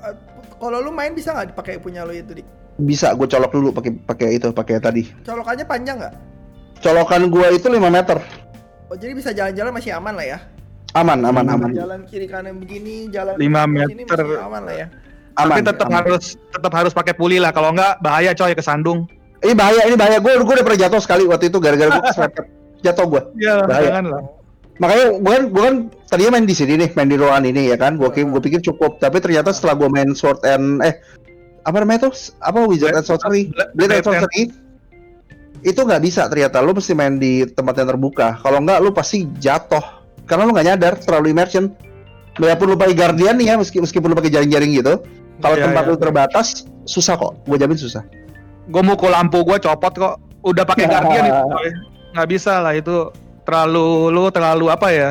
Eh, 0.00 0.14
kalau 0.54 0.80
lu 0.80 0.88
main 0.88 1.12
bisa 1.12 1.30
nggak 1.30 1.52
dipakai 1.52 1.76
punya 1.76 2.02
lu 2.02 2.12
itu 2.12 2.32
di 2.32 2.44
Bisa 2.74 3.14
gue 3.14 3.24
colok 3.24 3.52
dulu 3.52 3.70
pakai 3.70 3.92
pakai 3.94 4.28
itu 4.34 4.50
pakai 4.50 4.76
tadi. 4.78 5.06
colokannya 5.22 5.62
panjang 5.62 5.96
nggak? 5.96 6.14
Colokan 6.80 7.30
gua 7.30 7.48
itu 7.48 7.64
5 7.64 7.86
meter. 7.86 8.18
Oh 8.86 8.96
jadi 8.96 9.14
bisa 9.14 9.30
jalan-jalan 9.30 9.70
masih 9.72 9.94
aman 9.94 10.12
lah 10.12 10.26
ya? 10.26 10.38
Aman 10.92 11.22
aman 11.22 11.46
aman. 11.46 11.70
Jalan 11.70 12.02
kiri 12.04 12.26
kanan 12.26 12.58
begini, 12.58 13.06
jalan 13.08 13.38
Lima 13.38 13.62
sini 13.64 14.02
meter. 14.02 14.18
masih 14.20 14.42
aman 14.42 14.62
lah 14.62 14.74
ya. 14.74 14.86
Aman. 15.34 15.54
Tapi 15.54 15.60
tetap 15.64 15.88
aman. 15.88 15.96
harus 16.02 16.24
tetap 16.50 16.72
harus 16.72 16.92
pakai 16.92 17.14
puli 17.14 17.38
lah. 17.38 17.50
Kalau 17.50 17.70
enggak 17.70 17.98
bahaya 17.98 18.30
coy 18.32 18.52
kesandung. 18.52 19.06
Ini 19.44 19.52
bahaya, 19.52 19.80
ini 19.84 19.96
bahaya. 20.00 20.18
Gue 20.24 20.32
gue 20.40 20.54
udah 20.56 20.64
pernah 20.64 20.80
jatuh 20.88 21.00
sekali 21.04 21.28
waktu 21.28 21.52
itu 21.52 21.58
gara-gara 21.60 21.92
gue 21.92 22.02
keserempet. 22.08 22.44
Jatuh 22.80 23.04
gue. 23.08 23.22
Iya, 23.40 23.54
jangan 23.68 24.04
lah. 24.08 24.22
Makanya 24.80 25.04
gue 25.20 25.32
kan, 25.32 25.44
gue 25.52 25.62
kan 25.62 25.76
tadinya 26.10 26.30
main 26.34 26.46
di 26.48 26.56
sini 26.56 26.74
nih, 26.80 26.90
main 26.98 27.06
di 27.06 27.16
ruangan 27.20 27.44
ini 27.46 27.70
ya 27.70 27.76
kan. 27.76 28.00
Gue 28.00 28.08
pikir, 28.10 28.26
gue 28.26 28.42
pikir 28.42 28.60
cukup, 28.72 28.98
tapi 28.98 29.20
ternyata 29.20 29.52
setelah 29.52 29.76
gue 29.78 29.88
main 29.92 30.10
Sword 30.16 30.42
and 30.48 30.80
eh 30.82 30.98
apa 31.64 31.76
namanya 31.80 32.08
tuh? 32.08 32.12
Apa 32.40 32.64
Wizard 32.68 32.96
and 32.96 33.06
Sorcery? 33.06 33.52
Blade 33.76 34.00
and 34.00 34.04
Sorcery. 34.04 34.52
Itu 35.64 35.80
nggak 35.84 36.02
bisa 36.04 36.28
ternyata. 36.28 36.60
Lu 36.60 36.76
mesti 36.76 36.92
main 36.92 37.16
di 37.16 37.44
tempat 37.48 37.80
yang 37.80 37.88
terbuka. 37.96 38.36
Kalau 38.40 38.60
nggak, 38.60 38.78
lu 38.84 38.92
pasti 38.92 39.24
jatuh. 39.40 40.04
Karena 40.28 40.44
lu 40.44 40.52
nggak 40.52 40.66
nyadar, 40.72 40.92
terlalu 41.00 41.32
immersion. 41.32 41.72
Biarpun 42.36 42.74
lu 42.74 42.76
pakai 42.76 42.92
Guardian 42.98 43.38
nih 43.38 43.52
ya, 43.52 43.54
meski, 43.56 43.78
meskipun 43.80 44.12
lu 44.12 44.16
pakai 44.18 44.32
jaring-jaring 44.32 44.76
gitu. 44.76 45.00
Kalau 45.40 45.56
Iya, 45.56 45.64
tempat 45.70 45.82
iya. 45.86 45.90
lu 45.90 45.96
terbatas, 45.96 46.46
susah 46.84 47.14
kok. 47.16 47.32
Gue 47.48 47.56
jamin 47.56 47.78
susah. 47.78 48.04
Gue 48.66 48.82
mukul 48.82 49.08
lampu 49.08 49.40
gue 49.40 49.58
copot 49.58 49.92
kok. 49.92 50.14
Udah 50.40 50.62
pakai 50.62 50.84
guardian 50.86 51.24
itu. 51.24 51.42
Nggak 52.14 52.28
bisa 52.28 52.58
lah 52.58 52.72
itu 52.72 53.10
terlalu 53.42 54.08
lu 54.08 54.28
terlalu 54.28 54.68
apa 54.68 54.88
ya? 54.88 55.10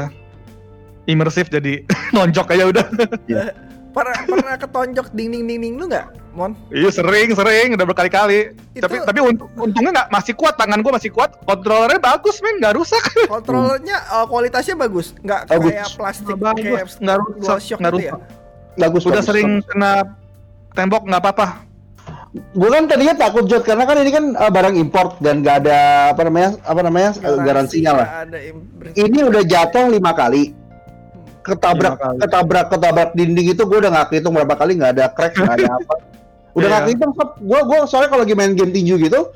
Imersif 1.03 1.47
jadi 1.47 1.83
nonjok 2.15 2.47
aja 2.49 2.63
udah. 2.65 2.85
Pernah 3.93 4.17
pernah 4.25 4.55
ketonjok 4.57 5.13
dinding-dinding 5.13 5.77
lu 5.77 5.85
nggak, 5.85 6.07
Mon? 6.33 6.57
Iya 6.71 6.89
sering 6.89 7.29
sering 7.29 7.77
udah 7.77 7.85
berkali-kali. 7.85 8.55
Itu- 8.73 8.81
Tapi 8.81 9.05
tapi 9.05 9.19
unt- 9.21 9.45
untungnya 9.53 9.91
nggak 9.93 10.09
masih 10.09 10.33
kuat 10.33 10.57
tangan 10.57 10.81
gue 10.81 10.89
masih 10.89 11.11
kuat. 11.11 11.37
Kontrolernya 11.43 11.99
bagus 11.99 12.41
men 12.41 12.57
nggak 12.57 12.73
rusak. 12.73 13.03
Kontrolernya 13.29 13.97
eh, 13.99 14.25
kualitasnya 14.25 14.73
bagus, 14.75 15.13
nggak 15.19 15.45
Bagus. 15.45 15.69
kayak 15.69 15.89
plastik 15.93 16.35
Bagus, 16.35 16.57
kayak 16.57 16.87
nggak 16.97 17.17
rusak, 17.19 17.57
nggak 17.77 17.91
gitu 17.91 18.01
ya. 18.01 18.11
rusak. 18.15 18.19
Bagus. 18.73 19.01
Udah 19.03 19.13
bagus, 19.13 19.27
sering 19.27 19.49
bagus. 19.53 19.67
kena 19.69 19.91
tembok 20.73 21.01
nggak 21.05 21.21
apa-apa. 21.21 21.47
Gue 22.33 22.65
kan 22.65 22.89
tadinya 22.89 23.13
takut 23.13 23.45
Jod 23.45 23.61
karena 23.61 23.85
kan 23.85 23.93
ini 24.01 24.09
kan 24.09 24.33
uh, 24.33 24.49
barang 24.49 24.73
import 24.73 25.21
dan 25.21 25.45
gak 25.45 25.61
ada 25.65 25.77
apa 26.17 26.21
namanya 26.25 26.49
apa 26.65 26.81
namanya 26.81 27.09
uh, 27.21 27.37
garansinya 27.45 27.91
lah. 27.93 28.07
Ada 28.25 28.37
Ini 28.97 29.19
udah 29.29 29.41
jatuh 29.45 29.85
lima 29.93 30.17
kali, 30.17 30.49
ketabrak 31.45 31.93
Lima 31.93 32.01
kali. 32.01 32.17
ketabrak 32.25 32.65
ketabrak 32.73 33.09
dinding 33.13 33.53
itu 33.53 33.61
gue 33.61 33.77
udah 33.77 33.91
nggak 33.93 34.17
hitung 34.17 34.33
berapa 34.33 34.55
kali 34.57 34.81
nggak 34.81 34.91
ada 34.97 35.05
crack 35.13 35.37
nggak 35.37 35.55
ada 35.61 35.67
apa. 35.77 35.95
Udah 36.57 36.67
nggak 36.69 36.85
Iya. 36.85 36.91
hitung 36.93 37.11
gue 37.17 37.59
gue 37.65 37.79
soalnya 37.89 38.09
kalau 38.13 38.21
lagi 38.25 38.33
main 38.37 38.53
game 38.53 38.69
tinju 38.69 38.97
gitu 38.97 39.29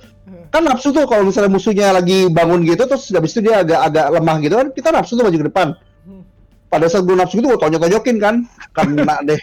kan 0.47 0.61
nafsu 0.63 0.93
tuh 0.93 1.05
kalau 1.05 1.25
misalnya 1.25 1.49
musuhnya 1.49 1.89
lagi 1.91 2.29
bangun 2.29 2.61
gitu 2.61 2.85
terus 2.85 3.09
habis 3.09 3.33
itu 3.33 3.49
dia 3.49 3.61
agak 3.65 3.77
agak 3.83 4.05
lemah 4.13 4.37
gitu 4.37 4.53
kan 4.53 4.67
kita 4.69 4.89
nafsu 4.89 5.13
tuh 5.13 5.25
maju 5.25 5.37
ke 5.37 5.47
depan. 5.49 5.67
Hmm. 6.01 6.21
Pada 6.69 6.85
saat 6.85 7.05
gue 7.05 7.13
nafsu 7.13 7.41
gitu 7.41 7.49
gue 7.49 7.57
tonjok-tonjokin 7.57 8.17
kan 8.17 8.35
kena 8.77 9.21
deh. 9.21 9.37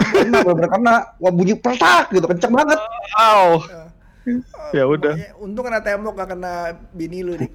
Kena 0.00 0.38
bener 0.42 0.68
kena 0.68 0.94
wah 1.20 1.32
bunyi 1.32 1.54
petak 1.56 2.10
gitu 2.10 2.26
kenceng 2.26 2.52
banget. 2.56 2.78
Wow. 3.16 3.48
Eh, 3.68 3.88
Ya 4.70 4.84
udah. 4.86 5.14
Untung 5.40 5.66
kena 5.66 5.80
tembok 5.82 6.14
gak 6.16 6.36
kena 6.36 6.76
bini 6.94 7.24
lu 7.24 7.34
nih. 7.36 7.50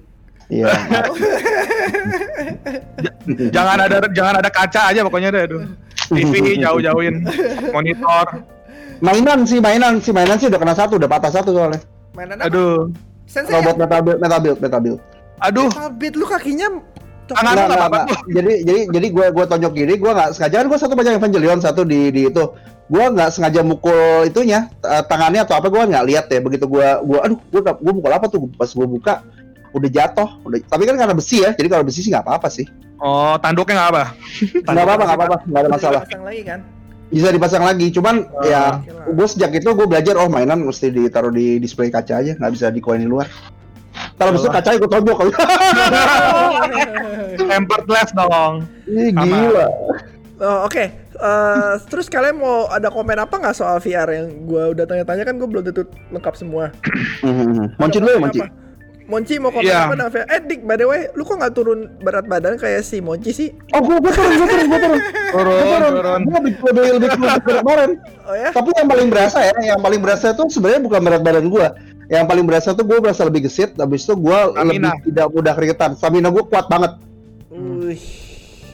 Iya. 0.46 0.70
jangan 3.54 3.78
ada 3.82 3.98
jangan 4.14 4.34
ada 4.38 4.50
kaca 4.50 4.94
aja 4.94 5.00
pokoknya 5.02 5.34
deh 5.34 5.42
aduh. 5.50 5.62
TV 6.06 6.62
jauh-jauhin 6.62 7.26
monitor. 7.74 8.46
mainan 9.02 9.42
sih 9.42 9.58
mainan 9.58 9.98
sih 9.98 10.14
mainan 10.14 10.38
sih 10.38 10.46
udah 10.46 10.60
kena 10.62 10.72
satu 10.72 10.96
udah 10.96 11.10
patah 11.10 11.28
satu 11.28 11.52
soalnya 11.52 11.82
Mainan 12.14 12.40
apa? 12.40 12.48
Aduh. 12.48 12.88
Sensei 13.26 13.52
robot 13.52 13.74
ya? 13.74 13.80
metal 13.84 14.00
build 14.06 14.18
metal 14.22 14.40
build 14.40 14.58
metal 14.62 14.80
build 14.80 15.00
Aduh, 15.36 15.68
Beat 16.00 16.16
lu 16.16 16.24
kakinya 16.24 16.80
Tangan 17.26 17.52
nggak 17.54 17.66
nggak, 17.66 17.80
apa-apa. 17.82 17.98
nggak. 18.06 18.20
jadi 18.30 18.52
jadi 18.62 18.80
jadi 18.94 19.06
gue 19.10 19.26
gue 19.34 19.44
tonjok 19.50 19.72
gini 19.74 19.94
gue 19.98 20.12
nggak 20.14 20.30
sengaja 20.34 20.56
kan 20.62 20.66
gue 20.70 20.78
satu 20.78 20.94
banyak 20.94 21.12
Evangelion 21.18 21.58
satu 21.58 21.82
di 21.82 22.14
di 22.14 22.30
itu 22.30 22.44
gue 22.86 23.04
nggak 23.10 23.30
sengaja 23.34 23.60
mukul 23.66 24.22
itunya 24.22 24.70
eh, 24.86 25.02
tangannya 25.10 25.42
atau 25.42 25.58
apa 25.58 25.66
gue 25.66 25.82
nggak 25.90 26.04
lihat 26.06 26.26
ya 26.30 26.38
begitu 26.38 26.70
gue 26.70 26.86
gue 27.02 27.18
aduh 27.18 27.38
gue 27.50 27.60
gue 27.62 27.92
mukul 27.98 28.12
apa 28.14 28.26
tuh 28.30 28.46
pas 28.54 28.70
gue 28.70 28.86
buka 28.86 29.26
udah 29.74 29.90
jatuh 29.90 30.28
udah 30.46 30.58
tapi 30.70 30.86
kan 30.86 30.94
karena 30.94 31.14
besi 31.18 31.42
ya 31.42 31.50
jadi 31.50 31.66
kalau 31.66 31.82
besi 31.82 32.06
sih 32.06 32.14
nggak 32.14 32.22
apa-apa 32.22 32.48
sih 32.48 32.66
Oh, 32.96 33.36
tanduknya 33.44 33.76
nggak 33.76 33.90
apa? 33.92 34.04
nggak 34.64 34.84
apa-apa 34.88 35.02
nggak 35.04 35.18
apa-apa 35.20 35.36
nggak 35.44 35.60
ada 35.60 35.68
masalah 35.68 36.02
lagi 36.24 36.42
kan? 36.48 36.60
bisa 37.12 37.28
dipasang 37.28 37.60
lagi. 37.60 37.86
Cuman 37.92 38.24
Oh, 38.32 38.42
ya 38.48 38.80
gue 38.88 39.26
sejak 39.28 39.52
itu 39.52 39.68
gue 39.68 39.86
belajar 39.86 40.16
oh 40.16 40.32
mainan 40.32 40.64
mesti 40.64 40.88
ditaruh 40.88 41.28
di 41.30 41.60
display 41.60 41.92
kaca 41.92 42.24
aja, 42.24 42.32
nggak 42.40 42.52
bisa 42.56 42.72
dikoin 42.72 43.04
di 43.04 43.08
luar. 43.08 43.28
Kalau 44.14 44.30
bisa 44.32 44.48
kaca 44.48 44.70
ikut 44.72 44.88
tonjok. 44.88 45.18
Temperless 47.38 48.10
dong. 48.18 48.64
Ih, 48.86 49.10
gila. 49.10 49.66
Oh, 50.36 50.64
Oke, 50.64 50.92
Eh, 51.16 51.74
terus 51.88 52.12
kalian 52.12 52.36
mau 52.36 52.68
ada 52.68 52.92
komen 52.92 53.16
apa 53.16 53.32
nggak 53.34 53.56
soal 53.56 53.80
VR 53.80 54.04
yang 54.12 54.44
gue 54.44 54.76
udah 54.76 54.84
tanya-tanya 54.84 55.24
kan 55.24 55.40
gue 55.40 55.48
belum 55.48 55.64
tentu 55.64 55.82
lengkap 56.12 56.34
semua. 56.36 56.68
Hmm, 57.24 57.72
Monci 57.74 57.96
dulu 57.96 58.10
ya 58.10 58.20
Monci. 58.20 58.40
apa? 58.44 58.52
Monci 59.06 59.34
mau 59.38 59.48
komen 59.48 59.64
Iya. 59.64 59.80
apa 59.82 59.94
dengan 59.96 60.12
VR? 60.12 60.26
Eh 60.28 60.40
Dik, 60.44 60.60
by 60.60 60.76
the 60.76 60.84
way, 60.84 61.08
lu 61.16 61.24
kok 61.24 61.40
nggak 61.40 61.56
turun 61.56 61.88
berat 62.04 62.28
badan 62.28 62.60
kayak 62.60 62.84
si 62.84 63.00
Monci 63.00 63.32
sih? 63.32 63.48
Oh 63.72 63.80
gue 63.80 63.96
gue 63.96 64.12
turun 64.12 64.28
gue 64.34 64.44
turun 64.46 64.66
gue 64.66 64.76
turun. 64.78 65.00
Turun, 65.32 65.62
turun. 65.96 66.20
Gue 66.20 66.34
lebih 66.36 66.52
lebih 66.60 66.82
lebih 66.92 67.08
turun 67.16 67.32
kemarin. 67.64 67.90
Oh 68.20 68.34
ya? 68.36 68.48
Tapi 68.52 68.68
yang 68.76 68.88
paling 68.90 69.08
berasa 69.08 69.38
ya, 69.40 69.54
yang 69.64 69.80
paling 69.80 70.00
berasa 70.04 70.26
itu 70.36 70.44
sebenarnya 70.52 70.80
bukan 70.84 71.00
berat 71.00 71.22
badan 71.24 71.46
gue. 71.48 71.66
Yang 72.06 72.24
paling 72.30 72.44
berasa 72.46 72.68
tuh 72.70 72.86
gue 72.86 72.98
berasa 73.02 73.26
lebih 73.26 73.50
gesit, 73.50 73.74
habis 73.74 74.06
itu 74.06 74.14
gue 74.14 74.38
lebih 74.54 75.10
tidak 75.10 75.26
mudah 75.34 75.52
keringetan. 75.58 75.90
Stamina 75.98 76.30
gue 76.30 76.44
kuat 76.46 76.70
banget. 76.70 77.02
Wih. 77.50 77.98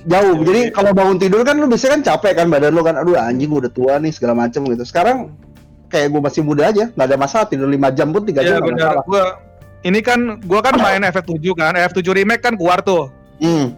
Jauh. 0.03 0.37
Jadi 0.42 0.75
kalau 0.75 0.90
bangun 0.92 1.16
tidur 1.16 1.40
kan 1.47 1.57
lu 1.57 1.71
biasanya 1.71 2.01
kan 2.01 2.03
capek 2.12 2.33
kan 2.42 2.47
badan 2.53 2.75
lu 2.75 2.83
kan. 2.85 2.99
Aduh 3.01 3.16
anjing 3.16 3.49
gue 3.49 3.68
udah 3.68 3.73
tua 3.73 3.95
nih 4.03 4.12
segala 4.12 4.37
macem 4.37 4.66
gitu. 4.68 4.85
Sekarang 4.85 5.33
kayak 5.88 6.12
gue 6.12 6.21
masih 6.25 6.42
muda 6.45 6.73
aja, 6.73 6.88
nggak 6.92 7.07
ada 7.09 7.16
masalah 7.21 7.47
tidur 7.49 7.68
5 7.68 7.97
jam 7.97 8.09
pun 8.12 8.23
3 8.25 8.33
Iya 8.33 8.40
jam 8.57 8.64
benar. 8.64 9.05
Gua 9.05 9.25
ini 9.83 10.01
kan 10.01 10.40
gua 10.47 10.61
kan 10.62 10.79
main 10.79 11.03
FF7 11.05 11.42
kan. 11.59 11.73
FF7 11.75 12.09
remake 12.23 12.42
kan 12.42 12.55
keluar 12.57 12.81
tuh. 12.81 13.11
Hmm. 13.42 13.75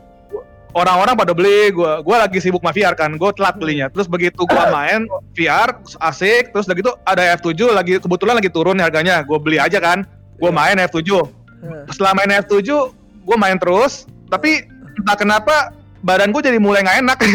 Orang-orang 0.75 1.15
pada 1.15 1.31
beli, 1.31 1.71
gua 1.71 2.03
gua 2.03 2.27
lagi 2.27 2.43
sibuk 2.43 2.59
sama 2.59 2.75
VR 2.75 2.93
kan. 2.93 3.15
Gua 3.15 3.31
telat 3.31 3.55
belinya. 3.57 3.87
Terus 3.89 4.05
begitu 4.05 4.43
gua 4.43 4.69
main 4.69 5.07
VR 5.33 5.71
asik, 6.03 6.51
terus 6.51 6.67
udah 6.67 6.75
gitu 6.75 6.91
ada 7.07 7.23
F7 7.39 7.55
lagi 7.71 7.97
kebetulan 7.97 8.35
lagi 8.35 8.51
turun 8.51 8.77
harganya. 8.77 9.23
Gua 9.23 9.39
beli 9.39 9.57
aja 9.57 9.79
kan. 9.79 10.03
Gua 10.37 10.51
Iya. 10.51 10.59
main 10.75 10.77
F7. 10.83 11.07
Hah. 11.07 11.87
Setelah 11.89 12.13
main 12.13 12.31
F7, 12.43 12.91
gua 13.23 13.37
main 13.39 13.55
terus, 13.55 14.05
tapi 14.27 14.67
entah 14.99 15.15
kenapa 15.15 15.55
badan 16.03 16.35
gua 16.35 16.43
jadi 16.43 16.59
mulai 16.59 16.83
nggak 16.83 16.99
enak. 17.01 17.19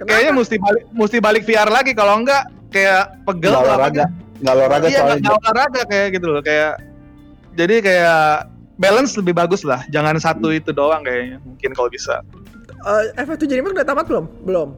Kayaknya 0.00 0.32
mesti 0.32 0.56
balik 0.56 0.84
mesti 0.90 1.16
balik 1.20 1.42
VR 1.44 1.68
lagi 1.68 1.92
kalau 1.92 2.18
enggak 2.18 2.48
kayak 2.70 3.20
pegel 3.22 3.52
Nggak 3.52 3.62
olahraga, 3.62 4.04
nggak 4.40 4.54
olahraga 4.54 4.86
iya 4.86 4.98
soalnya. 4.98 5.20
nggak 5.20 5.36
olahraga 5.36 5.80
kayak 5.84 6.06
gitu 6.14 6.26
loh 6.26 6.40
kayak 6.40 6.72
jadi 7.52 7.74
kayak 7.82 8.24
balance 8.80 9.12
lebih 9.12 9.36
bagus 9.36 9.60
lah 9.60 9.84
jangan 9.90 10.16
satu 10.16 10.48
itu 10.48 10.72
doang 10.72 11.04
kayaknya 11.04 11.36
mungkin 11.44 11.76
kalau 11.76 11.92
bisa 11.92 12.24
Eh, 12.80 13.02
FF7 13.18 13.44
Remake 13.52 13.74
udah 13.74 13.86
tamat 13.86 14.06
belum? 14.06 14.24
Belum. 14.42 14.68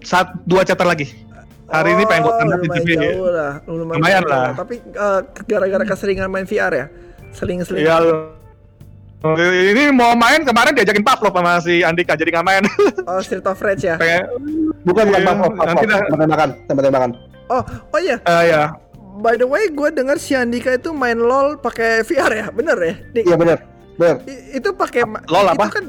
satu 0.00 0.30
dua 0.44 0.62
chapter 0.62 0.82
lagi 0.84 1.10
hari 1.66 1.92
ini 1.92 2.06
pengen 2.06 2.22
gue 2.22 2.32
Oh, 2.32 2.38
tanda 2.38 2.56
di 2.56 2.68
TV 2.70 2.88
jauh 2.96 3.28
lah. 3.28 3.52
Lumayan, 3.66 3.98
Lumayan 3.98 4.22
jauh. 4.22 4.30
lah. 4.32 4.50
Tapi 4.56 4.74
eh, 4.80 5.20
gara-gara 5.44 5.84
keseringan 5.84 6.26
main 6.26 6.42
VR 6.42 6.72
ya? 6.72 6.86
Seling-seling. 7.30 7.82
Iya 7.82 7.96
lo. 7.98 8.14
ini 9.44 9.90
mau 9.90 10.14
main 10.14 10.42
kemarin 10.42 10.70
diajakin 10.72 11.02
Pavlov 11.02 11.34
sama 11.34 11.58
si 11.58 11.82
Andika 11.82 12.14
jadi 12.14 12.30
nggak 12.30 12.46
main 12.46 12.62
Oh, 13.10 13.18
Street 13.18 13.42
of 13.42 13.58
Rage 13.58 13.84
ya? 13.84 13.96
pengen 13.96 14.30
Bukan 14.80 15.04
bukan 15.04 15.20
Iya, 15.20 15.26
pas 15.26 15.36
pas 15.50 15.66
nanti 15.68 15.84
dah. 15.84 16.00
tembakan, 16.08 16.48
tembakan. 16.64 17.10
Oh, 17.48 17.62
oh 17.90 17.98
iya. 17.98 18.16
eh 18.22 18.44
ya 18.48 18.62
By 19.18 19.34
the 19.34 19.44
way, 19.44 19.66
gue 19.68 19.90
dengar 19.90 20.14
si 20.16 20.32
Andika 20.32 20.70
itu 20.72 20.90
main 20.92 21.18
LOL 21.18 21.58
pakai 21.58 22.00
VR 22.00 22.30
ya? 22.32 22.46
Bener 22.48 22.78
ya? 22.78 22.94
Dik? 23.12 23.24
Iya 23.24 23.34
benar, 23.36 23.58
benar. 23.98 24.16
I- 24.24 24.56
itu 24.56 24.70
pakai 24.70 25.02
LOL 25.04 25.46
itu 25.48 25.58
apa? 25.58 25.66
kan 25.68 25.84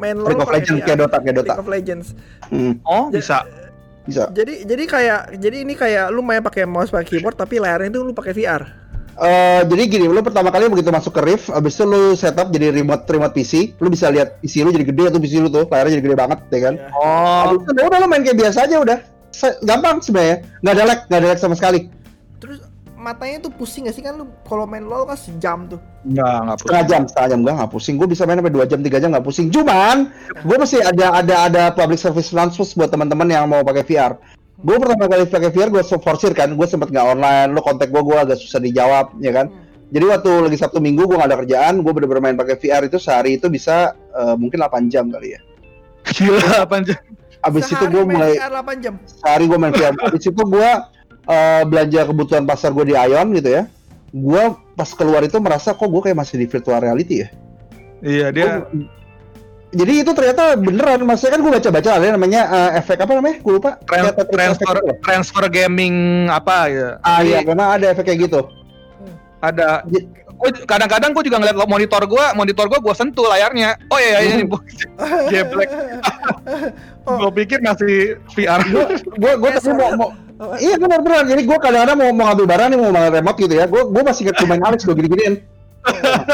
main 0.00 0.16
LOL 0.16 0.32
League 0.32 0.40
of 0.40 0.48
pakai 0.48 0.56
Legends 0.64 0.80
VR. 0.80 0.86
kayak 0.88 0.98
Dota 0.98 1.16
kayak 1.20 1.34
Dota. 1.36 1.46
League 1.52 1.62
of 1.62 1.68
Legends. 1.68 2.06
Hmm, 2.48 2.72
oh 2.82 3.04
Ja- 3.12 3.20
bisa 3.20 3.38
bisa. 4.00 4.22
Jadi 4.32 4.64
jadi 4.64 4.84
kayak 4.88 5.20
jadi 5.36 5.56
ini 5.60 5.74
kayak 5.76 6.08
lu 6.08 6.24
main 6.24 6.40
pakai 6.40 6.64
mouse 6.64 6.88
pakai 6.88 7.06
keyboard 7.06 7.36
tapi 7.36 7.60
layarnya 7.60 7.92
itu 7.92 8.00
lu 8.00 8.16
pakai 8.16 8.32
VR. 8.32 8.64
Eh, 9.20 9.62
jadi 9.68 9.82
gini, 9.84 10.06
lu 10.08 10.24
pertama 10.24 10.48
kali 10.48 10.72
begitu 10.72 10.88
masuk 10.88 11.12
ke 11.12 11.20
Rift, 11.20 11.52
abis 11.52 11.76
itu 11.76 11.84
lu 11.84 12.16
setup 12.16 12.48
jadi 12.48 12.72
remote 12.72 13.04
remote 13.04 13.36
PC, 13.36 13.76
lu 13.76 13.92
bisa 13.92 14.08
lihat 14.08 14.40
PC 14.40 14.64
lu 14.64 14.72
jadi 14.72 14.80
gede 14.80 15.12
tuh 15.12 15.20
PC 15.20 15.44
lu 15.44 15.52
tuh, 15.52 15.68
layarnya 15.68 16.00
jadi 16.00 16.04
gede 16.08 16.16
banget, 16.16 16.38
ya 16.48 16.60
kan? 16.64 16.74
oh 16.96 17.52
Abis 17.52 17.68
itu 17.68 17.72
ya 17.76 17.84
udah 17.84 17.98
lu 18.00 18.08
main 18.08 18.24
kayak 18.24 18.38
biasa 18.40 18.64
aja 18.64 18.80
udah, 18.80 18.98
gampang 19.60 20.00
sebenarnya, 20.00 20.40
nggak 20.64 20.72
ada 20.72 20.84
lag, 20.88 20.98
nggak 21.04 21.20
ada 21.20 21.28
lag 21.36 21.40
sama 21.42 21.52
sekali. 21.52 21.92
Terus 22.40 22.64
matanya 23.00 23.48
tuh 23.48 23.52
pusing 23.56 23.88
gak 23.88 23.96
sih 23.96 24.04
kan 24.04 24.14
lu 24.20 24.28
kalau 24.44 24.68
main 24.68 24.84
LOL 24.84 25.08
kan 25.08 25.16
sejam 25.16 25.64
tuh. 25.66 25.80
nggak 26.04 26.36
nggak 26.44 26.56
Setengah 26.60 26.84
jam, 26.84 27.02
setengah 27.08 27.28
jam 27.32 27.38
enggak 27.40 27.54
nggak 27.56 27.72
pusing. 27.72 27.94
Gue 27.96 28.08
bisa 28.08 28.28
main 28.28 28.36
sampai 28.36 28.52
2 28.52 28.70
jam, 28.70 28.80
3 28.84 29.00
jam 29.02 29.08
nggak 29.16 29.26
pusing. 29.26 29.46
Cuman, 29.48 29.96
gue 30.44 30.56
masih 30.60 30.80
ada 30.84 31.06
ada 31.24 31.34
ada 31.48 31.62
public 31.72 31.96
service 31.96 32.30
announcement 32.30 32.70
buat 32.76 32.90
teman-teman 32.92 33.28
yang 33.32 33.48
mau 33.48 33.64
pakai 33.64 33.84
VR. 33.88 34.12
Gue 34.60 34.76
pertama 34.76 35.08
kali 35.08 35.24
pakai 35.24 35.50
VR, 35.50 35.68
gue 35.72 35.82
forsir 35.82 36.32
kan, 36.36 36.52
gue 36.52 36.66
sempet 36.68 36.92
nggak 36.92 37.06
online, 37.16 37.48
lo 37.56 37.64
kontak 37.64 37.88
gue, 37.88 38.02
gue 38.04 38.16
agak 38.20 38.36
susah 38.36 38.60
dijawab, 38.60 39.16
ya 39.24 39.32
kan? 39.32 39.48
Jadi 39.90 40.04
waktu 40.06 40.30
lagi 40.46 40.56
Sabtu 40.60 40.78
Minggu 40.78 41.08
gue 41.08 41.16
nggak 41.16 41.30
ada 41.32 41.38
kerjaan, 41.40 41.80
gue 41.80 41.92
bener-bener 41.96 42.22
main 42.22 42.36
pakai 42.36 42.60
VR 42.60 42.84
itu 42.84 43.00
sehari 43.00 43.40
itu 43.40 43.48
bisa 43.48 43.96
eh, 44.12 44.34
mungkin 44.36 44.60
8 44.60 44.92
jam 44.92 45.08
kali 45.08 45.34
ya. 45.34 45.40
gila 46.16 46.64
apa 46.64 46.80
aja 46.80 46.96
Abis 47.40 47.72
itu 47.72 47.76
Sehari 47.76 47.92
gue 47.96 48.02
main 48.04 48.16
mulai 48.20 48.32
VR 48.36 48.52
8 48.60 48.84
jam. 48.84 48.94
sehari 49.08 49.44
gue 49.48 49.58
main 49.58 49.72
VR. 49.72 49.94
Abis 49.96 50.22
itu 50.28 50.42
gue 50.44 50.70
eh, 51.30 51.62
belanja 51.62 52.00
kebutuhan 52.04 52.42
pasar 52.42 52.70
gue 52.70 52.84
di 52.84 52.94
Ion 52.94 53.30
gitu 53.32 53.48
ya. 53.48 53.62
Gue 54.10 54.42
pas 54.74 54.90
keluar 54.90 55.22
itu 55.22 55.38
merasa 55.38 55.70
kok 55.70 55.86
gue 55.86 56.02
kayak 56.02 56.18
masih 56.18 56.36
di 56.36 56.46
virtual 56.46 56.78
reality 56.78 57.22
ya. 57.22 57.28
iya 58.00 58.26
dia 58.28 58.64
Oh, 58.64 58.66
jadi 59.70 60.02
itu 60.02 60.10
ternyata 60.10 60.56
beneran, 60.56 60.98
maksudnya 61.00 61.36
kan 61.36 61.40
gue 61.40 61.52
baca-baca 61.52 61.90
ada 61.94 62.06
namanya 62.10 62.42
eh, 62.42 62.80
efek 62.80 62.98
apa 62.98 63.12
namanya? 63.14 63.38
Gue 63.38 63.52
lupa. 63.54 63.78
tran- 63.80 64.02
Kayak 64.02 64.16
Tetris 64.16 64.34
transfer 64.34 64.74
gitu 64.74 64.92
transfer 65.00 65.44
gaming 65.46 65.94
apa 66.26 66.56
ya 66.66 66.88
Ah 67.00 67.20
Jadi 67.20 67.28
iya, 67.28 67.38
karena 67.40 67.64
ada 67.70 67.86
efek 67.88 68.04
kayak 68.04 68.20
gitu. 68.26 68.40
ada 69.38 69.86
Gua 70.32 70.48
kadang-kadang 70.64 71.12
gue 71.12 71.22
juga 71.22 71.36
ngeliat 71.36 71.56
monitor 71.66 72.02
gue 72.02 72.24
monitor 72.32 72.64
gue 72.66 72.80
gue 72.80 72.94
sentuh 72.94 73.28
layarnya 73.28 73.76
oh 73.86 73.96
iya 73.96 74.24
ini 74.26 74.48
geblek 75.30 75.68
Oh. 77.00 77.16
gue 77.18 77.30
pikir 77.38 77.60
masih 77.60 78.16
VR 78.30 78.60
Gue 78.62 78.84
gue 79.16 79.32
gue 79.34 79.50
tapi 79.50 79.70
mau, 79.70 79.90
mau 79.94 80.08
Apa? 80.40 80.56
Iya 80.56 80.80
benar 80.80 81.04
benar. 81.04 81.24
Jadi 81.28 81.42
gue 81.44 81.58
kadang-kadang 81.60 81.96
mau 82.00 82.10
mau 82.16 82.24
ngambil 82.32 82.46
barang 82.48 82.68
nih 82.72 82.78
mau 82.80 82.90
ngambil 82.96 83.12
remote 83.20 83.38
gitu 83.44 83.54
ya. 83.60 83.64
Gue 83.68 83.82
gue 83.84 84.02
masih 84.02 84.20
ingat 84.24 84.36
main 84.48 84.62
Alex 84.64 84.88
gue 84.88 84.94
gini-giniin. 84.96 85.34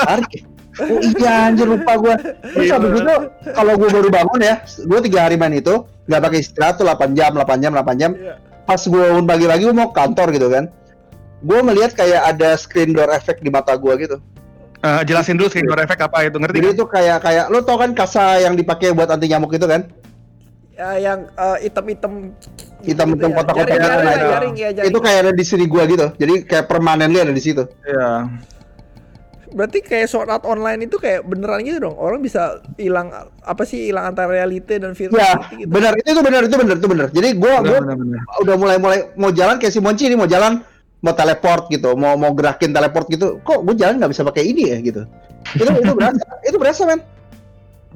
Tarik. 0.07 0.47
Oh 0.77 1.01
iya 1.19 1.51
anjir 1.51 1.67
lupa 1.67 1.93
gue. 1.99 2.15
Terus 2.55 2.69
habis 2.71 2.91
itu 3.03 3.15
kalau 3.51 3.73
gue 3.75 3.89
baru 3.91 4.09
bangun 4.13 4.41
ya, 4.45 4.55
gue 4.63 4.99
tiga 5.11 5.19
hari 5.27 5.35
main 5.41 5.55
itu 5.57 5.89
nggak 6.07 6.21
pakai 6.23 6.39
istirahat 6.39 6.79
tuh 6.79 6.87
8 6.87 7.19
jam, 7.19 7.35
8 7.35 7.65
jam, 7.65 7.73
8 7.75 7.99
jam. 7.99 8.11
Iya. 8.15 8.39
Pas 8.63 8.79
gue 8.79 9.03
bangun 9.03 9.27
pagi 9.27 9.47
lagi 9.51 9.63
gue 9.67 9.75
mau 9.75 9.91
kantor 9.91 10.31
gitu 10.37 10.47
kan. 10.53 10.71
Gue 11.43 11.59
melihat 11.67 11.99
kayak 11.99 12.37
ada 12.37 12.55
screen 12.55 12.95
door 12.95 13.11
effect 13.11 13.43
di 13.43 13.51
mata 13.51 13.75
gue 13.75 13.93
gitu. 13.99 14.17
Eh, 14.85 15.03
jelasin 15.09 15.41
dulu 15.41 15.49
screen 15.51 15.67
door 15.67 15.81
effect 15.81 15.99
apa 16.05 16.29
itu 16.29 16.37
ngerti 16.37 16.61
Jadi 16.61 16.69
itu 16.77 16.85
kayak 16.85 17.19
kayak 17.25 17.45
lo 17.49 17.65
tau 17.65 17.81
kan 17.81 17.97
kasa 17.97 18.45
yang 18.45 18.55
dipakai 18.55 18.93
buat 18.93 19.09
anti 19.09 19.27
nyamuk 19.27 19.51
itu 19.57 19.67
kan? 19.67 19.89
Ya, 20.77 20.91
yang 21.01 21.19
eh, 21.33 21.67
item-item 21.67 22.37
Hitam-hitam 22.85 23.09
gitu 23.17 23.25
ya. 23.33 23.37
kotak-kotak 23.41 23.67
jaring, 23.67 23.81
gitu, 23.81 23.89
jaring, 23.89 24.05
ya, 24.05 24.13
itu. 24.13 24.29
jaring 24.29 24.55
ya 24.55 24.69
jaring. 24.77 24.91
Itu 24.93 24.99
kayak 25.01 25.19
ada 25.25 25.33
di 25.33 25.45
sini 25.45 25.65
gue 25.65 25.83
gitu. 25.89 26.07
Jadi 26.15 26.35
kayak 26.45 26.65
permanently 26.69 27.19
ada 27.19 27.33
di 27.33 27.41
situ. 27.41 27.65
Iya. 27.83 28.29
Berarti 29.57 29.79
kayak 29.81 30.07
Sword 30.13 30.29
Art 30.29 30.45
Online 30.45 30.85
itu 30.85 31.01
kayak 31.01 31.25
beneran 31.25 31.65
gitu 31.65 31.81
dong. 31.81 31.97
Orang 31.97 32.21
bisa 32.21 32.61
hilang 32.77 33.09
apa 33.41 33.63
sih 33.65 33.89
hilang 33.89 34.13
antara 34.13 34.29
reality 34.29 34.77
dan 34.77 34.93
virtual 34.93 35.17
Ya, 35.17 35.33
gitu. 35.49 35.65
benar 35.65 35.97
itu 35.97 36.13
itu 36.13 36.21
benar 36.21 36.41
itu 36.45 36.57
benar 36.61 36.77
itu 36.77 36.89
benar. 36.93 37.07
Jadi 37.09 37.29
gua 37.41 37.55
gua 37.65 37.79
Benar, 37.81 37.97
benar, 37.97 37.97
benar. 37.97 38.21
udah 38.45 38.55
mulai 38.61 38.77
mulai 38.77 38.99
mau 39.17 39.33
jalan 39.33 39.57
kayak 39.57 39.73
si 39.73 39.81
Monci 39.81 40.13
ini 40.13 40.17
mau 40.21 40.29
jalan 40.29 40.61
mau 41.01 41.17
teleport 41.17 41.73
gitu, 41.73 41.97
mau 41.97 42.21
mau 42.21 42.37
gerakin 42.37 42.77
teleport 42.77 43.09
gitu. 43.09 43.41
Kok 43.41 43.65
gua 43.65 43.73
jalan 43.73 43.97
nggak 43.97 44.13
bisa 44.13 44.29
pakai 44.29 44.45
ini 44.45 44.77
ya 44.77 44.79
gitu. 44.85 45.09
Itu 45.57 45.73
itu 45.73 45.93
berasa, 45.97 46.25
itu 46.45 46.57
berasa 46.61 46.83
men. 46.85 47.01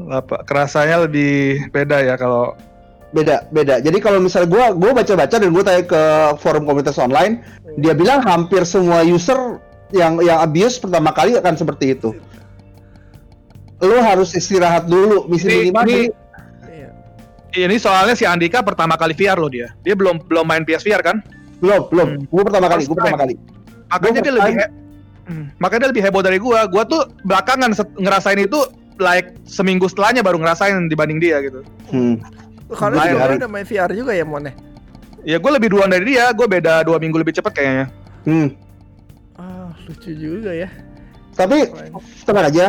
Apa 0.08 0.40
kerasanya 0.48 1.04
lebih 1.04 1.68
beda 1.68 2.00
ya 2.00 2.16
kalau 2.16 2.56
Beda 3.10 3.42
beda. 3.50 3.82
Jadi 3.82 3.98
kalau 3.98 4.22
misalnya 4.22 4.46
gua 4.46 4.66
gua 4.70 4.94
baca-baca 4.94 5.34
dan 5.34 5.50
gua 5.50 5.64
tanya 5.66 5.82
ke 5.82 6.02
forum 6.38 6.62
komunitas 6.62 6.94
online, 6.94 7.42
dia 7.74 7.90
bilang 7.90 8.22
hampir 8.22 8.62
semua 8.62 9.02
user 9.02 9.58
yang 9.90 10.22
yang 10.22 10.38
abuse 10.38 10.78
pertama 10.78 11.10
kali 11.10 11.34
akan 11.34 11.54
seperti 11.58 11.98
itu. 11.98 12.14
Lu 13.80 13.96
harus 13.98 14.36
istirahat 14.36 14.86
dulu, 14.86 15.26
misi 15.26 15.48
Ini- 15.48 15.56
minimal 15.72 15.82
ini- 15.82 15.90
jadi- 15.90 16.12
Iya. 17.50 17.66
ini 17.66 17.76
soalnya 17.80 18.14
si 18.14 18.22
Andika 18.22 18.62
pertama 18.62 18.94
kali 18.94 19.16
VR 19.16 19.40
loh 19.40 19.50
dia. 19.50 19.74
Dia 19.82 19.98
belum 19.98 20.22
belum 20.30 20.46
main 20.46 20.62
PSVR 20.62 21.02
kan? 21.02 21.18
belum 21.60 21.92
belum. 21.92 22.08
Hmm. 22.08 22.24
Gua 22.32 22.42
pertama 22.48 22.66
kali, 22.72 22.82
gua 22.88 22.96
pertama 22.96 23.18
kali. 23.20 23.34
Makanya 23.90 24.20
dia 24.24 24.32
lebih 24.32 24.54
Hmm, 25.30 25.46
makanya 25.62 25.80
dia 25.86 25.90
lebih 25.92 26.02
heboh 26.08 26.22
dari 26.24 26.38
gua. 26.40 26.64
Gua 26.66 26.82
tuh 26.82 27.04
belakangan 27.22 27.70
ngerasain 28.00 28.40
itu 28.40 28.58
like 28.96 29.36
seminggu 29.44 29.84
setelahnya 29.86 30.24
baru 30.24 30.40
ngerasain 30.40 30.88
dibanding 30.88 31.20
dia 31.20 31.38
gitu. 31.44 31.60
Hmm. 31.92 32.16
Kalau 32.70 32.94
Lumayan, 32.94 33.10
juga 33.10 33.22
hari. 33.24 33.34
udah 33.38 33.50
main 33.50 33.66
VR 33.66 33.90
juga 33.92 34.12
ya 34.14 34.22
Mon 34.22 34.46
ya? 34.46 34.54
Ya 35.20 35.36
gue 35.36 35.50
lebih 35.52 35.68
duluan 35.68 35.90
dari 35.90 36.04
dia, 36.06 36.30
gue 36.30 36.46
beda 36.46 36.80
dua 36.80 36.96
minggu 36.96 37.18
lebih 37.18 37.34
cepet 37.34 37.52
kayaknya. 37.52 37.86
Hmm. 38.24 38.48
Ah, 39.34 39.74
lucu 39.84 40.10
juga 40.10 40.50
ya. 40.50 40.68
Tapi 41.34 41.68
tenang 42.22 42.46
aja, 42.46 42.66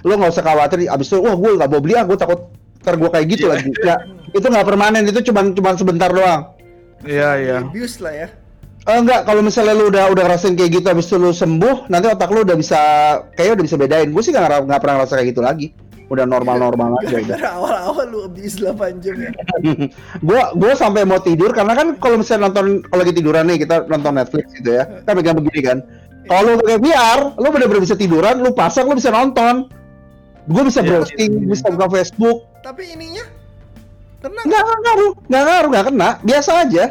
lo 0.00 0.12
nggak 0.14 0.32
usah 0.32 0.44
khawatir. 0.44 0.86
Abis 0.86 1.10
itu, 1.10 1.18
wah 1.18 1.34
gue 1.34 1.50
nggak 1.52 1.68
mau 1.68 1.80
beli 1.80 1.94
ah, 1.94 2.04
gue 2.04 2.16
takut 2.16 2.40
ntar 2.80 2.94
gue 2.94 3.10
kayak 3.10 3.26
gitu 3.28 3.44
Iya. 3.44 3.52
lagi. 3.52 3.70
Ya, 3.82 3.96
itu 4.30 4.46
nggak 4.46 4.62
permanen, 4.64 5.02
itu 5.04 5.20
cuma 5.26 5.42
cuma 5.50 5.70
sebentar 5.74 6.08
doang. 6.08 6.54
Iya 7.02 7.30
iya. 7.36 7.56
Abuse 7.60 7.98
lah 7.98 8.14
ya. 8.14 8.28
Eh, 8.86 8.96
enggak, 8.96 9.26
kalau 9.26 9.42
misalnya 9.42 9.74
lu 9.74 9.90
udah 9.90 10.06
udah 10.14 10.22
ngerasain 10.22 10.54
kayak 10.54 10.70
gitu 10.78 10.86
habis 10.86 11.10
itu 11.10 11.18
lu 11.18 11.34
sembuh, 11.34 11.90
nanti 11.90 12.06
otak 12.06 12.30
lu 12.30 12.46
udah 12.46 12.54
bisa 12.54 12.78
kayaknya 13.34 13.58
udah 13.58 13.64
bisa 13.66 13.76
bedain. 13.76 14.08
Gue 14.14 14.22
sih 14.22 14.30
nggak 14.30 14.62
nggak 14.62 14.78
pernah 14.78 14.94
ngerasa 15.02 15.14
kayak 15.18 15.28
gitu 15.34 15.42
lagi. 15.42 15.66
Udah 16.06 16.22
normal-normal 16.22 16.94
aja. 17.00 17.18
udah. 17.18 17.38
Awal-awal 17.52 18.04
lu 18.06 18.18
abuse 18.24 18.56
8 18.56 19.02
jam 19.02 19.16
ya. 19.18 19.30
gua 20.20 20.54
gua 20.54 20.72
sampai 20.72 21.02
mau 21.02 21.18
tidur 21.18 21.50
karena 21.50 21.74
kan 21.74 21.98
kalau 21.98 22.20
misalnya 22.20 22.46
nonton 22.46 22.84
kalau 22.84 23.00
lagi 23.00 23.12
tiduran 23.12 23.44
nih 23.44 23.58
kita 23.60 23.86
nonton 23.86 24.14
Netflix 24.14 24.46
gitu 24.52 24.70
ya 24.72 24.86
kan 25.02 25.12
pegang 25.14 25.34
begini 25.34 25.60
kan 25.60 25.78
kalau 26.24 26.54
lu 26.54 26.60
pakai 26.60 26.78
VR 26.78 27.20
lu 27.34 27.48
bener-bener 27.50 27.82
bisa 27.82 27.94
tiduran 27.94 28.38
lu 28.38 28.50
pasang 28.50 28.86
lu 28.86 28.94
bisa 28.94 29.10
nonton 29.10 29.66
gue 30.46 30.62
bisa 30.62 30.78
Iya, 30.78 30.88
browsing 30.94 31.30
iya. 31.32 31.46
bisa 31.50 31.66
buka 31.68 31.86
Facebook 31.92 32.38
Tapi 32.60 32.82
ininya 32.88 33.26
kena 34.16 34.40
nggak 34.42 34.62
nggak 34.62 34.78
ngaruh 34.80 35.12
nggak 35.26 35.42
ngaruh 35.44 35.68
nggak 35.70 35.86
kena 35.86 36.08
biasa 36.22 36.50
aja 36.62 36.84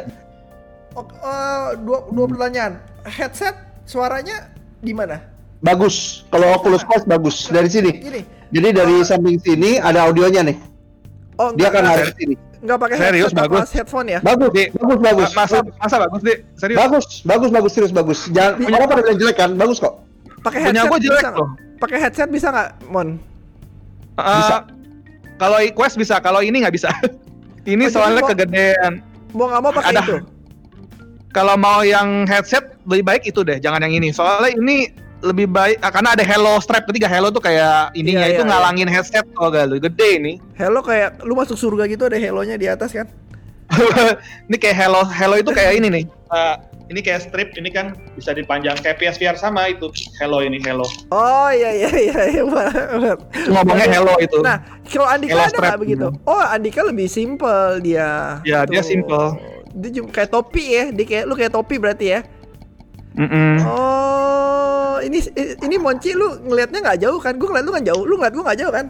Oh, 0.92 1.04
eh, 1.04 1.76
dua, 1.78 2.08
dua 2.08 2.24
pertanyaan. 2.26 2.80
Headset 3.04 3.52
suaranya 3.84 4.48
gimana? 4.80 5.20
bagus 5.56 6.24
kalau 6.28 6.52
Oculus 6.52 6.84
Quest 6.84 7.04
bagus 7.04 7.48
dari 7.48 7.66
sini 7.66 7.92
Gini. 7.96 8.20
Jadi 8.48 8.68
dari 8.72 8.96
samping 9.00 9.38
sini 9.38 9.78
ada 9.78 10.04
audionya 10.04 10.42
nih 10.44 10.58
Oh, 11.36 11.52
dia 11.52 11.68
akan 11.68 11.84
di 11.84 12.14
sini 12.16 12.34
enggak 12.58 12.78
pakai 12.78 12.96
Serius, 12.96 13.28
headset 13.28 13.38
bagus. 13.38 13.58
pas 13.58 13.70
headphone 13.70 14.08
ya? 14.08 14.20
bagus 14.20 14.50
Di- 14.50 14.70
bagus 14.72 14.98
bagus 14.98 15.28
Masa 15.30 15.56
masa 15.76 15.96
bagus 16.00 16.20
deh. 16.22 16.38
Serius. 16.54 16.78
bagus 16.78 17.04
bagus 17.22 17.50
bagus 17.50 17.72
serius 17.72 17.92
bagus 17.92 18.18
jangan 18.30 18.56
orang 18.72 18.88
pada 18.88 19.00
bilang 19.02 19.18
jelek 19.18 19.36
kan 19.36 19.50
bagus 19.52 19.76
kok 19.76 20.00
Pakai 20.38 20.62
Punya 20.64 20.72
headset 20.78 20.88
gua 20.88 20.98
jelek 20.98 21.24
loh. 21.34 21.48
Pakai 21.76 21.98
headset 21.98 22.28
bisa 22.30 22.48
nggak, 22.48 22.68
Mon? 22.86 23.18
Eh, 24.14 24.22
Bisa. 24.38 24.56
Kalau 25.36 25.58
i- 25.58 25.68
Quest 25.68 25.98
bisa, 25.98 26.16
kalau 26.18 26.38
ini 26.38 26.62
nggak 26.62 26.70
bisa. 26.70 26.86
ini 27.66 27.84
Oh, 27.84 27.90
soalnya 27.90 28.22
mau- 28.22 28.30
kegedean. 28.30 28.92
Mau 29.34 29.44
nggak 29.44 29.60
mau 29.60 29.72
pakai 29.74 29.90
Ada. 29.90 30.00
itu. 30.00 30.16
Kalau 31.28 31.54
mau 31.54 31.82
yang 31.82 32.24
headset 32.24 32.78
lebih 32.86 33.04
baik 33.04 33.22
itu 33.26 33.42
deh, 33.42 33.58
jangan 33.58 33.82
yang 33.82 33.92
ini. 33.92 34.08
Soalnya 34.08 34.54
ini 34.54 34.88
lebih 35.26 35.46
baik 35.50 35.82
ah, 35.82 35.90
karena 35.90 36.14
ada 36.14 36.24
Hello 36.24 36.56
strap 36.62 36.86
ketiga 36.86 37.10
Hello 37.10 37.34
tuh 37.34 37.42
kayak 37.42 37.92
ininya 37.98 38.26
Iya, 38.26 38.38
itu 38.38 38.42
iya, 38.46 38.50
ngalangin 38.50 38.88
headset 38.88 39.26
oh 39.36 39.50
gak 39.50 39.66
lu 39.66 39.82
gede 39.82 40.08
ini. 40.22 40.32
Hello 40.54 40.80
kayak 40.80 41.20
lu 41.26 41.34
masuk 41.34 41.58
surga 41.58 41.90
gitu 41.90 42.06
ada 42.06 42.16
hellonya 42.16 42.54
di 42.54 42.70
atas 42.70 42.94
kan? 42.94 43.10
ini 44.48 44.56
kayak 44.56 44.76
Hello 44.78 45.02
Hello 45.02 45.34
itu 45.34 45.50
kayak 45.50 45.82
ini 45.82 45.88
nih. 45.90 46.04
Eh, 46.06 46.54
ini 46.86 47.00
kayak 47.02 47.26
strip 47.26 47.50
ini 47.58 47.66
kan 47.74 47.98
bisa 48.14 48.30
dipanjang 48.30 48.78
kayak 48.78 49.02
PSVR 49.02 49.34
sama 49.34 49.66
itu 49.74 49.90
Hello 50.22 50.38
ini 50.38 50.62
Hello. 50.62 50.86
Oh 51.10 51.50
iya 51.50 51.74
iya 51.74 51.90
iya 51.90 52.20
iya. 52.30 52.42
Ngomongnya 53.50 53.90
Hello 53.90 54.14
itu. 54.22 54.38
Nah, 54.38 54.62
kalau 54.86 55.06
Andika 55.10 55.34
Hello 55.34 55.44
ada 55.50 55.58
nggak 55.58 55.82
begitu? 55.82 56.06
Oh, 56.22 56.42
Andika 56.46 56.86
lebih 56.86 57.10
simple 57.10 57.82
dia. 57.82 58.38
Ya, 58.46 58.62
dia 58.66 58.82
simple. 58.86 59.34
Dia 59.76 59.90
cuma 59.98 60.08
kayak 60.08 60.30
topi 60.30 60.64
ya, 60.72 60.84
dia 60.94 61.04
kayak 61.04 61.24
lu 61.26 61.34
kayak 61.34 61.52
topi 61.52 61.74
berarti 61.76 62.06
ya. 62.16 62.20
Mm-mm. 63.16 63.54
Oh, 63.64 65.00
ini 65.00 65.24
ini 65.36 65.76
Monci 65.76 66.12
lu 66.12 66.36
ngelihatnya 66.44 66.84
nggak 66.84 66.98
jauh 67.00 67.16
kan? 67.16 67.34
Gue 67.36 67.48
ngeliat 67.48 67.64
lu 67.64 67.72
kan 67.72 67.84
jauh, 67.84 68.02
lu 68.04 68.14
ngeliat 68.16 68.34
gue 68.36 68.44
nggak 68.44 68.58
jauh 68.60 68.72
kan? 68.72 68.86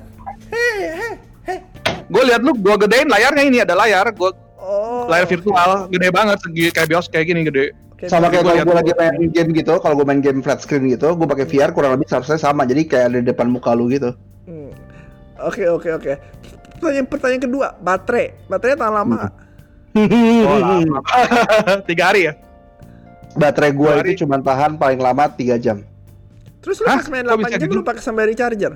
Hei, 0.50 0.78
hei, 0.92 1.14
hei. 1.46 1.58
Gue 2.06 2.22
lihat 2.26 2.42
lu, 2.42 2.50
gue 2.52 2.74
gedein 2.82 3.06
layarnya 3.06 3.42
ini 3.42 3.58
ada 3.62 3.74
layar, 3.74 4.10
gue 4.10 4.30
Oh. 4.56 5.06
layar 5.06 5.30
virtual 5.30 5.86
gede 5.94 6.10
banget 6.10 6.42
segi 6.42 6.74
kayak 6.74 6.88
bios 6.90 7.06
kayak 7.06 7.30
gini 7.30 7.46
gede. 7.46 7.70
Oke, 7.94 8.10
sama 8.10 8.26
kayak 8.26 8.42
kalau 8.42 8.66
gue 8.66 8.76
lagi 8.76 8.92
main 8.98 9.30
game 9.30 9.50
gitu 9.54 9.78
kalau 9.78 9.94
gue 9.94 10.02
main 10.02 10.18
game 10.18 10.42
flat 10.42 10.58
screen 10.58 10.90
gitu 10.90 11.14
gue 11.14 11.24
pakai 11.24 11.46
VR 11.46 11.70
kurang 11.70 11.94
lebih 11.94 12.10
seharusnya 12.10 12.36
sama 12.36 12.66
jadi 12.66 12.82
kayak 12.82 13.04
ada 13.08 13.18
di 13.22 13.26
depan 13.30 13.46
muka 13.46 13.72
lu 13.72 13.86
gitu 13.88 14.10
Hmm. 14.44 14.68
Oke 15.38 15.70
oke 15.70 15.88
oke. 15.96 16.12
Pertanyaan 16.76 17.06
pertanyaan 17.06 17.42
kedua, 17.46 17.66
baterai. 17.78 18.34
Baterainya 18.46 18.78
tahan 18.78 18.94
lama 18.94 19.14
nggak? 19.16 19.32
Oh, 20.44 20.58
lama. 20.58 20.98
Tiga 21.88 22.04
hari 22.10 22.20
ya? 22.26 22.32
Baterai 23.36 23.70
Dua 23.70 23.92
hari. 23.94 24.10
itu 24.10 24.24
cuma 24.24 24.36
tahan 24.38 24.74
paling 24.74 24.98
lama 24.98 25.24
3 25.26 25.36
jam 25.56 25.84
Terus 26.58 26.80
lu 26.80 26.86
Hah? 26.86 26.98
pas 26.98 27.06
main 27.06 27.22
Kok 27.22 27.32
8 27.32 27.40
bisa 27.40 27.50
jam 27.52 27.60
gitu? 27.62 27.74
lu 27.74 27.82
pakai 27.82 28.02
sambil 28.02 28.26
charger? 28.32 28.72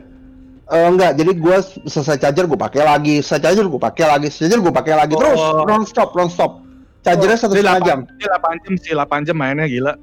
Eh, 0.70 0.86
enggak, 0.86 1.12
jadi 1.14 1.32
gue 1.32 1.56
selesai 1.84 2.16
charger 2.16 2.46
gue 2.46 2.54
pakai 2.56 2.82
lagi, 2.82 3.18
selesai 3.18 3.42
charger 3.42 3.66
gue 3.66 3.80
pakai 3.80 4.04
lagi, 4.06 4.26
selesai 4.28 4.46
charger 4.46 4.60
gue 4.62 4.74
pakai 4.76 4.94
lagi, 4.94 5.14
terus 5.16 5.34
Oh. 5.36 5.66
non 5.66 5.82
stop, 5.82 6.14
non 6.14 6.28
stop. 6.28 6.62
Chargernya 7.00 7.34
satu 7.34 7.52
Dia 7.52 7.66
setengah 7.66 7.82
jam. 7.82 7.98
8, 8.06 8.14
dia 8.14 8.28
8 8.30 8.62
jam 8.62 8.74
sih, 8.76 8.92
8 8.94 9.26
jam 9.26 9.34
mainnya 9.34 9.66
gila. 9.66 9.98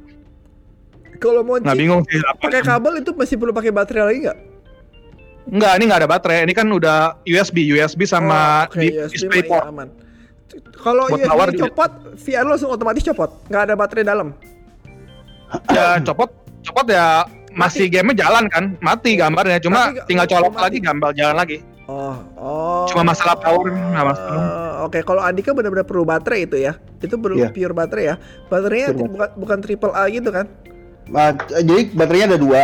Kalau 1.18 1.42
mau 1.42 1.56
Nggak 1.56 1.72
bingung 1.74 2.04
sih. 2.04 2.20
8 2.20 2.44
pakai 2.44 2.62
kabel 2.62 2.94
itu 3.00 3.12
masih 3.12 3.36
perlu 3.36 3.50
pakai 3.52 3.72
baterai 3.72 4.04
lagi 4.06 4.20
nggak? 4.22 4.38
Enggak, 5.48 5.72
ini 5.74 5.84
nggak 5.88 6.00
ada 6.04 6.10
baterai. 6.10 6.38
Ini 6.44 6.54
kan 6.54 6.68
udah 6.68 6.98
USB, 7.24 7.64
USB 7.66 8.04
sama 8.04 8.68
Oh, 8.68 8.76
di 8.76 8.92
USB 8.92 9.14
display 9.16 9.42
port. 9.42 9.64
aman. 9.64 9.88
Kalau 10.78 11.04
USB 11.12 11.28
juga. 11.54 11.68
copot, 11.68 11.92
VR 12.16 12.44
lu 12.44 12.52
langsung 12.56 12.72
otomatis 12.72 13.04
copot, 13.04 13.30
nggak 13.48 13.62
ada 13.68 13.74
baterai 13.76 14.06
dalam. 14.06 14.32
Ya 15.72 16.00
copot, 16.04 16.32
copot 16.64 16.86
ya 16.88 17.24
masih 17.52 17.88
gamenya 17.88 18.28
jalan 18.28 18.48
kan, 18.48 18.64
mati 18.80 19.16
gambarnya. 19.16 19.60
Cuma 19.60 19.92
Tapi- 19.92 20.08
tinggal 20.08 20.28
colok 20.28 20.54
mati. 20.54 20.64
lagi, 20.64 20.78
gambar 20.84 21.10
jalan 21.14 21.36
lagi. 21.36 21.58
Oh, 21.88 22.16
oh. 22.36 22.84
Cuma 22.92 23.08
masalah 23.08 23.40
power, 23.40 23.72
nggak 23.72 24.06
masalah. 24.06 24.44
Eh, 24.44 24.66
Oke, 24.84 25.00
kalau 25.04 25.20
Andika 25.20 25.52
benar-benar 25.56 25.88
perlu 25.88 26.04
baterai 26.04 26.44
itu 26.44 26.60
ya. 26.60 26.76
Itu 27.00 27.16
perlu 27.18 27.44
Iya. 27.44 27.52
pure 27.52 27.74
baterai 27.74 28.06
ya. 28.08 28.16
Baterainya 28.48 28.88
Pure 28.92 29.00
bukan 29.10 29.30
bukan 29.36 29.58
triple 29.60 29.92
A 29.92 30.08
gitu 30.08 30.30
kan? 30.32 30.46
Nah, 31.08 31.32
jadi 31.50 31.88
baterainya 31.92 32.36
ada 32.36 32.40
dua. 32.40 32.64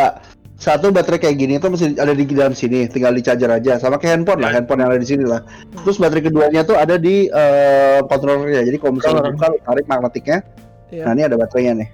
Satu 0.54 0.90
baterai 0.90 1.20
kayak 1.20 1.36
gini 1.36 1.54
tuh 1.58 1.70
mesti 1.70 1.98
ada 1.98 2.14
di 2.14 2.24
dalam 2.26 2.54
sini, 2.54 2.88
tinggal 2.88 3.12
di 3.12 3.20
charger 3.20 3.50
aja. 3.50 3.76
Sama 3.78 3.98
kayak 3.98 4.22
handphone 4.22 4.40
lah, 4.40 4.50
Ya. 4.50 4.56
handphone 4.58 4.80
yang 4.80 4.90
ada 4.90 5.02
di 5.02 5.08
sini 5.08 5.26
lah. 5.26 5.42
Terus 5.76 5.98
baterai 5.98 6.24
keduanya 6.24 6.62
tuh 6.64 6.78
ada 6.78 6.96
di 6.96 7.26
eh, 7.26 8.00
controllernya. 8.02 8.64
Jadi 8.64 8.78
kalau 8.78 8.94
misalnya 8.96 9.28
buka, 9.30 9.48
tarik 9.60 9.86
magnetiknya. 9.86 10.40
Iya. 10.88 11.04
Nah 11.04 11.12
ini 11.12 11.24
ada 11.26 11.36
baterainya 11.36 11.74
nih. 11.76 11.90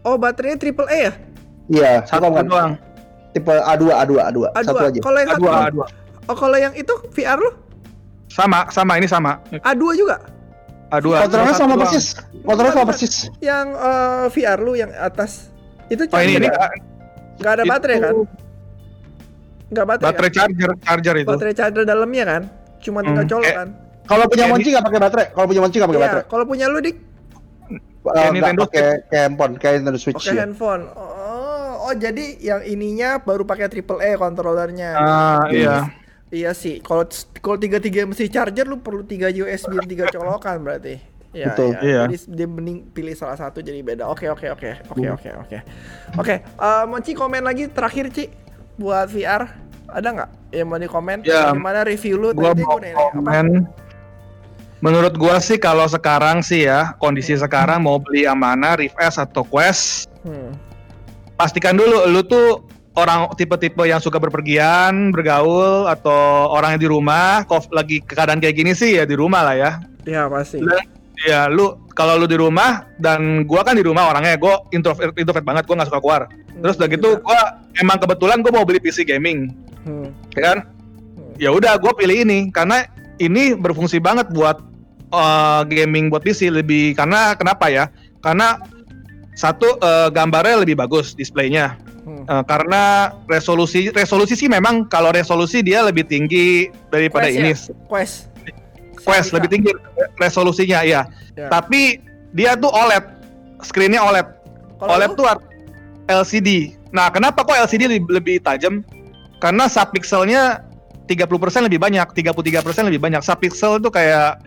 Oh, 0.00 0.16
baterainya 0.16 0.56
triple 0.56 0.86
A 0.86 0.96
ya? 0.96 1.12
Iya, 1.66 1.92
Satu 2.06 2.30
kan? 2.30 2.46
doang. 2.46 2.72
Tipe 3.34 3.52
A2, 3.52 3.84
A2, 3.90 4.12
A2, 4.22 4.38
A2. 4.48 4.64
satu 4.64 4.78
aja. 4.80 5.00
Kalau 5.02 5.18
yang 5.18 5.28
A2, 5.28 5.42
satu- 5.42 5.50
A2. 5.52 5.80
Oh, 6.26 6.36
kalau 6.36 6.56
yang 6.56 6.72
itu 6.72 6.94
VR 7.12 7.36
lu 7.36 7.52
Sama, 8.26 8.70
sama 8.70 8.96
ini 8.96 9.06
sama. 9.06 9.42
A2 9.52 9.84
juga? 9.92 10.16
A2. 10.88 11.06
Kontrolnya 11.20 11.52
sama 11.52 11.74
persis. 11.76 12.06
Kontrolnya 12.40 12.72
sama 12.72 12.86
persis. 12.86 13.14
Yang 13.40 13.66
eh, 13.76 14.24
VR 14.30 14.58
lu 14.58 14.72
yang 14.72 14.90
atas 14.94 15.50
itu 15.86 16.06
Oh 16.06 16.18
ini, 16.18 16.38
ini 16.38 16.48
nggak? 17.36 17.52
ada 17.52 17.64
baterai 17.64 17.98
kan? 17.98 18.14
Nggak 19.66 19.86
baterai. 19.86 20.06
Baterai 20.06 20.30
kan? 20.30 20.36
charger, 20.38 20.70
charger 20.78 21.14
itu. 21.16 21.28
Baterai 21.28 21.54
charger 21.54 21.82
dalamnya 21.84 22.24
kan? 22.24 22.42
Cuma 22.78 22.98
tinggal 23.00 23.22
Hmm, 23.22 23.32
colok 23.32 23.44
kayak- 23.44 23.58
kan? 23.58 23.68
Kalau 24.06 24.24
punya 24.26 24.46
Monci 24.46 24.68
nggak 24.70 24.86
pakai 24.86 25.00
baterai. 25.00 25.26
Kalau 25.32 25.46
punya 25.46 25.60
Monci 25.60 25.76
nggak 25.76 25.88
pakai 25.88 25.98
Iya, 25.98 26.06
baterai. 26.08 26.24
kalau 26.28 26.44
punya 26.46 26.66
lu 26.66 26.78
dik 26.78 26.96
Eh, 28.06 28.14
nggak 28.14 28.30
Nintendo 28.30 28.62
pakai 28.62 29.02
kayak 29.02 29.22
handphone, 29.24 29.52
kayak 29.58 29.74
Nintendo 29.76 29.98
Switch 29.98 30.14
pakai 30.16 30.30
ya. 30.30 30.40
handphone. 30.40 30.82
Oh, 30.94 31.72
oh 31.82 31.94
jadi 31.96 32.24
yang 32.38 32.62
ininya 32.62 33.18
baru 33.18 33.42
pakai 33.42 33.66
triple 33.66 33.98
A 33.98 34.14
kontrolernya. 34.14 34.90
Ah, 34.94 35.42
iya. 35.50 35.90
Iya 36.26 36.50
sih, 36.52 36.78
kalau 36.78 37.02
kalau 37.36 37.54
tiga 37.56 37.78
tiga 37.78 38.02
mesti 38.02 38.26
charger 38.26 38.62
lu 38.62 38.78
perlu 38.78 39.02
tiga 39.02 39.26
USB 39.26 39.74
dan 39.74 39.86
tiga 39.86 40.06
colokan 40.08 40.58
berarti. 40.60 41.02
Iya, 41.36 41.52
Betul. 41.52 41.68
iya. 41.76 41.80
Iya. 41.84 42.00
Jadi 42.08 42.16
dia 42.32 42.46
mending 42.48 42.78
pilih 42.90 43.12
salah 43.12 43.36
satu 43.36 43.60
jadi 43.60 43.84
beda. 43.84 44.08
Oke 44.08 44.24
oke 44.26 44.48
oke 44.48 44.70
oke 44.88 45.06
oke 45.12 45.30
oke. 45.44 45.58
Oke, 46.16 46.34
eh, 46.40 46.84
Monci 46.88 47.12
komen 47.12 47.44
lagi 47.44 47.68
terakhir 47.68 48.08
Ci 48.08 48.32
buat 48.76 49.12
VR 49.12 49.44
ada 49.86 50.08
nggak 50.08 50.30
yang 50.50 50.66
mau 50.66 50.80
di 50.80 50.88
komen? 50.88 51.20
Ya, 51.22 51.52
Gimana 51.52 51.84
review 51.84 52.16
lu? 52.16 52.28
Gua 52.32 52.56
Tadi 52.56 52.64
mau 52.64 52.74
gua 52.74 52.80
nanya 52.80 52.96
apa? 52.96 53.12
komen. 53.12 53.46
Menurut 54.78 55.14
gua 55.16 55.36
sih 55.38 55.56
kalau 55.56 55.84
sekarang 55.84 56.40
sih 56.40 56.64
ya, 56.64 56.96
kondisi 56.96 57.32
sekarang 57.32 57.80
mau 57.80 57.96
beli 57.96 58.24
yang 58.24 58.36
mana, 58.36 58.76
Rift 58.76 58.96
S 58.96 59.16
atau 59.16 59.40
Quest, 59.42 60.08
Hmm. 60.20 60.52
pastikan 61.34 61.76
dulu 61.76 62.04
lu 62.06 62.20
tuh 62.20 62.60
orang 62.92 63.28
tipe-tipe 63.36 63.84
yang 63.84 64.00
suka 64.00 64.16
berpergian, 64.16 65.12
bergaul 65.12 65.84
atau 65.86 66.48
orang 66.50 66.76
yang 66.76 66.82
di 66.82 66.88
rumah, 66.88 67.44
kok 67.44 67.68
lagi 67.70 68.00
keadaan 68.00 68.40
kayak 68.40 68.56
gini 68.56 68.72
sih 68.72 68.96
ya 68.96 69.04
di 69.04 69.14
rumah 69.14 69.44
lah 69.44 69.54
ya. 69.54 69.70
Ya 70.04 70.28
pasti. 70.28 70.60
Ya 71.24 71.48
lu 71.48 71.80
kalau 71.96 72.20
lu 72.20 72.28
di 72.28 72.36
rumah 72.36 72.84
dan 73.00 73.48
gua 73.48 73.64
kan 73.64 73.72
di 73.72 73.80
rumah 73.80 74.12
orangnya 74.12 74.36
gua 74.36 74.60
introvert 74.76 75.16
introvert 75.16 75.46
banget, 75.48 75.64
gua 75.64 75.80
nggak 75.80 75.88
suka 75.88 76.00
keluar. 76.04 76.22
Terus 76.60 76.76
udah 76.76 76.88
gitu 76.92 77.08
gua 77.24 77.40
emang 77.80 77.96
kebetulan 77.96 78.44
gua 78.44 78.52
mau 78.60 78.64
beli 78.68 78.76
PC 78.82 79.08
gaming, 79.08 79.48
Hmm. 79.88 80.12
ya 80.36 80.52
kan? 80.52 80.58
Ya 81.40 81.48
udah 81.54 81.80
gua 81.80 81.96
pilih 81.96 82.28
ini 82.28 82.52
karena 82.52 82.84
ini 83.16 83.56
berfungsi 83.56 83.96
banget 83.96 84.28
buat 84.28 84.60
uh, 85.16 85.64
gaming 85.64 86.12
buat 86.12 86.20
PC 86.20 86.52
lebih 86.52 86.92
karena 86.92 87.32
kenapa 87.32 87.72
ya? 87.72 87.88
Karena 88.20 88.60
satu 89.36 89.80
uh, 89.80 90.08
gambarnya 90.12 90.64
lebih 90.64 90.76
bagus 90.76 91.16
displaynya. 91.16 91.80
Hmm. 92.06 92.22
Uh, 92.28 92.44
karena 92.46 93.10
resolusi 93.26 93.90
resolusi 93.90 94.38
sih 94.38 94.46
memang 94.46 94.86
kalau 94.86 95.10
resolusi 95.10 95.58
dia 95.64 95.82
lebih 95.82 96.06
tinggi 96.06 96.70
daripada 96.92 97.26
Quest 97.26 97.38
ini 97.40 97.50
ya? 97.50 97.58
Quest. 97.90 98.35
Quest 99.06 99.30
lebih 99.30 99.48
tinggi 99.48 99.70
resolusinya 100.18 100.82
ya. 100.82 101.06
Ya. 101.38 101.46
Tapi 101.46 102.02
dia 102.34 102.58
tuh 102.58 102.68
OLED, 102.68 103.04
screennya 103.62 104.02
OLED. 104.02 104.26
OLED 104.82 105.14
lu? 105.14 105.18
tuh 105.22 105.26
art- 105.30 105.46
LCD. 106.06 106.74
Nah, 106.90 107.08
kenapa 107.08 107.42
kok 107.42 107.54
LCD 107.56 107.86
lebih, 107.86 108.10
lebih 108.10 108.36
tajam? 108.38 108.82
Karena 109.38 109.66
subpixelnya 109.66 110.62
30% 111.06 111.66
lebih 111.66 111.78
banyak, 111.78 112.06
33% 112.10 112.86
lebih 112.86 112.98
banyak. 112.98 113.22
Subpixel 113.22 113.78
itu 113.78 113.88
kayak 113.88 114.42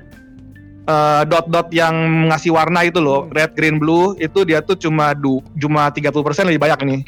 eh, 0.85 1.21
dot-dot 1.29 1.69
yang 1.69 1.93
ngasih 2.33 2.49
warna 2.49 2.81
itu 2.81 2.97
loh, 2.97 3.29
Hmm. 3.29 3.35
red, 3.37 3.53
green, 3.53 3.77
blue, 3.77 4.17
itu 4.17 4.41
dia 4.41 4.57
tuh 4.57 4.73
cuma 4.73 5.13
du, 5.13 5.37
cuma 5.55 5.93
30% 5.93 6.49
lebih 6.49 6.57
banyak 6.59 6.79
nih. 6.81 7.01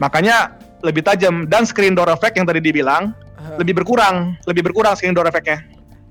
Makanya 0.00 0.56
lebih 0.80 1.04
tajam 1.04 1.44
dan 1.44 1.68
screen 1.68 1.92
door 1.92 2.08
effect 2.08 2.38
yang 2.38 2.46
tadi 2.46 2.62
dibilang 2.62 3.12
Hah. 3.36 3.58
lebih 3.60 3.76
berkurang, 3.76 4.32
lebih 4.48 4.64
berkurang 4.64 4.96
screen 4.96 5.12
door 5.12 5.28
effect-nya. 5.28 5.60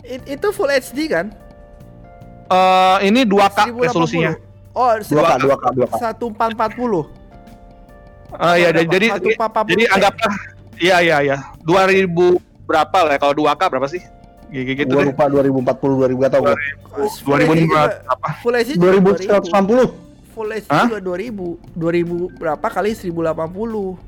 It- 0.07 0.27
itu 0.29 0.47
full 0.49 0.69
HD 0.69 1.07
kan? 1.07 1.35
Eh 2.47 2.97
ini 3.03 3.21
2K 3.21 3.67
1080. 3.67 3.83
resolusinya. 3.83 4.31
Oh, 4.71 4.93
2K, 4.95 5.31
2K, 5.37 5.63
2K. 5.75 5.91
1440. 5.91 7.03
Eh 8.29 8.55
iya 8.57 8.69
Berapa? 8.69 8.87
jadi 8.87 9.07
1440p. 9.09 9.67
jadi 9.67 9.83
anggaplah 9.89 10.33
iya 10.77 10.97
iya 10.99 11.17
iya 11.23 11.37
2000 11.63 12.11
berapa 12.63 12.97
lah 13.01 13.13
ya? 13.15 13.19
kalau 13.19 13.33
2K 13.33 13.61
berapa 13.67 13.87
sih? 13.87 14.01
Gitu, 14.47 14.71
gitu 14.77 14.91
Gua 14.93 15.03
deh. 15.03 15.11
lupa 15.11 15.25
2040 15.27 15.63
2000 16.07 16.15
gak 16.17 16.31
tau 16.31 16.41
gua. 16.41 16.55
Full 17.17 17.35
HD 17.35 17.51
2005 17.51 17.59
juga, 17.59 17.81
apa? 18.05 18.27
full 18.39 18.55
HD 18.55 18.69
juga 18.73 18.87
2180. 18.95 19.91
Full 20.31 20.49
HD 20.53 20.69
juga 20.85 20.99
2000. 21.01 21.47
2000 21.73 22.37
berapa 22.37 22.67
kali 22.69 22.91
1080. 22.93 23.99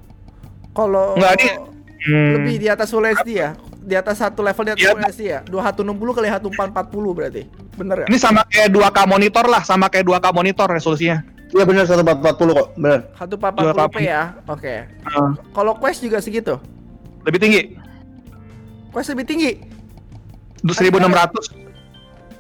Kalau 0.70 1.06
Enggak, 1.16 1.34
ini- 1.38 1.58
Hmm, 2.00 2.32
lebih 2.40 2.56
di 2.58 2.68
atas 2.70 2.88
full 2.88 3.04
HD 3.04 3.30
ya? 3.36 3.60
Di 3.80 3.96
atas 3.96 4.20
satu 4.20 4.44
level 4.44 4.64
di 4.68 4.72
atas 4.76 4.86
full 4.86 5.02
HD 5.02 5.22
ya? 5.26 5.40
2160 5.48 6.18
kali 6.18 6.28
1440 6.28 7.18
berarti. 7.18 7.44
Bener 7.80 7.98
ya? 8.04 8.08
Ini 8.12 8.18
sama 8.20 8.42
kayak 8.46 8.70
2K 8.76 8.98
monitor 9.08 9.46
lah, 9.48 9.62
sama 9.64 9.88
kayak 9.88 10.06
2K 10.06 10.26
monitor 10.36 10.68
resolusinya. 10.68 11.24
Iya 11.50 11.66
benar 11.66 11.90
1440 11.90 12.54
kok, 12.54 12.68
benar. 12.78 13.00
1440p 13.18 13.96
ya. 14.06 14.38
Oke. 14.46 14.86
Eh, 14.86 15.30
Kalau 15.50 15.74
Quest 15.82 16.06
juga 16.06 16.22
segitu. 16.22 16.62
lebih 17.26 17.40
tinggi, 17.42 17.62
Quest 18.94 19.10
lebih 19.14 19.26
tinggi. 19.26 19.52
1600. 20.62 21.50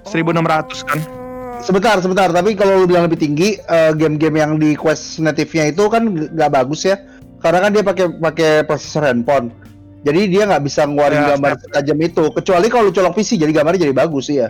1600 0.06 0.88
kan. 0.88 0.99
Oh. 0.99 1.60
Sebentar, 1.60 1.99
sebentar. 1.99 2.32
Tapi 2.32 2.56
kalau 2.56 2.84
lu 2.84 2.86
bilang 2.88 3.06
lebih 3.06 3.19
tinggi, 3.19 3.60
eh, 3.60 3.91
game-game 3.93 4.38
yang 4.39 4.52
di 4.58 4.73
Quest 4.80 5.19
native-nya 5.19 5.75
itu 5.75 5.84
kan 5.91 6.08
nggak 6.08 6.52
bagus 6.52 6.88
ya. 6.88 6.95
Karena 7.39 7.67
kan 7.67 7.71
dia 7.75 7.84
pakai 7.84 8.06
pakai 8.19 8.52
prosesor 8.67 9.08
handphone. 9.08 9.52
Jadi 9.99 10.31
dia 10.31 10.47
nggak 10.47 10.63
bisa 10.63 10.88
ngeluarin 10.88 11.19
Ya, 11.19 11.27
gambar 11.35 11.51
setajam 11.59 11.97
itu. 11.99 12.23
Kecuali 12.31 12.65
kalau 12.71 12.88
lu 12.88 12.93
colok 12.93 13.13
PC, 13.15 13.35
jadi 13.35 13.51
gambarnya 13.51 13.83
jadi 13.83 13.95
bagus 13.95 14.31
sih 14.31 14.39
ya. 14.39 14.47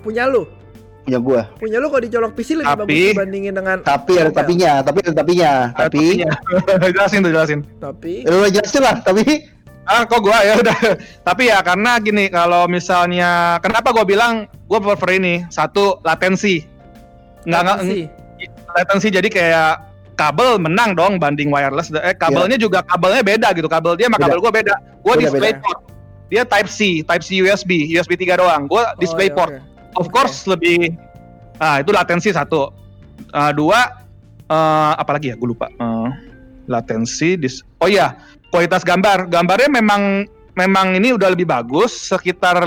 Punya 0.00 0.28
lu. 0.28 0.44
Punya 1.00 1.16
gua. 1.16 1.42
Punya 1.56 1.80
lu 1.80 1.88
kalau 1.88 2.02
dicolok 2.04 2.32
PC 2.36 2.60
lebih 2.60 2.68
Tapi- 2.68 2.84
bagus 2.84 3.08
dibandingin 3.16 3.54
dengan 3.56 3.76
Tapi 3.80 4.12
ada 4.20 4.30
tapinya, 4.30 4.72
tapi 4.84 4.98
ada 5.00 5.14
tapinya. 5.16 5.52
Tapi, 5.72 6.02
jelasin 6.94 7.18
tuh 7.24 7.32
jelasin. 7.32 7.60
Tapi 7.80 8.12
ya, 8.22 8.28
lu 8.28 8.46
jelasin 8.46 8.82
lah. 8.84 8.96
Tapi 9.00 9.24
Ah, 9.90 10.06
kok 10.06 10.22
gua 10.22 10.38
ya 10.44 10.54
udah. 10.54 10.76
Tapi 11.26 11.50
ya 11.50 11.58
karena 11.64 11.98
gini, 11.98 12.30
kalau 12.30 12.68
misalnya 12.70 13.58
kenapa 13.58 13.90
gua 13.90 14.04
bilang 14.04 14.46
gua 14.68 14.78
prefer 14.78 15.18
ini 15.18 15.42
satu 15.48 15.98
latensi. 16.04 16.62
Nggak 17.42 17.60
nggak 17.64 17.78
latensi 18.70 19.08
jadi 19.10 19.26
kayak 19.26 19.89
kabel 20.20 20.60
menang 20.60 20.92
dong 20.92 21.16
banding 21.16 21.48
wireless. 21.48 21.88
Eh 21.88 22.12
kabelnya 22.12 22.60
juga 22.60 22.84
kabelnya 22.84 23.24
beda 23.24 23.56
gitu. 23.56 23.64
Kabel 23.66 23.96
dia 23.96 24.12
sama 24.12 24.20
Beda. 24.20 24.24
kabel 24.28 24.38
gua 24.38 24.52
beda. 24.52 24.74
Gua 25.00 25.14
Beda, 25.16 25.22
display 25.24 25.52
beda. 25.56 25.64
port. 25.64 25.80
Dia 26.28 26.42
Type 26.44 26.68
C, 26.68 26.78
Type 27.00 27.24
C 27.24 27.40
USB, 27.40 27.70
USB 27.90 28.12
3 28.14 28.36
doang. 28.36 28.68
Gua 28.68 28.92
display 29.00 29.26
Oh, 29.26 29.32
iya, 29.32 29.38
port. 29.40 29.52
oke. 29.56 29.96
Of 29.96 30.06
course 30.12 30.44
lebih 30.44 30.92
ah 31.56 31.80
itu 31.80 31.90
latensi 31.90 32.30
satu. 32.30 32.68
Ah, 33.32 33.50
dua 33.50 33.80
eh 34.46 34.92
apalagi 34.94 35.32
ya 35.32 35.36
gue 35.36 35.48
lupa. 35.48 35.66
Eh, 35.72 36.08
latensi 36.66 37.34
dis 37.34 37.64
Oh 37.78 37.88
iya, 37.88 38.14
kualitas 38.48 38.84
gambar. 38.84 39.26
Gambarnya 39.26 39.72
memang 39.72 40.28
memang 40.54 40.94
ini 40.94 41.10
udah 41.10 41.32
lebih 41.32 41.46
bagus 41.46 42.12
sekitar 42.12 42.62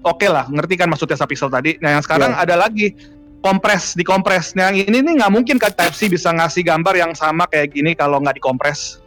oke 0.00 0.26
lah, 0.26 0.48
ngerti 0.48 0.74
kan 0.74 0.88
maksudnya 0.88 1.20
pixel 1.22 1.48
tadi. 1.48 1.76
Nah, 1.78 1.96
yang 1.96 2.02
sekarang 2.02 2.32
Iya. 2.32 2.42
ada 2.44 2.54
lagi 2.56 2.92
kompres, 3.40 3.96
dikompres. 3.96 4.52
Nah, 4.54 4.68
yang 4.70 4.84
ini 4.88 5.00
nih 5.00 5.14
nggak 5.20 5.32
mungkin 5.32 5.56
kan 5.56 5.72
Type 5.72 5.96
C 5.96 6.08
bisa 6.08 6.30
ngasih 6.30 6.64
gambar 6.64 6.94
yang 6.96 7.12
sama 7.16 7.48
kayak 7.48 7.72
gini 7.72 7.96
kalau 7.96 8.20
nggak 8.20 8.36
dikompres. 8.36 9.00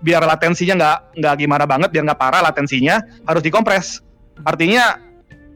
Biar 0.00 0.24
latensinya 0.24 0.74
nggak 0.76 0.98
nggak 1.22 1.34
gimana 1.38 1.64
banget, 1.68 1.88
biar 1.92 2.04
nggak 2.08 2.20
parah 2.20 2.40
latensinya 2.42 2.98
harus 3.24 3.42
dikompres. 3.44 4.00
Artinya 4.42 4.96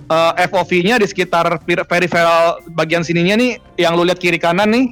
eh, 0.05 0.33
FOV-nya 0.47 1.01
di 1.01 1.07
sekitar 1.09 1.49
per- 1.65 1.87
peripheral 1.89 2.61
bagian 2.77 3.01
sininya 3.01 3.35
nih, 3.35 3.57
yang 3.81 3.97
lu 3.97 4.05
lihat 4.05 4.21
kiri 4.21 4.37
kanan 4.37 4.71
nih 4.71 4.85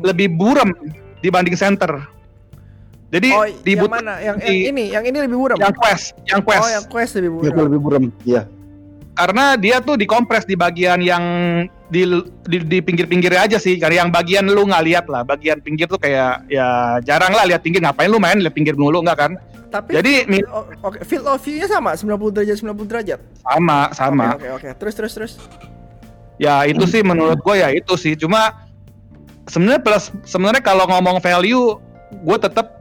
lebih 0.00 0.32
buram 0.32 0.70
dibanding 1.20 1.58
center. 1.58 2.00
Jadi 3.10 3.28
Oh, 3.34 3.42
di 3.66 3.74
yang 3.74 3.90
mana? 3.90 4.22
Yang, 4.22 4.36
yang 4.46 4.54
ini, 4.70 4.84
yang 4.94 5.02
ini 5.02 5.18
lebih 5.26 5.34
buram. 5.34 5.58
yang 5.58 5.74
quest, 5.74 6.14
yang 6.30 6.40
quest. 6.46 6.62
Oh, 6.62 6.70
yang 6.70 6.84
Quest 6.86 7.12
lebih 7.18 7.30
buram. 7.34 7.50
gua 7.50 7.64
lebih 7.66 7.80
buram. 7.82 8.02
Iya. 8.22 8.46
Karena 9.18 9.58
dia 9.58 9.82
tuh 9.82 9.98
dikompres 9.98 10.46
di 10.46 10.54
bagian 10.54 11.02
yang 11.02 11.24
di 11.90 12.06
di, 12.46 12.56
di 12.64 12.78
pinggir-pinggirnya 12.80 13.50
aja 13.50 13.58
sih. 13.58 13.76
Karena 13.76 14.06
yang 14.06 14.10
bagian 14.14 14.46
lu 14.46 14.64
nggak 14.64 14.84
lihat 14.86 15.06
lah, 15.10 15.26
bagian 15.26 15.58
pinggir 15.60 15.90
tuh 15.90 15.98
kayak 15.98 16.46
ya 16.46 16.98
jarang 17.02 17.34
lah 17.34 17.44
lihat 17.44 17.60
pinggir. 17.60 17.82
Ngapain 17.82 18.08
lu 18.08 18.22
main 18.22 18.38
lihat 18.38 18.54
pinggir 18.54 18.78
dulu 18.78 19.02
nggak 19.02 19.18
kan? 19.18 19.32
Tapi 19.70 19.94
Jadi 19.94 20.26
oke, 20.82 20.98
field 21.06 21.26
of 21.30 21.38
view-nya 21.46 21.70
sama 21.70 21.94
90 21.94 22.34
derajat 22.34 22.56
90 22.58 22.90
derajat. 22.90 23.20
sama 23.46 23.90
sama. 23.94 24.34
Oke, 24.34 24.50
oke, 24.50 24.66
oke. 24.66 24.68
Terus 24.82 24.94
terus 24.98 25.12
terus. 25.14 25.32
Ya 26.42 26.66
itu 26.66 26.82
sih 26.90 27.04
menurut 27.06 27.38
gue 27.38 27.54
ya 27.54 27.70
itu 27.70 27.94
sih. 27.94 28.18
Cuma 28.18 28.66
sebenarnya 29.46 29.82
plus 29.82 30.10
sebenarnya 30.26 30.62
kalau 30.62 30.90
ngomong 30.90 31.22
value, 31.22 31.78
gue 32.10 32.38
tetap 32.42 32.80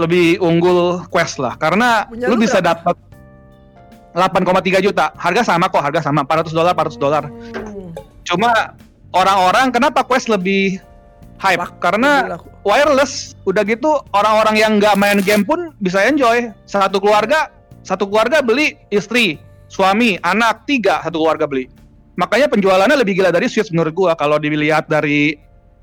lebih 0.00 0.40
unggul 0.40 1.04
Quest 1.12 1.36
lah. 1.36 1.60
Karena 1.60 2.08
Punya 2.08 2.32
lu 2.32 2.40
lu 2.40 2.44
bisa 2.48 2.64
dapat 2.64 2.96
8,3 4.14 4.78
juta. 4.80 5.10
Harga 5.18 5.42
sama 5.42 5.66
kok, 5.66 5.82
harga 5.82 6.00
sama 6.06 6.22
400 6.22 6.54
dolar, 6.54 6.72
400 6.72 6.96
dolar. 7.02 7.24
Cuma 8.24 8.74
orang-orang 9.12 9.70
kenapa 9.70 10.02
Quest 10.02 10.26
lebih 10.26 10.80
hype? 11.38 11.60
Laku, 11.60 11.76
Karena 11.78 12.10
laku. 12.36 12.48
wireless. 12.64 13.36
Udah 13.44 13.62
gitu 13.62 14.00
orang-orang 14.10 14.56
yang 14.56 14.72
nggak 14.80 14.96
main 14.96 15.20
game 15.20 15.44
pun 15.44 15.70
bisa 15.78 16.00
enjoy. 16.04 16.48
Satu 16.64 16.98
keluarga, 16.98 17.52
satu 17.84 18.08
keluarga 18.08 18.40
beli 18.40 18.80
istri, 18.88 19.36
suami, 19.68 20.16
anak 20.24 20.64
tiga 20.64 21.04
satu 21.04 21.20
keluarga 21.20 21.44
beli. 21.44 21.68
Makanya 22.14 22.46
penjualannya 22.46 22.94
lebih 22.94 23.18
gila 23.18 23.28
dari 23.28 23.50
Switch 23.50 23.74
menurut 23.74 23.92
gua 23.92 24.12
kalau 24.14 24.38
dilihat 24.38 24.86
dari 24.86 25.34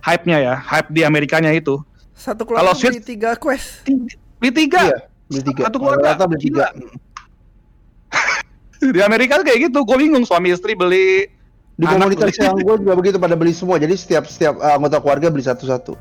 hype-nya 0.02 0.38
ya, 0.40 0.56
hype 0.58 0.90
di 0.90 1.04
Amerikanya 1.04 1.52
itu. 1.52 1.78
satu 2.12 2.46
kalau 2.46 2.72
keluarga 2.72 2.74
beli 2.74 2.82
Switch- 2.98 3.06
tiga 3.06 3.32
Quest. 3.36 3.86
Beli 4.42 4.52
tiga. 4.56 4.82
Iya, 4.90 4.98
beli 5.30 5.42
tiga. 5.46 5.62
Satu 5.70 5.78
keluarga. 5.78 6.10
Beli 6.26 6.42
tiga. 6.42 6.66
Di 8.82 9.02
Amerika 9.02 9.38
tuh 9.38 9.46
kayak 9.46 9.70
gitu. 9.70 9.86
Gue 9.86 9.98
bingung 10.02 10.26
suami 10.26 10.50
istri 10.50 10.74
beli 10.74 11.30
Di 11.76 11.86
Anak 11.88 11.96
komunitas 11.98 12.30
beli. 12.30 12.44
yang 12.46 12.56
gue 12.60 12.76
juga 12.84 12.94
begitu 12.94 13.18
pada 13.18 13.36
beli 13.36 13.54
semua. 13.54 13.76
Jadi 13.78 13.96
setiap 13.96 14.24
setiap 14.28 14.60
uh, 14.60 14.78
anggota 14.78 14.98
keluarga 15.00 15.28
beli 15.30 15.44
satu-satu. 15.44 15.94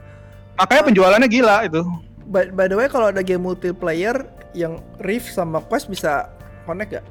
makanya 0.57 0.83
penjualannya 0.93 1.29
gila 1.29 1.65
itu. 1.65 1.81
By, 2.29 2.53
by 2.53 2.69
the 2.69 2.77
way, 2.77 2.87
kalau 2.87 3.09
ada 3.09 3.25
game 3.25 3.41
multiplayer 3.41 4.13
yang 4.53 4.77
Rift 5.01 5.33
sama 5.33 5.65
Quest 5.65 5.89
bisa 5.89 6.29
connect 6.63 7.01
gak? 7.01 7.05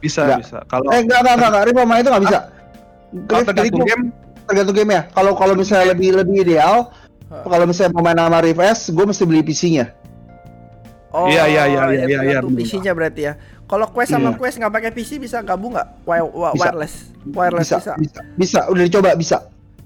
Bisa, 0.00 0.26
Nggak. 0.26 0.38
bisa. 0.42 0.58
Kalau 0.66 0.88
Eh 0.90 1.00
enggak 1.00 1.18
enggak 1.22 1.34
enggak, 1.38 1.48
enggak. 1.54 1.64
Rift 1.64 1.78
sama 1.78 1.94
itu 1.96 2.08
enggak 2.08 2.24
bisa. 2.26 2.38
kalau 3.26 3.42
tergantung 3.44 3.84
game, 3.86 4.04
tergantung 4.44 4.76
game 4.76 4.90
ya. 4.90 5.02
Kalau 5.12 5.32
kalau 5.34 5.54
misalnya 5.54 5.86
lebih 5.94 6.08
lebih 6.18 6.36
ideal, 6.42 6.90
Hah. 7.30 7.46
kalau 7.46 7.64
misalnya 7.64 7.92
mau 7.94 8.02
main 8.02 8.18
sama 8.18 8.38
Rift 8.42 8.60
S, 8.60 8.80
gue 8.90 9.04
mesti 9.06 9.22
beli 9.22 9.40
PC-nya. 9.40 9.86
Oh, 11.10 11.26
Iya, 11.26 11.42
iya, 11.50 11.62
iya, 11.66 11.82
ya, 11.90 12.04
iya, 12.06 12.18
iya, 12.22 12.38
benar. 12.38 12.54
PC-nya 12.54 12.92
berarti 12.94 13.20
ya. 13.26 13.32
Kalau 13.70 13.86
Quest 13.86 14.10
sama 14.10 14.28
Iya. 14.28 14.36
Quest 14.36 14.56
nggak 14.58 14.72
pakai 14.72 14.90
PC 14.90 15.10
bisa 15.16 15.38
gabung 15.40 15.72
nggak? 15.72 15.88
Wi- 16.02 16.18
wi- 16.26 16.52
Bisa. 16.52 16.62
Wireless, 16.66 16.94
wireless 17.24 17.68
Bisa, 17.68 17.76
bisa. 17.78 17.92
bisa, 17.96 18.20
bisa, 18.34 18.60
udah 18.66 18.82
dicoba 18.82 19.14
bisa. 19.14 19.38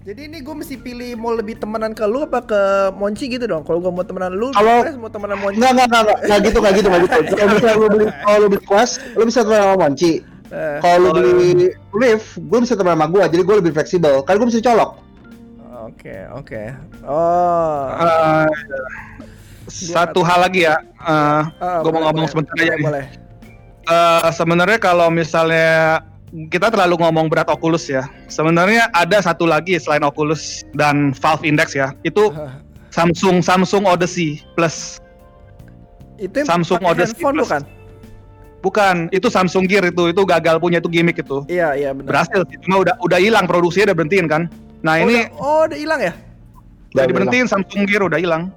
Jadi 0.02 0.20
ini 0.22 0.40
gue 0.40 0.54
mesti 0.54 0.76
pilih 0.76 1.16
mau 1.16 1.32
lebih 1.32 1.56
temenan 1.56 1.92
ke 1.92 2.04
lu 2.04 2.20
apa 2.22 2.40
ke 2.40 2.60
Monci 2.92 3.24
gitu 3.26 3.44
dong. 3.44 3.60
Kalau 3.62 3.78
gue 3.78 3.88
mau 3.90 4.00
temenan 4.02 4.32
lu, 4.32 4.48
Kalau- 4.50 4.82
Quest 4.82 4.96
mau 4.96 5.08
temenan 5.08 5.36
Monci. 5.38 5.56
Enggak 5.56 5.70
enggak 5.70 5.86
enggak 5.86 6.00
enggak, 6.02 6.18
enggak 6.18 6.40
gitu 6.40 6.56
enggak 6.58 6.74
gitu 6.74 6.86
enggak 6.86 7.00
gitu. 7.00 7.14
Kalau 7.34 7.48
misalnya 7.50 7.74
lu 7.74 7.88
beli 7.90 8.04
kalau 8.14 8.38
lu 8.38 8.46
beli 8.48 8.62
Quest, 8.62 8.94
lu 9.12 9.22
bisa 9.22 9.40
teman 9.42 9.58
sama 9.58 9.76
Monci. 9.78 10.12
Eh, 10.46 10.76
Kalau 10.78 10.98
lu 10.98 11.08
beli 11.10 11.50
Rift, 11.90 12.28
gue 12.38 12.58
bisa 12.60 12.74
teman 12.74 12.92
sama 12.94 13.06
gue, 13.06 13.22
jadi 13.26 13.42
gue 13.42 13.56
lebih 13.58 13.72
fleksibel. 13.74 14.14
Kan 14.22 14.34
gue 14.34 14.46
bisa 14.46 14.60
colok. 14.62 14.90
Oke, 15.84 16.16
oke. 16.30 16.62
Oh. 17.02 17.84
eh, 17.94 18.48
satu 19.66 20.20
hal 20.20 20.40
lagi 20.42 20.64
ya. 20.64 20.76
eh, 20.98 21.42
Ah, 21.54 21.80
gua 21.80 21.90
mau 21.90 22.00
ngomong 22.06 22.24
boleh. 22.24 22.30
sebentar 22.30 22.54
Boleh, 22.54 22.64
aja 22.66 22.74
nih. 22.74 22.84
Boleh. 22.86 23.04
Eh, 23.84 24.30
sebenarnya 24.32 24.80
kalau 24.80 25.12
misalnya 25.12 26.00
kita 26.50 26.72
terlalu 26.72 26.98
ngomong 27.04 27.28
berat 27.28 27.46
Oculus 27.52 27.86
ya. 27.86 28.08
Sebenarnya 28.32 28.88
ada 28.96 29.20
satu 29.20 29.44
lagi 29.44 29.76
selain 29.76 30.02
Oculus 30.02 30.64
dan 30.72 31.12
Valve 31.14 31.44
Index 31.44 31.76
ya. 31.76 31.92
Itu 32.02 32.32
Samsung 32.96 33.44
Samsung 33.44 33.84
Odyssey 33.84 34.40
Plus. 34.56 34.98
Itu 36.16 36.46
Samsung 36.46 36.80
Odyssey 36.82 37.12
handphone 37.20 37.36
Plus. 37.38 37.48
bukan? 37.50 37.62
Bukan, 38.64 38.96
itu 39.12 39.28
Samsung 39.28 39.68
Gear 39.68 39.84
itu. 39.84 40.08
Itu 40.08 40.24
gagal 40.24 40.56
punya 40.56 40.80
itu 40.80 40.88
gimmick 40.88 41.20
itu. 41.20 41.44
Iya, 41.52 41.76
iya 41.76 41.90
benar. 41.92 42.08
Berhasil 42.08 42.48
sih, 42.48 42.56
cuma 42.64 42.80
udah 42.80 42.96
udah 43.04 43.20
hilang 43.20 43.44
produksinya 43.44 43.92
udah 43.92 43.96
berhentiin 44.00 44.24
kan. 44.24 44.48
Nah, 44.80 44.96
Oh, 44.96 45.04
ini 45.04 45.16
udah, 45.28 45.36
oh, 45.36 45.62
udah 45.68 45.78
hilang 45.78 46.00
ya? 46.00 46.12
udah 46.16 46.96
Udah 46.96 47.04
diberhentiin 47.04 47.44
Samsung 47.44 47.84
Gear 47.84 48.08
udah 48.08 48.16
hilang. 48.16 48.48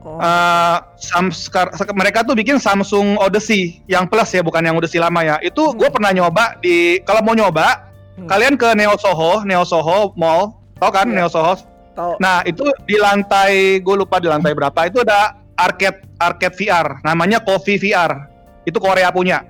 Oh. 0.00 0.16
Eh, 0.16 0.76
Sam- 0.96 1.30
sekar- 1.30 1.74
sek- 1.74 1.90
mereka 1.92 2.22
tuh 2.22 2.32
bikin 2.32 2.56
Samsung 2.56 3.18
Odyssey 3.18 3.82
yang 3.84 4.06
plus 4.06 4.30
ya, 4.30 4.40
bukan 4.40 4.60
yang 4.60 4.74
Odyssey 4.74 4.96
lama 4.96 5.20
ya. 5.20 5.36
Itu 5.38 5.74
gue 5.74 5.84
Hmm. 5.84 5.94
pernah 5.94 6.10
nyoba 6.12 6.56
di 6.56 7.02
kalau 7.02 7.20
mau 7.20 7.34
nyoba, 7.34 7.90
Hmm. 8.14 8.26
kalian 8.26 8.54
ke 8.54 8.72
Neo 8.72 8.94
Soho, 8.94 9.42
Neo 9.42 9.62
Soho 9.62 10.14
Mall, 10.14 10.54
tau 10.76 10.90
kan 10.90 11.04
Iya. 11.04 11.16
Neo 11.16 11.28
Soho? 11.28 11.54
Tahu. 11.92 12.14
Nah 12.18 12.42
itu 12.42 12.62
di 12.84 12.94
lantai, 12.94 13.78
gue 13.78 13.94
lupa 13.94 14.16
di 14.16 14.26
lantai 14.26 14.54
berapa. 14.54 14.86
Itu 14.86 15.02
ada 15.02 15.34
arcade 15.54 15.98
arcade 16.14 16.54
VR, 16.54 17.02
namanya 17.02 17.38
Coffee 17.38 17.74
VR. 17.76 18.30
Itu 18.62 18.78
Korea 18.78 19.10
punya, 19.10 19.42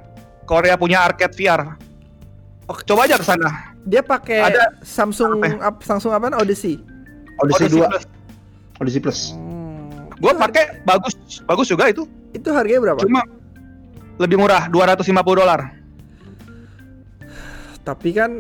Korea 0.43 0.75
punya 0.75 1.03
arcade 1.03 1.35
VR. 1.35 1.77
Oke. 2.65 2.85
Coba 2.85 3.05
aja 3.05 3.17
ke 3.17 3.25
sana. 3.25 3.77
Dia 3.83 4.01
pakai 4.01 4.45
Ada- 4.45 4.81
Samsung 4.81 5.39
apa 5.39 5.49
ap- 5.63 5.83
Samsung 5.83 6.13
apa? 6.13 6.33
Odyssey. 6.37 6.81
Odyssey 7.39 7.69
2, 7.69 7.85
Plus. 7.85 8.05
Odyssey 8.79 9.01
Plus. 9.01 9.21
Hmm. 9.33 9.58
Gue 10.19 10.33
pakai 10.35 10.83
bagus, 10.83 11.15
bagus 11.47 11.67
juga 11.67 11.87
itu. 11.87 12.05
Itu 12.35 12.51
harganya 12.51 12.93
berapa? 12.93 13.01
Cuma 13.03 13.23
lebih 14.19 14.37
murah, 14.37 14.67
250 14.67 15.15
dolar. 15.39 15.61
Tapi 17.87 18.11
kan 18.13 18.31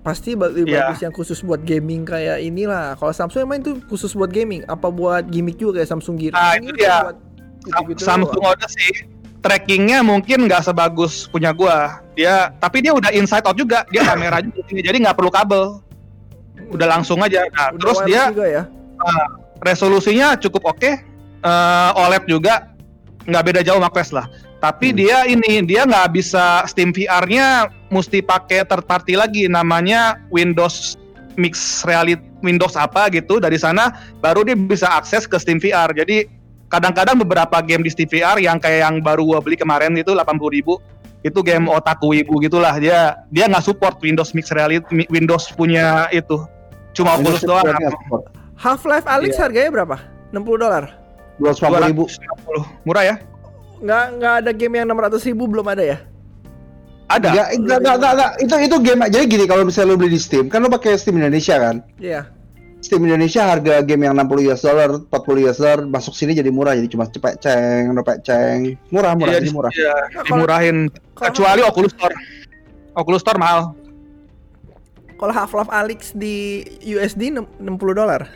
pasti 0.00 0.36
lebih 0.36 0.68
Iya. 0.68 0.92
bagus 0.92 1.00
yang 1.00 1.14
khusus 1.14 1.40
buat 1.40 1.64
gaming 1.64 2.04
kayak 2.04 2.40
inilah. 2.40 2.96
Kalau 2.98 3.12
Samsung 3.12 3.48
emang 3.48 3.60
itu 3.64 3.80
khusus 3.88 4.12
buat 4.12 4.28
gaming, 4.28 4.64
apa 4.66 4.88
buat 4.88 5.24
gimmick 5.28 5.56
juga 5.56 5.80
kayak 5.80 5.88
Samsung 5.88 6.16
Gear? 6.20 6.32
Nah, 6.36 6.52
Samsung 6.52 6.64
itu 6.64 6.72
dia. 6.76 6.96
buat 7.00 7.16
gitu-gitu 7.64 8.00
Samsung 8.04 8.40
doang. 8.44 8.52
Odyssey 8.52 8.90
trackingnya 9.40 9.98
mungkin 10.00 10.48
nggak 10.48 10.64
sebagus 10.64 11.28
punya 11.28 11.52
gua. 11.52 12.00
Dia 12.16 12.52
tapi 12.60 12.84
dia 12.84 12.92
udah 12.92 13.12
inside 13.12 13.44
out 13.44 13.56
juga. 13.56 13.84
Dia 13.88 14.04
kamera 14.04 14.40
juga 14.44 14.60
jadi 14.68 14.96
nggak 15.04 15.16
perlu 15.16 15.32
kabel. 15.32 15.80
Udah 16.72 16.88
langsung 16.88 17.20
aja. 17.20 17.44
Nah, 17.52 17.72
Udah 17.72 17.80
terus 17.80 17.98
dia 18.04 18.22
juga 18.32 18.46
ya. 18.48 18.62
Resolusinya 19.62 20.34
cukup 20.40 20.74
oke. 20.74 20.90
Eh, 21.44 21.90
OLED 22.00 22.24
juga 22.24 22.72
nggak 23.28 23.44
beda 23.44 23.60
jauh 23.60 23.76
sama 23.76 23.92
Quest 23.92 24.12
lah. 24.16 24.26
Tapi 24.64 24.92
Hmm. 24.92 24.96
dia 24.96 25.18
ini 25.28 25.60
dia 25.60 25.84
nggak 25.84 26.16
bisa 26.16 26.64
Steam 26.64 26.88
VR-nya 26.88 27.68
mesti 27.92 28.24
pakai 28.24 28.64
third 28.64 28.88
party 28.88 29.12
lagi 29.12 29.44
namanya 29.44 30.16
Windows 30.32 30.96
Mix 31.36 31.84
Reality 31.84 32.22
Windows 32.40 32.76
apa 32.76 33.12
gitu 33.12 33.40
dari 33.40 33.60
sana 33.60 33.92
baru 34.24 34.44
dia 34.44 34.56
bisa 34.56 34.88
akses 34.88 35.28
ke 35.28 35.36
Steam 35.36 35.60
VR. 35.60 35.92
Jadi 35.92 36.24
kadang-kadang 36.72 37.20
beberapa 37.20 37.60
game 37.60 37.84
di 37.84 37.92
Steam 37.92 38.08
VR 38.08 38.40
yang 38.40 38.56
kayak 38.56 38.88
yang 38.88 38.96
baru 39.04 39.24
gua 39.24 39.40
beli 39.44 39.60
kemarin 39.60 39.92
itu 40.00 40.16
80.000 40.16 40.80
itu 41.24 41.40
game 41.40 41.68
otaku 41.72 42.12
ibu 42.20 42.36
gitulah 42.44 42.76
dia 42.76 43.16
dia 43.32 43.48
nggak 43.48 43.64
support 43.64 43.96
Windows 44.04 44.36
Mix 44.36 44.52
Reality 44.52 45.08
Windows 45.08 45.48
punya 45.56 46.08
itu 46.12 46.44
cuma 46.92 47.16
Oculus 47.16 47.40
Windows 47.40 47.64
doang 47.64 47.72
Support. 48.64 48.80
Half-Life 48.80 49.06
Alyx 49.06 49.32
Iya. 49.36 49.42
harganya 49.44 49.70
berapa? 49.70 49.96
60 50.32 50.56
dolar. 50.56 50.84
250 51.36 51.84
ribu. 51.84 52.04
250 52.08 52.64
murah 52.84 53.04
ya 53.04 53.16
Nggak 53.76 54.04
nggak 54.16 54.34
ada 54.40 54.50
game 54.54 54.74
yang 54.78 54.86
600 54.88 55.28
ribu 55.28 55.44
belum 55.44 55.66
ada 55.68 55.84
ya? 55.84 55.98
ada 57.04 57.28
Enggak, 57.28 57.48
enggak, 57.52 57.78
enggak, 57.78 57.94
enggak, 57.94 58.12
enggak. 58.16 58.30
Itu 58.40 58.54
itu 58.56 58.76
game 58.80 59.00
jadi 59.12 59.24
gini 59.28 59.44
kalau 59.44 59.62
misalnya 59.62 59.92
lu 59.92 60.00
beli 60.00 60.16
di 60.16 60.20
Steam, 60.22 60.48
kan 60.48 60.64
lu 60.64 60.72
pakai 60.72 60.96
Steam 60.96 61.20
Indonesia 61.20 61.60
kan? 61.60 61.84
Iya. 62.00 62.32
Steam 62.80 63.04
Indonesia 63.04 63.44
harga 63.44 63.80
game 63.80 64.04
yang 64.04 64.16
60 64.16 64.48
US 64.48 64.62
dollar, 64.62 64.88
40 65.04 65.44
US 65.44 65.58
dollar 65.58 65.80
masuk 65.84 66.12
sini 66.12 66.32
jadi 66.32 66.48
murah 66.48 66.72
jadi 66.72 66.88
cuma 66.88 67.04
cepet 67.04 67.40
ceng, 67.40 67.92
cepet 67.92 68.16
ceng. 68.22 68.58
Murah, 68.88 69.12
murah, 69.12 69.36
Iya, 69.36 69.40
jadi 69.40 69.48
di- 69.48 69.52
murah. 69.52 69.72
iya, 69.72 69.92
Nah, 69.92 70.08
kalau- 70.14 70.24
dimurahin 70.40 70.76
kalau- 71.12 71.26
kecuali 71.28 71.60
Oculus 71.60 71.92
Store 71.92 72.16
Oculus 72.94 73.20
Store 73.20 73.36
mahal 73.36 73.60
Kalau 75.14 75.32
Half-Life 75.32 75.70
Alyx 75.70 76.00
di 76.12 76.36
USD 76.82 77.30
enam- 77.30 77.48
60 77.56 77.92
dolar. 77.92 78.26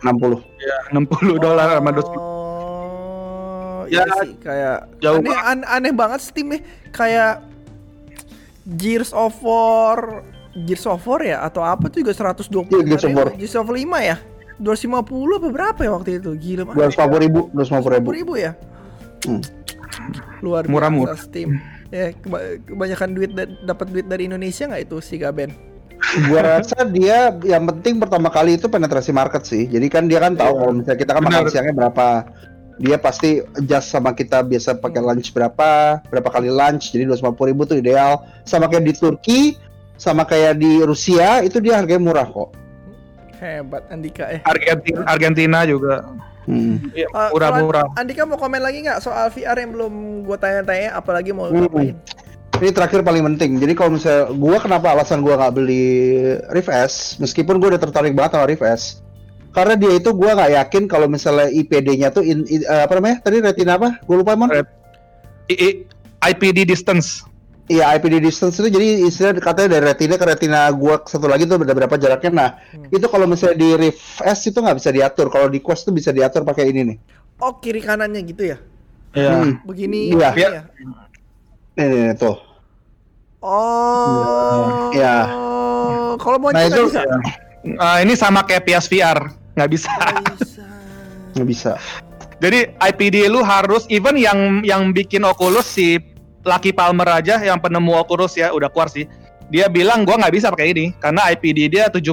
60. 0.00 0.42
ya 0.58 0.76
60 0.90 1.08
dolar 1.38 1.68
sama 1.72 1.90
200 1.90 2.08
Oh, 2.08 3.84
Ya, 3.86 4.02
iya 4.02 4.14
sih 4.20 4.34
kayak 4.36 4.78
jauh 4.98 5.20
aneh, 5.20 5.30
an- 5.38 5.62
aneh 5.64 5.92
banget 5.92 6.18
Steam 6.20 6.50
nih 6.50 6.60
kayak 6.90 7.38
Gears 8.68 9.14
of 9.14 9.30
War 9.38 10.26
Gears 10.58 10.82
of 10.84 10.98
War 11.00 11.22
ya 11.22 11.38
atau 11.40 11.62
apa 11.62 11.86
tuh 11.86 12.02
juga 12.02 12.10
120 12.12 12.66
Iya, 12.66 12.82
Gears 12.84 13.04
of 13.04 13.12
War. 13.14 13.28
Gears 13.32 13.54
of 13.54 13.64
5 13.64 13.78
ya 14.02 14.16
250 14.56 15.06
apa 15.38 15.48
berapa 15.48 15.80
ya 15.80 15.90
waktu 15.92 16.10
itu 16.16 16.30
gila 16.34 16.62
banget 16.66 16.96
250 16.96 17.20
ribu, 17.20 17.40
250 17.52 17.94
ribu. 17.94 18.08
ribu 18.10 18.32
ya 18.34 18.52
Hmm. 19.22 19.42
luar 20.40 20.66
Murah-murah. 20.66 21.14
biasa 21.14 21.24
Steam 21.24 21.56
ya 21.88 22.10
keba- 22.12 22.42
kebanyakan 22.60 23.08
duit 23.12 23.30
da- 23.32 23.54
dapat 23.64 23.86
duit 23.88 24.06
dari 24.06 24.26
Indonesia 24.26 24.66
nggak 24.66 24.82
itu 24.82 24.98
si 24.98 25.14
Gaben 25.16 25.54
Gua 26.24 26.40
rasa 26.40 26.78
dia 26.84 27.18
yang 27.42 27.64
penting 27.66 27.96
pertama 27.96 28.26
kali 28.26 28.54
itu 28.54 28.66
penetrasi 28.66 29.10
market 29.10 29.42
sih. 29.42 29.64
Jadi 29.64 29.86
kan 29.86 30.04
dia 30.04 30.18
kan 30.18 30.32
tahu 30.32 30.48
Iya. 30.48 30.58
kalau 30.58 30.72
misalnya 30.74 30.98
kita 30.98 31.12
kan 31.12 31.22
Benar. 31.22 31.32
makan 31.36 31.50
siangnya 31.50 31.74
berapa. 31.74 32.06
Dia 32.76 32.96
pasti 32.96 33.30
adjust 33.40 33.88
sama 33.88 34.12
kita 34.12 34.40
biasa 34.42 34.76
pakai 34.76 35.00
lunch 35.00 35.30
berapa, 35.30 35.70
berapa 36.02 36.28
kali 36.30 36.48
lunch. 36.48 36.90
Jadi 36.90 37.04
250 37.06 37.24
ribu 37.46 37.64
tuh 37.64 37.76
ideal. 37.76 38.20
Sama 38.42 38.66
kayak 38.66 38.84
di 38.84 38.92
Turki, 38.92 39.40
sama 39.94 40.22
kayak 40.22 40.56
di 40.56 40.80
Rusia 40.80 41.40
itu 41.40 41.56
dia 41.56 41.76
harganya 41.76 42.02
murah 42.02 42.26
kok. 42.26 42.50
hebat 43.36 43.84
Andika 43.88 44.24
eh 44.26 44.40
Argentina 44.42 45.04
Argentina 45.04 45.58
juga 45.64 46.00
Hmm. 46.46 46.78
Iya, 46.94 47.04
Eh, 47.04 47.30
murah-murah 47.34 47.84
kalau 47.84 47.98
Andika 47.98 48.22
mau 48.22 48.38
komen 48.38 48.62
lagi 48.62 48.78
nggak 48.80 49.02
soal 49.02 49.28
VR 49.28 49.58
yang 49.58 49.74
belum 49.74 49.92
gue 50.22 50.36
tanya-tanya 50.38 50.94
apalagi 50.94 51.34
mau 51.34 51.50
Hmm. 51.50 51.66
ngapain 51.66 51.98
Ini 52.56 52.72
terakhir 52.72 53.04
paling 53.04 53.22
penting. 53.34 53.60
Jadi 53.60 53.72
kalau 53.76 53.94
misalnya 53.94 54.32
gua 54.32 54.56
kenapa 54.56 54.96
alasan 54.96 55.20
gua 55.20 55.36
nggak 55.36 55.52
beli 55.52 55.84
Rift 56.50 56.72
S, 56.72 56.94
meskipun 57.20 57.60
gua 57.60 57.76
udah 57.76 57.82
tertarik 57.82 58.16
banget 58.16 58.32
sama 58.36 58.46
Rift 58.48 58.64
S, 58.64 58.82
karena 59.52 59.76
dia 59.76 59.92
itu 59.92 60.10
gua 60.16 60.32
nggak 60.32 60.52
yakin 60.64 60.82
kalau 60.88 61.04
misalnya 61.06 61.52
IPD-nya 61.52 62.08
tuh 62.10 62.24
in, 62.24 62.48
in- 62.48 62.64
eh, 62.64 62.82
apa 62.82 62.96
namanya? 62.96 63.20
Tadi 63.20 63.44
retina 63.44 63.76
apa? 63.76 64.00
Gua 64.04 64.16
lupa 64.24 64.32
emang. 64.32 64.48
Ret- 64.48 64.72
I- 65.46 65.60
I- 65.62 65.78
IPD 66.32 66.64
distance 66.64 67.22
Iya 67.66 67.98
IPD 67.98 68.22
distance 68.22 68.62
itu 68.62 68.70
jadi 68.70 69.10
istilah 69.10 69.34
katanya 69.42 69.74
dari 69.78 69.90
retina 69.90 70.14
ke 70.14 70.22
retina 70.22 70.70
gua 70.70 71.02
satu 71.02 71.26
lagi 71.26 71.50
tuh 71.50 71.58
berapa 71.58 71.98
jaraknya. 71.98 72.30
Nah 72.30 72.50
Hmm. 72.70 72.86
itu 72.94 73.06
kalau 73.10 73.26
misalnya 73.26 73.58
di 73.58 73.68
Rift 73.74 74.22
S 74.22 74.46
itu 74.46 74.54
nggak 74.54 74.78
bisa 74.78 74.94
diatur. 74.94 75.26
Kalau 75.28 75.50
di 75.50 75.58
Quest 75.58 75.82
tuh 75.82 75.90
bisa 75.90 76.14
diatur 76.14 76.46
pakai 76.46 76.70
ini 76.70 76.94
nih. 76.94 76.98
oh 77.36 77.58
kiri 77.60 77.82
kanannya 77.82 78.22
gitu 78.22 78.48
ya 78.48 78.56
Iya. 79.12 79.30
Hmm. 79.34 79.52
begini 79.66 80.14
Iya. 80.14 80.30
ini 80.30 80.40
Iya. 80.40 80.48
ya 80.48 80.62
Nih, 81.76 81.84
nih, 81.84 82.00
nih, 82.06 82.14
tuh. 82.16 82.36
Oh. 83.46 84.90
Iya. 84.90 85.30
kalau 86.18 86.36
mau 86.42 86.50
Nah 86.50 86.66
itu 86.66 86.90
bisa? 86.90 87.02
Eh, 87.66 87.98
ini 88.02 88.14
sama 88.18 88.42
kayak 88.42 88.66
PSVR 88.66 89.18
nggak 89.54 89.70
bisa. 89.70 89.90
Nggak 89.90 90.34
bisa. 90.38 90.64
Nggak 91.36 91.48
bisa. 91.48 91.72
jadi 92.36 92.68
IPD 92.76 93.32
lu 93.32 93.40
harus 93.40 93.88
even 93.88 94.12
yang 94.20 94.60
yang 94.60 94.92
bikin 94.92 95.24
Oculus 95.24 95.64
si 95.64 95.96
Lucky 96.44 96.70
Palmer 96.70 97.08
aja 97.08 97.40
yang 97.40 97.56
penemu 97.56 97.96
Oculus 97.96 98.36
ya 98.36 98.52
udah 98.52 98.68
keluar 98.68 98.92
sih. 98.92 99.08
Dia 99.48 99.70
bilang 99.70 100.02
gua 100.04 100.18
nggak 100.20 100.34
bisa 100.34 100.50
pakai 100.52 100.74
ini 100.74 100.92
karena 101.00 101.32
IPD 101.32 101.58
dia 101.72 101.84
75 101.88 102.12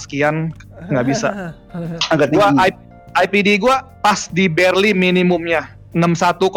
sekian 0.00 0.50
nggak 0.90 1.06
bisa. 1.06 1.54
Agak 2.12 2.34
gua 2.34 2.50
tinggi. 2.50 2.72
I- 2.72 2.82
IPD 3.24 3.62
gua 3.62 3.86
pas 4.02 4.26
di 4.26 4.50
barely 4.50 4.90
minimumnya 4.90 5.70
61,5 5.94 6.50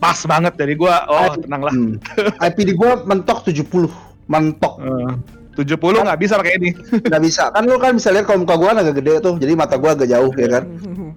pas 0.00 0.16
banget 0.24 0.56
jadi 0.56 0.74
gua. 0.74 1.04
Oh 1.06 1.36
tenang 1.36 1.62
lah. 1.62 1.70
Hmm. 1.70 2.00
IPD 2.40 2.72
gua 2.72 3.04
mentok 3.04 3.44
70. 3.44 3.92
Mentok. 4.26 4.80
Eh, 4.80 5.12
70 5.52 5.76
nggak 6.00 6.18
bisa 6.18 6.34
pakai 6.34 6.56
ini. 6.56 6.70
Nggak 6.72 7.20
bisa. 7.20 7.42
Kan 7.50 7.62
lu 7.64 7.76
kan 7.76 7.92
bisa 7.92 8.08
lihat 8.08 8.24
kalau 8.24 8.40
muka 8.40 8.56
gua 8.56 8.72
agak 8.72 8.96
gede 8.96 9.20
tuh 9.20 9.36
jadi 9.36 9.52
mata 9.52 9.76
gua 9.76 9.92
agak 9.92 10.08
jauh 10.08 10.32
ya 10.32 10.48
kan? 10.50 10.64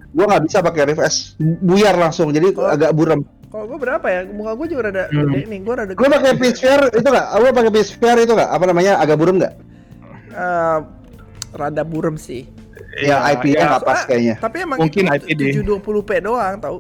Gua 0.10 0.26
nggak 0.28 0.44
bisa 0.44 0.58
pakai 0.60 0.84
Rift 0.86 1.02
S 1.02 1.16
buyar 1.40 1.96
langsung 1.96 2.30
jadi 2.30 2.52
Oh. 2.52 2.68
agak 2.68 2.92
buram. 2.92 3.24
kalau 3.46 3.70
gue 3.70 3.78
berapa 3.80 4.02
ya? 4.04 4.26
Muka 4.28 4.58
gue 4.58 4.68
juga 4.68 4.82
rada 4.84 5.04
Hmm. 5.08 5.30
gede 5.30 5.46
nih 5.46 5.60
gue 5.62 5.74
rada 5.76 5.92
lu 5.94 6.08
pakai 6.08 6.34
PSVR 6.34 6.82
itu 6.92 7.06
nggak? 7.06 7.28
Lu 7.32 7.46
pakai 7.48 7.72
PSVR 7.72 8.18
itu 8.20 8.34
nggak? 8.34 8.50
Apa 8.50 8.64
namanya? 8.66 8.94
Agak 8.98 9.14
buram 9.16 9.38
nggak? 9.38 9.54
Eh, 10.28 10.80
rada 11.54 11.84
burem 11.84 12.18
sih. 12.18 12.50
Ya 12.98 13.22
IP-nya 13.30 13.54
ya, 13.56 13.66
nggak 13.70 13.84
pas 13.84 13.94
Soalnya- 13.96 14.08
kayaknya. 14.08 14.36
tapi 14.38 14.58
emang 14.60 14.78
Mungkin 14.80 15.04
itu 15.06 15.26
IPD. 15.30 15.42
720p 15.56 16.10
doang 16.20 16.56
tau 16.58 16.78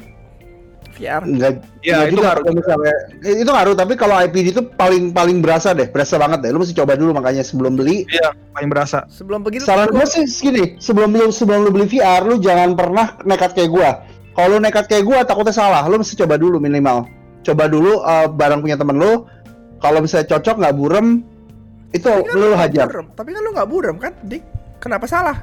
VR 0.94 1.22
Enggak, 1.22 1.52
Ya, 1.80 1.98
enggak 1.98 2.06
itu 2.06 2.16
juga 2.16 2.28
ngaruh. 2.30 2.44
misalnya 2.54 2.96
eh, 3.20 3.36
itu 3.36 3.50
ngaruh 3.50 3.76
tapi 3.76 3.94
kalau 3.94 4.16
IPD 4.16 4.48
itu 4.50 4.64
paling 4.72 5.10
paling 5.10 5.38
berasa 5.39 5.72
deh 5.72 5.86
berasa 5.86 6.16
banget 6.16 6.39
deh. 6.39 6.50
Lu 6.50 6.60
mesti 6.60 6.74
coba 6.74 6.94
dulu 6.94 7.12
makanya 7.12 7.41
sebelum 7.41 7.74
beli. 7.74 8.06
Iya 8.08 8.32
paling 8.52 8.70
berasa. 8.70 9.04
Sebelum 9.08 9.41
begitu 9.41 9.64
saran 9.64 9.88
gua- 9.88 10.02
gue 10.02 10.06
sih 10.08 10.24
gini 10.26 10.78
sebelum 10.78 11.10
lu 11.12 11.28
sebelum 11.30 11.62
lu 11.62 11.72
beli 11.72 11.88
VR 11.88 12.24
lu 12.24 12.38
jangan 12.38 12.74
pernah 12.74 13.18
nekat 13.22 13.54
kayak 13.54 13.70
gua. 13.70 13.89
Kalau 14.32 14.48
lu 14.52 14.60
nekat 14.60 14.86
kayak 14.86 15.04
gua 15.04 15.22
takutnya 15.22 15.52
salah. 15.52 15.84
Lu 15.84 15.96
mesti 15.96 16.14
coba 16.16 16.36
dulu 16.36 16.58
minimal. 16.58 17.06
Coba 17.41 17.66
dulu 17.66 18.00
eh, 18.00 18.28
barang 18.28 18.60
punya 18.60 18.76
temen 18.76 18.96
lu. 18.96 19.26
Kalau 19.78 20.00
misalnya 20.00 20.30
cocok 20.30 20.56
nggak 20.58 20.76
burem 20.76 21.08
itu 21.91 22.06
Tapi 22.06 22.24
kan 22.24 22.36
lu 22.36 22.56
hajar. 22.56 22.86
burem. 22.88 23.08
tapi 23.14 23.30
kan 23.30 23.41
lu 23.41 23.52
nggak 23.52 23.70
burem 23.70 23.96
kan? 23.98 24.14
Dik 24.22 24.41
kenapa 24.78 25.06
salah 25.06 25.38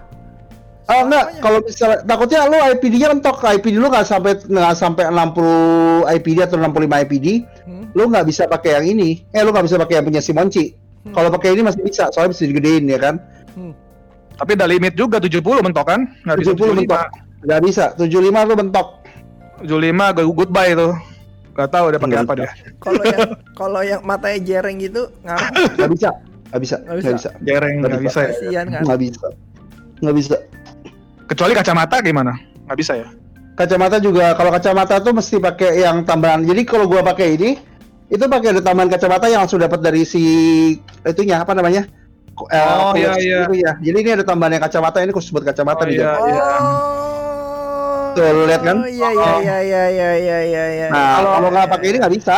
Oh 0.91 1.07
enggak, 1.07 1.39
kalau 1.39 1.63
misalnya 1.63 2.03
takutnya 2.03 2.51
lu 2.51 2.59
IPD-nya 2.59 3.09
mentok, 3.15 3.39
IPD 3.47 3.79
lu 3.79 3.87
nggak 3.87 4.03
sampai 4.03 4.33
nggak 4.43 4.75
sampai 4.75 5.07
60 5.07 6.03
IPD 6.19 6.39
atau 6.51 6.59
65 6.59 6.99
IPD, 7.07 7.27
Hmm. 7.63 7.87
lu 7.95 8.11
nggak 8.11 8.27
bisa 8.27 8.51
pakai 8.51 8.83
yang 8.83 8.99
ini. 8.99 9.23
Eh 9.31 9.47
lu 9.47 9.55
nggak 9.55 9.71
bisa 9.71 9.79
pakai 9.79 10.03
yang 10.03 10.07
punya 10.11 10.19
si 10.19 10.35
Monci. 10.35 10.75
Hmm. 11.07 11.15
Kalau 11.15 11.31
pakai 11.31 11.55
ini 11.55 11.63
masih 11.63 11.87
bisa, 11.87 12.11
soalnya 12.11 12.35
bisa 12.35 12.43
digedein 12.51 12.91
ya 12.91 12.99
kan. 12.99 13.17
Hmm. 13.55 13.75
tapi 14.41 14.57
ada 14.57 14.65
limit 14.65 14.97
juga 14.97 15.21
70 15.21 15.61
mentok 15.61 15.85
kan 15.85 16.01
nggak 16.25 16.39
bisa 16.41 16.51
70 16.57 16.73
75. 16.73 16.79
mentok. 16.81 17.03
Nggak 17.45 17.61
bisa. 17.61 17.85
75 17.93 18.49
tuh 18.49 18.57
bentok. 18.57 18.89
75 19.61 20.17
gue 20.17 20.25
goodbye 20.33 20.73
tuh. 20.73 20.93
Gak 21.53 21.69
tahu 21.69 21.85
dia 21.93 22.01
pakai 22.01 22.19
apa 22.25 22.33
bisa. 22.33 22.41
dia. 22.41 22.51
Kalau 22.81 23.03
yang 23.05 23.29
kalau 23.53 23.81
yang 23.85 24.01
matanya 24.01 24.39
jereng 24.41 24.81
gitu 24.81 25.13
ngaruh 25.29 25.49
Nggak 25.77 25.91
bisa. 25.93 26.11
Nggak 26.51 26.61
bisa. 26.65 26.77
Nggak 26.81 26.97
bisa. 26.97 27.05
Nggak 27.05 27.17
bisa. 27.21 27.31
Jereng 27.45 27.75
nggak 27.85 27.91
bisa 28.01 28.01
bisa. 28.01 28.21
ya. 28.49 28.63
kan. 28.65 28.81
Nggak 28.81 28.99
bisa. 29.05 29.27
Nggak 30.01 30.15
bisa. 30.17 30.37
Kecuali 31.31 31.55
kacamata 31.55 32.03
gimana? 32.03 32.35
Nggak 32.67 32.79
bisa 32.79 32.93
ya. 32.99 33.07
Kacamata 33.55 34.03
juga 34.03 34.35
kalau 34.35 34.51
kacamata 34.51 34.99
tuh 34.99 35.15
mesti 35.15 35.39
pakai 35.39 35.87
yang 35.87 36.03
tambahan. 36.03 36.43
Jadi 36.43 36.67
kalau 36.67 36.91
gua 36.91 37.07
pakai 37.07 37.39
ini 37.39 37.51
itu 38.11 38.25
pakai 38.27 38.59
ada 38.59 38.63
tambahan 38.67 38.91
kacamata 38.91 39.31
yang 39.31 39.47
langsung 39.47 39.63
dapat 39.63 39.79
dari 39.79 40.03
si 40.03 40.23
itunya 41.07 41.39
apa 41.39 41.55
namanya? 41.55 41.87
Eh, 42.51 42.57
Oh, 42.57 42.97
iya, 42.99 43.15
koleksi 43.15 43.23
iya. 43.23 43.39
itu 43.47 43.55
ya. 43.63 43.73
Jadi 43.79 43.97
ini 44.01 44.11
ada 44.11 44.25
tambahan 44.27 44.59
yang 44.59 44.65
kacamata 44.67 44.99
ini 45.05 45.13
khusus 45.15 45.31
buat 45.31 45.47
kacamata 45.47 45.85
Oh, 45.85 45.87
nih. 45.87 46.03
iya. 46.03 46.11
Jon. 46.19 46.63
Oh. 46.67 48.11
Tuh, 48.11 48.27
lu 48.27 48.43
lihat 48.51 48.63
kan? 48.67 48.77
Iya 48.83 49.09
iya 49.15 49.31
iya 49.39 49.59
iya 49.63 49.85
iya 49.87 50.11
iya 50.19 50.39
iya 50.43 50.65
iya. 50.67 50.87
Nah, 50.91 51.07
Kalau- 51.15 51.33
kalau 51.39 51.49
nggak 51.55 51.69
pakai 51.71 51.87
ini 51.95 51.97
nggak 52.03 52.15
bisa. 52.19 52.37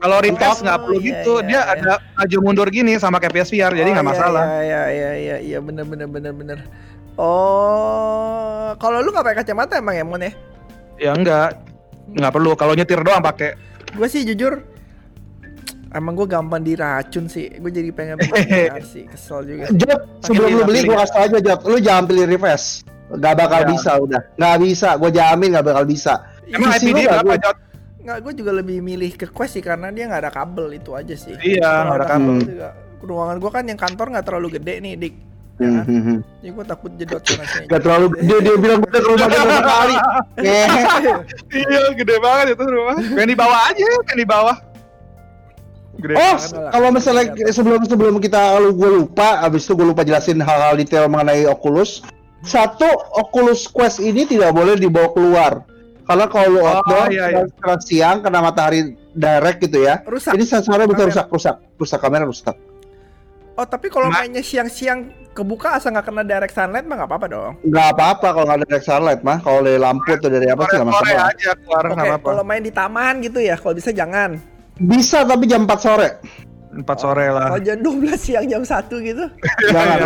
Kalau 0.00 0.16
Oh, 0.20 0.24
nggak 0.24 0.78
perlu 0.84 0.96
iya, 1.00 1.06
gitu, 1.08 1.32
iya, 1.40 1.46
dia 1.48 1.60
iya. 1.60 1.72
ada 1.80 1.92
maju 2.12 2.36
mundur 2.44 2.68
gini 2.68 2.92
sama 3.00 3.16
kayak 3.16 3.40
PSVR, 3.40 3.72
jadi 3.72 3.88
Oh, 3.88 3.94
nggak 3.96 4.04
iya, 4.04 4.12
masalah. 4.16 4.42
Iya 4.44 4.60
iya 4.60 4.82
iya 4.88 5.10
iya 5.16 5.36
iya 5.40 5.58
bener 5.64 5.84
bener 5.88 6.08
bener 6.08 6.32
bener. 6.36 6.58
Oh, 7.14 8.74
kalau 8.76 8.98
lu 9.00 9.10
nggak 9.10 9.22
pakai 9.24 9.38
kacamata 9.40 9.78
emang 9.78 9.94
ya 9.94 10.04
Mon 10.04 10.18
ya? 10.18 10.32
Ya 10.96 11.10
enggak, 11.14 11.62
nggak 12.10 12.32
perlu. 12.32 12.54
Kalau 12.54 12.74
nyetir 12.74 13.00
doang 13.00 13.22
pakai. 13.22 13.54
Gue 13.94 14.10
sih 14.10 14.22
jujur 14.22 14.62
emang 15.94 16.18
gue 16.18 16.26
gampang 16.26 16.58
diracun 16.60 17.30
sih. 17.30 17.54
Gue 17.54 17.70
jadi 17.70 17.90
pengen 17.90 18.18
sih, 18.92 19.06
kesel 19.06 19.46
juga. 19.46 19.70
Jod, 19.70 20.00
sebelum 20.22 20.50
lu 20.52 20.62
beli 20.66 20.82
gua 20.84 21.06
kasih 21.06 21.18
aja 21.22 21.38
Jod, 21.40 21.60
lu 21.64 21.78
jangan 21.78 22.04
pilih 22.04 22.26
reverse. 22.26 22.82
Gak 23.14 23.34
bakal 23.36 23.60
Ya. 23.62 23.68
bisa 23.68 23.90
udah. 23.94 24.20
Nggak 24.34 24.56
bisa, 24.58 24.88
gua 24.96 25.10
jamin 25.12 25.48
nggak 25.54 25.66
bakal 25.66 25.84
bisa. 25.86 26.12
Emang 26.44 26.70
IPD 26.72 26.98
nggak 26.98 27.20
berapa, 27.22 27.36
Jot? 27.40 27.56
Nggak, 28.04 28.18
gue 28.20 28.32
juga 28.36 28.52
lebih 28.52 28.78
milih 28.84 29.12
ke 29.16 29.26
Quest 29.32 29.56
sih 29.56 29.64
karena 29.64 29.88
dia 29.88 30.04
nggak 30.04 30.28
ada 30.28 30.32
kabel 30.34 30.76
itu 30.76 30.92
aja 30.92 31.14
sih. 31.16 31.32
Iya, 31.40 31.88
nggak 31.88 31.96
ada 31.96 32.06
kabel. 32.06 32.36
juga. 32.42 32.68
Ruangan 33.00 33.36
gue 33.40 33.50
kan 33.52 33.64
yang 33.64 33.80
kantor 33.80 34.06
nggak 34.12 34.26
terlalu 34.26 34.48
gede 34.60 34.74
nih, 34.82 34.92
dik. 34.98 35.14
Ya 35.54 35.62
Hmm, 35.62 35.76
kan? 35.76 35.84
hmm, 35.86 36.02
hmm. 36.02 36.18
Jadi 36.42 36.50
gue 36.50 36.64
takut 36.66 36.90
jedot 36.98 37.22
sana 37.22 37.44
sini. 37.46 37.66
Gak 37.66 37.80
terlalu 37.80 38.06
dia 38.20 38.38
dia 38.40 38.56
bilang 38.58 38.78
udah 38.80 38.90
ke 38.96 39.06
rumah 39.06 39.28
berapa 39.28 39.58
kali. 39.62 39.96
Iya, 41.54 41.82
gede 41.94 42.16
banget 42.18 42.46
itu 42.54 42.64
rumah. 42.64 42.96
Pengen 42.98 43.28
di 43.28 43.38
bawah 43.38 43.60
aja, 43.64 43.86
pengen 44.04 44.18
di 44.18 44.26
bawah. 44.26 44.56
Gede 45.94 46.14
Oh, 46.18 46.36
kalau 46.68 46.88
misalnya 46.90 47.24
sebelum 47.48 47.86
sebelum 47.86 48.14
kita 48.18 48.58
lu 48.58 48.74
gue 48.74 48.90
lupa, 48.98 49.38
abis 49.40 49.62
itu 49.62 49.72
gue 49.72 49.86
lupa 49.86 50.02
jelasin 50.02 50.42
hal-hal 50.42 50.74
detail 50.74 51.06
mengenai 51.06 51.46
Oculus. 51.46 52.02
Satu, 52.42 52.84
Oculus 53.14 53.64
Quest 53.64 54.02
ini 54.02 54.26
tidak 54.26 54.52
boleh 54.52 54.74
dibawa 54.74 55.08
keluar. 55.08 55.52
Karena 56.04 56.28
kalau 56.28 56.48
lu 56.50 56.60
Oh, 56.60 56.68
outdoor, 56.68 57.08
iya, 57.08 57.32
iya. 57.32 57.42
kena 57.48 57.76
siang, 57.80 58.16
kena 58.20 58.42
matahari 58.42 58.80
direct 59.08 59.62
gitu 59.62 59.80
ya. 59.80 60.04
Rusak. 60.04 60.34
Ini 60.34 60.44
sensornya 60.44 60.84
bisa 60.84 61.06
rusak, 61.06 61.26
rusak, 61.30 61.56
rusak 61.78 61.96
kamera 61.96 62.26
rusak. 62.26 62.52
Oh 63.54 63.62
tapi 63.62 63.86
kalau 63.86 64.10
Ma- 64.10 64.20
mainnya 64.20 64.42
siang-siang 64.42 65.14
kebuka 65.34 65.74
asal 65.74 65.90
nggak 65.90 66.06
kena 66.06 66.22
direct 66.22 66.50
sunlight 66.50 66.82
mah 66.82 66.96
nggak 66.96 67.10
apa-apa 67.10 67.26
dong. 67.26 67.52
Nggak 67.62 67.86
apa-apa 67.90 68.26
kalau 68.30 68.44
nggak 68.44 68.58
ada 68.58 68.66
direct 68.66 68.86
sunlight 68.86 69.20
mah. 69.20 69.38
Kalau 69.38 69.60
dari 69.60 69.76
lampu 69.76 70.10
atau 70.10 70.28
dari 70.28 70.46
apa 70.46 70.62
sih 70.64 70.76
nggak 70.76 70.86
Sore 70.86 71.02
masalah. 71.10 71.26
aja 71.28 71.50
keluar 71.56 71.82
Oke, 71.82 71.92
nggak 71.92 72.06
apa-apa. 72.08 72.28
kalau 72.30 72.44
main 72.44 72.62
di 72.62 72.72
taman 72.72 73.14
gitu 73.20 73.38
ya, 73.38 73.54
kalau 73.54 73.74
bisa 73.74 73.90
jangan. 73.90 74.30
Bisa 74.76 75.22
tapi 75.22 75.44
jam 75.44 75.62
4 75.62 75.74
sore. 75.76 76.08
Empat 76.72 76.98
sore 76.98 77.30
lah. 77.30 77.46
Kalau 77.48 77.62
jam 77.62 77.78
12 77.78 78.18
siang 78.18 78.46
jam 78.48 78.62
1 78.62 78.74
gitu. 79.00 79.24
Jangan. 79.68 79.98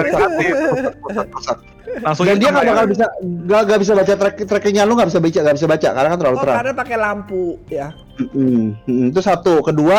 Langsung 2.05 2.29
Dan 2.29 2.37
dia 2.37 2.53
nggak 2.53 2.67
bakal 2.69 2.87
bisa 2.87 3.07
nggak 3.19 3.61
nggak 3.65 3.81
bisa 3.81 3.93
baca 3.97 4.13
track 4.15 4.37
trackingnya 4.45 4.85
lu 4.85 4.93
nggak 4.93 5.09
bisa 5.09 5.19
baca 5.19 5.39
nggak 5.41 5.57
bisa 5.57 5.67
baca 5.67 5.89
karena 5.91 6.09
kan 6.09 6.19
terlalu 6.19 6.37
Oh, 6.37 6.43
terang. 6.45 6.57
karena 6.61 6.73
pakai 6.77 6.97
lampu 6.99 7.43
ya. 7.67 7.89
Mm, 8.29 8.77
mm, 8.85 9.05
itu 9.09 9.21
satu. 9.21 9.65
Kedua, 9.65 9.99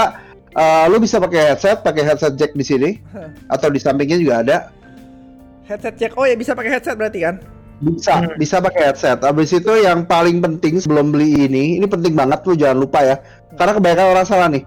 eh, 0.51 0.85
lu 0.85 1.01
bisa 1.01 1.17
pakai 1.17 1.49
headset, 1.49 1.81
pakai 1.81 2.03
headset 2.05 2.37
jack 2.37 2.53
di 2.53 2.61
sini 2.61 2.89
atau 3.47 3.67
di 3.67 3.81
sampingnya 3.81 4.17
juga 4.17 4.35
ada. 4.39 4.57
Headset 5.69 5.95
cek. 6.01 6.17
Oh 6.17 6.25
ya 6.25 6.33
bisa 6.33 6.57
pakai 6.57 6.81
headset 6.81 6.97
berarti 6.97 7.21
kan? 7.21 7.35
Bisa, 7.79 8.11
Hmm. 8.19 8.35
bisa 8.35 8.57
pakai 8.59 8.91
headset. 8.91 9.21
Habis 9.21 9.53
itu 9.53 9.71
yang 9.79 10.03
paling 10.03 10.41
penting 10.41 10.81
sebelum 10.81 11.13
beli 11.13 11.47
ini, 11.47 11.77
ini 11.79 11.85
penting 11.85 12.17
banget 12.17 12.41
lu 12.43 12.57
jangan 12.57 12.77
lupa 12.81 12.99
ya. 13.05 13.15
Karena 13.53 13.71
kebanyakan 13.77 14.05
orang 14.17 14.25
salah 14.27 14.49
nih. 14.49 14.65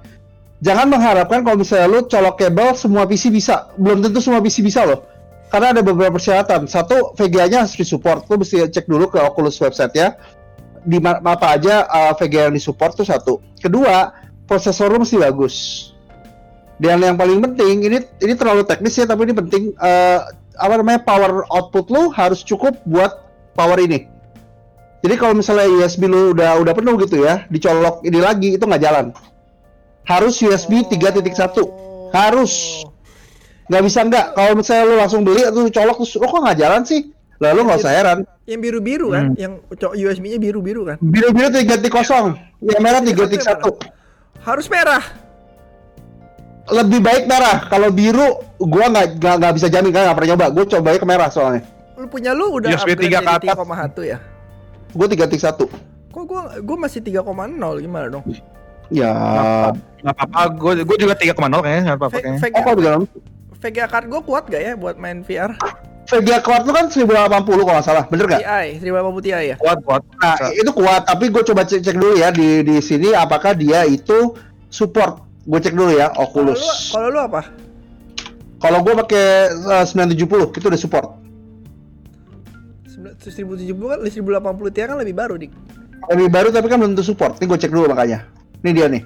Jangan 0.63 0.87
mengharapkan 0.87 1.43
kalau 1.43 1.59
misalnya 1.59 1.91
lu 1.91 2.07
colok 2.07 2.39
kabel 2.39 2.73
semua 2.79 3.03
PC 3.05 3.35
bisa. 3.35 3.69
Belum 3.75 3.99
tentu 3.99 4.23
semua 4.23 4.39
PC 4.39 4.63
bisa 4.63 4.87
loh. 4.87 5.03
Karena 5.51 5.75
ada 5.77 5.83
beberapa 5.85 6.17
persyaratan. 6.17 6.65
Satu, 6.71 7.13
VGA-nya 7.19 7.67
harus 7.67 7.75
disupport. 7.77 8.25
Lu 8.31 8.41
mesti 8.41 8.65
cek 8.71 8.87
dulu 8.89 9.11
ke 9.11 9.19
Oculus 9.21 9.59
website 9.61 9.93
ya. 9.93 10.15
Di 10.87 11.03
apa 11.03 11.59
aja 11.59 11.85
uh, 11.91 12.15
VGA 12.17 12.49
yang 12.49 12.57
disupport 12.57 12.95
tuh 12.95 13.05
satu. 13.05 13.43
Kedua, 13.59 14.15
prosesor 14.49 14.89
lu 14.89 15.03
mesti 15.03 15.19
bagus. 15.19 15.55
Dan 16.81 17.05
yang 17.05 17.19
paling 17.21 17.43
penting, 17.43 17.85
ini 17.85 17.99
ini 18.23 18.33
terlalu 18.33 18.65
teknis 18.65 18.97
ya, 18.97 19.05
tapi 19.05 19.29
ini 19.29 19.35
penting. 19.37 19.77
uh, 19.77 20.41
apa 20.59 20.75
namanya 20.81 21.01
power 21.01 21.45
output 21.49 21.87
lu 21.89 22.13
harus 22.13 22.45
cukup 22.45 22.77
buat 22.85 23.25
power 23.57 23.79
ini. 23.81 24.09
Jadi 25.03 25.15
kalau 25.19 25.35
misalnya 25.35 25.67
USB 25.67 26.07
lu 26.07 26.31
udah 26.31 26.63
udah 26.63 26.73
penuh 26.79 26.95
gitu 27.03 27.27
ya, 27.27 27.45
dicolok 27.51 28.07
ini 28.07 28.23
lagi 28.23 28.55
itu 28.55 28.63
nggak 28.63 28.83
jalan. 28.83 29.11
Harus 30.07 30.39
USB 30.39 30.87
3.1. 30.87 32.15
Harus. 32.15 32.85
Nggak 33.67 33.83
bisa 33.83 33.99
nggak. 34.07 34.27
Kalau 34.39 34.53
misalnya 34.55 34.85
lu 34.87 34.95
langsung 34.99 35.23
beli 35.27 35.43
atau 35.43 35.67
colok 35.67 35.97
terus, 36.03 36.15
oh 36.19 36.29
kok 36.31 36.41
nggak 36.43 36.59
jalan 36.59 36.83
sih? 36.87 37.11
Lalu 37.43 37.61
nggak 37.67 37.79
usah 37.83 37.93
heran. 37.95 38.19
Yang 38.47 38.61
biru-biru 38.63 39.07
kan? 39.11 39.35
Hmm. 39.35 39.39
Yang 39.39 39.53
USB-nya 39.99 40.39
biru-biru 40.39 40.83
kan? 40.87 40.97
Biru-biru 41.03 41.51
3.0, 41.51 42.39
yang 42.63 42.83
merah 42.83 43.03
3.1. 43.03 43.43
Harus 44.43 44.67
merah. 44.71 45.03
Lebih 46.73 47.01
baik 47.05 47.25
merah. 47.29 47.69
Kalau 47.69 47.93
biru, 47.93 48.41
gua 48.57 48.89
nggak 48.89 49.21
nggak 49.21 49.35
nggak 49.39 49.53
bisa 49.61 49.69
jamin 49.69 49.93
kan 49.93 50.09
nggak 50.09 50.17
pernah 50.17 50.31
nyoba. 50.33 50.47
Gue 50.51 50.65
cobain 50.65 50.97
ke 50.97 51.07
merah 51.07 51.29
soalnya. 51.29 51.63
Lu 52.01 52.09
punya 52.09 52.33
lu 52.33 52.57
udah 52.57 52.73
USB 52.73 52.97
upgrade 52.97 53.13
3 53.13 53.13
ke 53.13 53.21
jadi 53.21 53.29
atas. 53.29 53.57
3,1 53.61 54.01
ya? 54.09 54.19
Gue 54.93 55.07
3.1. 55.07 55.69
Kok 56.13 56.25
gua 56.25 56.43
gua 56.61 56.77
masih 56.81 57.01
3,0 57.05 57.25
gimana 57.79 58.07
dong? 58.09 58.25
Ya. 58.89 59.13
Nggak 60.03 60.15
apa-apa, 60.17 60.41
gue 60.53 60.73
gue 60.85 60.97
juga 60.99 61.15
3,0 61.17 61.61
kayaknya, 61.63 61.83
nggak 61.89 61.99
apa-apa 62.01 62.17
V- 62.17 62.23
kayaknya. 62.25 62.41
VGA, 62.41 62.57
Oh, 62.59 62.65
kalau 62.65 63.01
VGA 63.63 63.87
card 63.87 64.07
gua 64.11 64.21
kuat 64.21 64.45
gak 64.51 64.63
ya 64.65 64.73
buat 64.75 64.97
main 64.99 65.23
VR? 65.23 65.55
VGA 66.03 66.43
kuat 66.43 66.67
lu 66.67 66.75
kan 66.75 66.91
1080 66.91 67.07
kalau 67.47 67.79
nggak 67.79 67.87
salah, 67.87 68.05
bener 68.11 68.27
nggak? 68.27 68.43
TI, 68.43 68.67
1080 68.83 69.23
Ti 69.23 69.31
ya? 69.31 69.57
Kuat, 69.57 69.79
kuat. 69.87 70.03
Nah, 70.19 70.37
itu 70.51 70.71
kuat, 70.75 71.03
tapi 71.07 71.31
gue 71.31 71.43
coba 71.47 71.63
cek, 71.63 71.81
cek 71.81 71.97
dulu 71.97 72.19
ya 72.19 72.35
di 72.35 72.67
di 72.67 72.77
sini 72.83 73.15
apakah 73.15 73.55
dia 73.55 73.87
itu 73.87 74.35
support. 74.69 75.32
Gue 75.43 75.59
cek 75.59 75.75
dulu 75.75 75.91
ya 75.91 76.15
lu, 76.15 76.23
Oculus. 76.23 76.95
kalau 76.95 77.09
lu 77.11 77.19
apa? 77.19 77.51
Kalau 78.63 78.79
gue 78.87 78.95
pakai 78.95 79.51
eh, 79.51 79.85
970 79.91 80.55
itu 80.55 80.67
udah 80.71 80.81
support. 80.81 81.09
1070 82.87 83.75
kan 83.75 83.99
1080 84.03 84.75
Ti 84.75 84.79
kan 84.87 84.99
lebih 84.99 85.17
baru 85.19 85.35
dik. 85.39 85.51
Lebih 86.15 86.29
baru 86.31 86.49
tapi 86.55 86.67
kan 86.71 86.79
belum 86.79 86.95
tentu 86.95 87.07
support. 87.11 87.39
Ini 87.43 87.47
gue 87.51 87.59
cek 87.59 87.73
dulu 87.75 87.91
makanya. 87.91 88.27
Ini 88.63 88.71
dia 88.71 88.87
nih. 88.87 89.03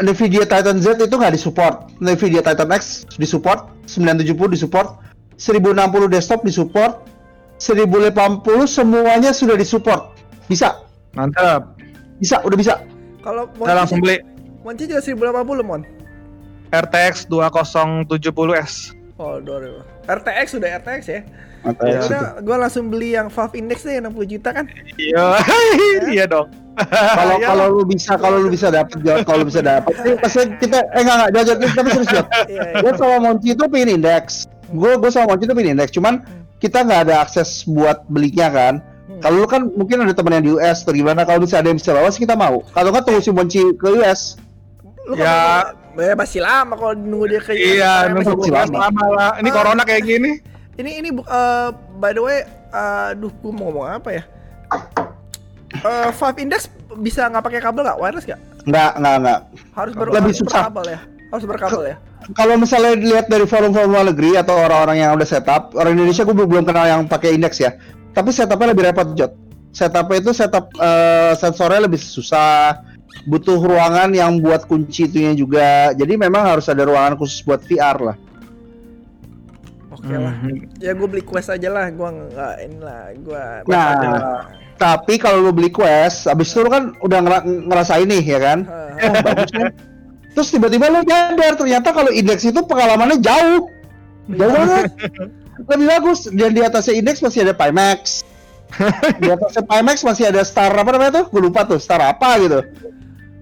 Nvidia 0.00 0.42
Titan 0.48 0.80
Z 0.80 0.98
itu 0.98 1.14
nggak 1.14 1.36
disupport. 1.36 1.92
Nvidia 2.00 2.42
Titan 2.42 2.66
X 2.72 3.04
disupport, 3.20 3.70
970 3.86 4.50
disupport, 4.56 4.98
1060 5.38 6.10
desktop 6.10 6.40
disupport, 6.42 7.04
1080 7.62 8.42
semuanya 8.66 9.30
sudah 9.30 9.54
disupport. 9.54 10.10
Bisa, 10.50 10.82
Mantap. 11.14 11.78
bisa, 12.18 12.42
udah 12.42 12.58
bisa. 12.58 12.74
Kalau 13.22 13.48
Kita 13.54 13.72
langsung 13.72 14.02
beli 14.02 14.20
Monci 14.64 14.88
juga 14.88 15.04
1080 15.04 15.60
mon. 15.62 15.82
RTX 16.72 17.28
2070S. 17.28 18.96
Oh, 19.14 19.38
dor. 19.38 19.84
RTX 20.10 20.58
sudah 20.58 20.80
RTX 20.80 21.02
ya. 21.06 21.20
Iya. 21.64 22.00
Udah, 22.02 22.22
gua 22.42 22.56
langsung 22.66 22.90
beli 22.90 23.14
yang 23.14 23.30
Valve 23.30 23.56
Index 23.56 23.84
deh 23.84 23.96
yang 23.96 24.10
60 24.10 24.32
juta 24.36 24.50
kan. 24.52 24.66
Iya, 24.98 25.24
iya 26.16 26.24
dong. 26.26 26.48
kalau 26.90 27.38
Iya. 27.38 27.46
kalau 27.46 27.64
lu 27.70 27.82
bisa 27.86 28.18
kalau 28.18 28.36
lu 28.42 28.50
bisa 28.50 28.66
dapat 28.66 28.98
kalau 29.22 29.38
lu 29.40 29.46
bisa 29.46 29.62
dapat 29.62 29.94
ini 30.02 30.18
pasti 30.18 30.42
kita 30.58 30.82
eh 30.90 31.06
enggak 31.06 31.30
enggak 31.30 31.44
jajat 31.46 31.70
tapi 31.70 31.88
serius 31.94 32.10
Jod. 32.10 32.26
Iya, 32.50 32.62
iya. 32.66 32.78
gue 32.82 32.92
sama 32.98 33.16
Monci 33.22 33.48
itu 33.54 33.64
pengen 33.70 33.90
indeks 33.94 34.34
gue 34.74 34.92
gue 34.98 35.06
sama 35.06 35.26
Monci 35.30 35.46
itu 35.46 35.54
pengen 35.54 35.78
indeks 35.78 35.94
cuman 35.94 36.14
kita 36.58 36.82
nggak 36.82 37.00
ada 37.06 37.14
akses 37.22 37.62
buat 37.64 38.02
belinya 38.10 38.50
kan 38.50 38.74
Hmm. 39.04 39.20
kalau 39.20 39.36
lu 39.38 39.46
kan 39.46 39.68
mungkin 39.70 40.00
ada 40.02 40.16
teman 40.16 40.32
yang 40.34 40.42
di 40.42 40.50
US 40.56 40.80
atau 40.82 40.96
gimana 40.96 41.22
kalau 41.22 41.44
bisa 41.44 41.60
ada 41.60 41.68
yang 41.68 41.76
bisa 41.76 41.92
bawa 41.92 42.08
sih 42.08 42.24
kita 42.24 42.34
mau 42.34 42.64
kalau 42.72 42.88
nggak 42.90 43.04
tunggu 43.06 43.20
si 43.22 43.30
Monci 43.30 43.60
ke 43.76 44.00
US 44.00 44.40
Lu 45.04 45.14
Ya. 45.14 45.68
kan 45.94 46.00
ya 46.00 46.14
masih 46.14 46.40
lama 46.40 46.74
kalau 46.74 46.92
nunggu 46.92 47.26
dia 47.28 47.40
ke 47.40 47.52
Iya, 47.52 48.08
Masih 48.10 48.34
nunggu 48.34 48.48
lama. 48.48 48.64
lama. 48.66 48.78
lama 48.82 49.04
lah. 49.12 49.30
Ini 49.38 49.48
Ah. 49.48 49.54
corona 49.54 49.82
kayak 49.82 50.02
gini. 50.02 50.32
Ini 50.74 50.90
ini 50.98 51.08
eh, 51.12 51.68
by 51.96 52.10
the 52.10 52.20
way, 52.20 52.38
aduh 52.70 53.30
gua 53.38 53.52
mau 53.52 53.68
ngomong 53.68 53.86
apa 53.94 54.10
ya? 54.10 54.22
Eh, 55.76 56.08
Valve 56.10 56.38
Index 56.40 56.66
bisa 56.96 57.26
nggak 57.26 57.42
pakai 57.42 57.60
kabel 57.60 57.82
nggak? 57.82 57.98
Wireless 57.98 58.24
nggak? 58.24 58.40
nggak 58.64 58.90
nggak 58.96 59.16
nggak 59.20 59.40
Harus 59.74 59.92
ber 59.92 60.06
Lebih 60.08 60.24
harus 60.24 60.38
susah. 60.40 60.60
berkabel 60.64 60.84
ya. 60.88 61.00
Harus 61.28 61.44
berkabel 61.44 61.82
ya. 61.84 61.96
kalau 62.32 62.56
misalnya 62.56 62.96
dilihat 62.96 63.26
dari 63.28 63.44
forum-forum 63.44 63.92
luar 63.92 64.08
negeri 64.08 64.32
atau 64.34 64.56
orang-orang 64.56 64.96
yang 64.96 65.12
udah 65.12 65.28
setup 65.28 65.76
orang 65.76 65.92
Indonesia 65.92 66.24
gue 66.24 66.32
belum 66.32 66.64
kenal 66.64 66.88
yang 66.88 67.04
pakai 67.04 67.36
indeks 67.36 67.60
ya 67.60 67.76
tapi 68.10 68.32
setupnya 68.32 68.72
lebih 68.72 68.88
repot 68.88 69.12
Jod 69.12 69.36
setupnya 69.68 70.24
itu 70.24 70.32
setup 70.32 70.72
eh, 70.74 71.36
sensornya 71.36 71.84
lebih 71.84 72.00
susah 72.00 72.80
butuh 73.24 73.56
ruangan 73.56 74.10
yang 74.12 74.42
buat 74.42 74.66
kunci 74.66 75.06
itunya 75.06 75.32
juga 75.32 75.94
jadi 75.94 76.18
memang 76.18 76.44
harus 76.44 76.66
ada 76.68 76.82
ruangan 76.84 77.14
khusus 77.16 77.40
buat 77.46 77.62
VR 77.64 77.98
lah 78.02 78.16
Oke 79.94 80.10
lah. 80.10 80.34
Hmm. 80.36 80.68
Ya 80.82 80.92
gue 80.92 81.06
beli 81.06 81.24
quest 81.24 81.48
aja 81.48 81.70
lah. 81.70 81.86
Gue 81.88 82.04
nggak 82.04 82.54
ini 82.66 82.78
lah. 82.82 83.14
Gue. 83.14 83.44
Nah. 83.70 84.44
tapi 84.74 85.22
kalau 85.22 85.38
lu 85.38 85.54
beli 85.54 85.70
quest 85.70 86.26
abis 86.26 86.50
itu 86.50 86.66
lu 86.66 86.68
kan 86.68 86.98
udah 86.98 87.18
ngera- 87.22 87.46
ngerasain 87.46 88.10
nih 88.10 88.26
ya 88.26 88.42
kan 88.42 88.58
oh 89.06 89.14
bagus 89.22 89.50
kan 89.54 89.70
terus 90.34 90.50
tiba-tiba 90.50 90.90
lu 90.90 91.06
nyadar 91.06 91.54
ternyata 91.54 91.94
kalau 91.94 92.10
indeks 92.10 92.42
itu 92.42 92.58
pengalamannya 92.66 93.22
jauh 93.22 93.70
jauh 94.34 94.50
banget 94.50 94.90
lebih 95.70 95.86
bagus 95.86 96.26
dan 96.26 96.50
di 96.58 96.60
atasnya 96.66 96.98
indeks 96.98 97.22
masih 97.22 97.46
ada 97.46 97.54
Pimax 97.54 98.26
di 99.22 99.30
atasnya 99.30 99.62
Pimax 99.62 100.02
masih 100.02 100.34
ada 100.34 100.42
star 100.42 100.74
apa 100.74 100.90
namanya 100.90 101.22
tuh 101.22 101.24
gue 101.30 101.40
lupa 101.46 101.62
tuh 101.62 101.78
star 101.78 102.02
apa 102.02 102.34
gitu 102.42 102.66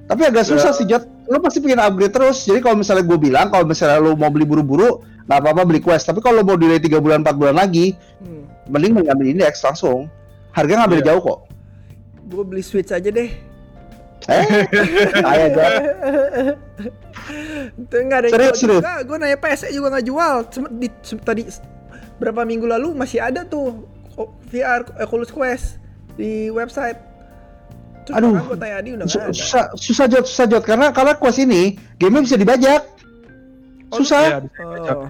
tapi 0.05 0.23
agak 0.25 0.45
susah 0.45 0.71
sih 0.71 0.85
Jot 0.85 1.05
lu 1.27 1.39
pasti 1.39 1.59
pengen 1.59 1.79
upgrade 1.79 2.11
terus 2.11 2.43
jadi 2.43 2.59
kalau 2.59 2.77
misalnya 2.77 3.03
gue 3.03 3.19
bilang 3.19 3.49
kalau 3.49 3.65
misalnya 3.65 3.99
lu 3.99 4.13
mau 4.13 4.29
beli 4.29 4.45
buru-buru 4.45 5.01
nggak 5.25 5.39
apa-apa 5.39 5.63
beli 5.65 5.79
quest 5.79 6.05
tapi 6.05 6.19
kalau 6.19 6.43
mau 6.43 6.55
delay 6.55 6.77
3 6.77 6.99
bulan 6.99 7.23
4 7.23 7.33
bulan 7.35 7.57
lagi 7.57 7.95
Hmm. 8.19 8.45
mending 8.69 8.95
mengambil 8.95 9.27
indeks 9.27 9.63
langsung 9.63 10.07
harga 10.51 10.73
nggak 10.77 10.91
beda 10.93 11.05
jauh 11.09 11.21
kok 11.21 11.41
Gue 12.25 12.43
beli 12.43 12.63
Switch 12.63 12.89
aja 12.89 13.05
deh. 13.05 13.29
eh 14.25 14.47
ayo 15.23 15.47
Jot 15.51 15.73
Itu 17.75 17.95
nggak 17.99 18.19
ada 18.19 18.27
yang 18.29 18.35
Serius, 18.35 18.51
jual 18.51 18.61
serius? 18.61 18.83
juga. 18.83 18.95
Gue 19.05 19.17
nanya 19.19 19.39
PSE 19.39 19.69
juga 19.71 19.87
nggak 19.91 20.07
jual. 20.07 20.35
Cuma 20.49 20.69
di 20.71 20.89
tadi 21.19 21.43
berapa 22.19 22.43
minggu 22.43 22.67
lalu 22.67 22.95
masih 22.95 23.19
ada 23.19 23.43
tuh 23.43 23.87
VR 24.49 24.83
Oculus 25.01 25.31
Quest 25.31 25.79
di 26.15 26.49
website. 26.49 26.99
Terus 28.03 28.15
Aduh. 28.19 28.35
gue 28.35 28.59
tanya 28.59 28.77
Adi 28.79 28.91
udah 28.93 29.07
Su- 29.07 29.19
ada. 29.19 29.31
susah 29.31 29.65
susah 29.75 30.07
jod 30.07 30.25
susah 30.27 30.47
jod 30.49 30.63
karena 30.63 30.91
karena 30.91 31.15
quest 31.15 31.39
ini 31.39 31.63
game 31.97 32.19
bisa 32.19 32.35
dibajak 32.35 32.83
Oh, 33.89 34.01
susah 34.01 34.41
Iya, 34.43 34.93
Oh. 34.97 35.07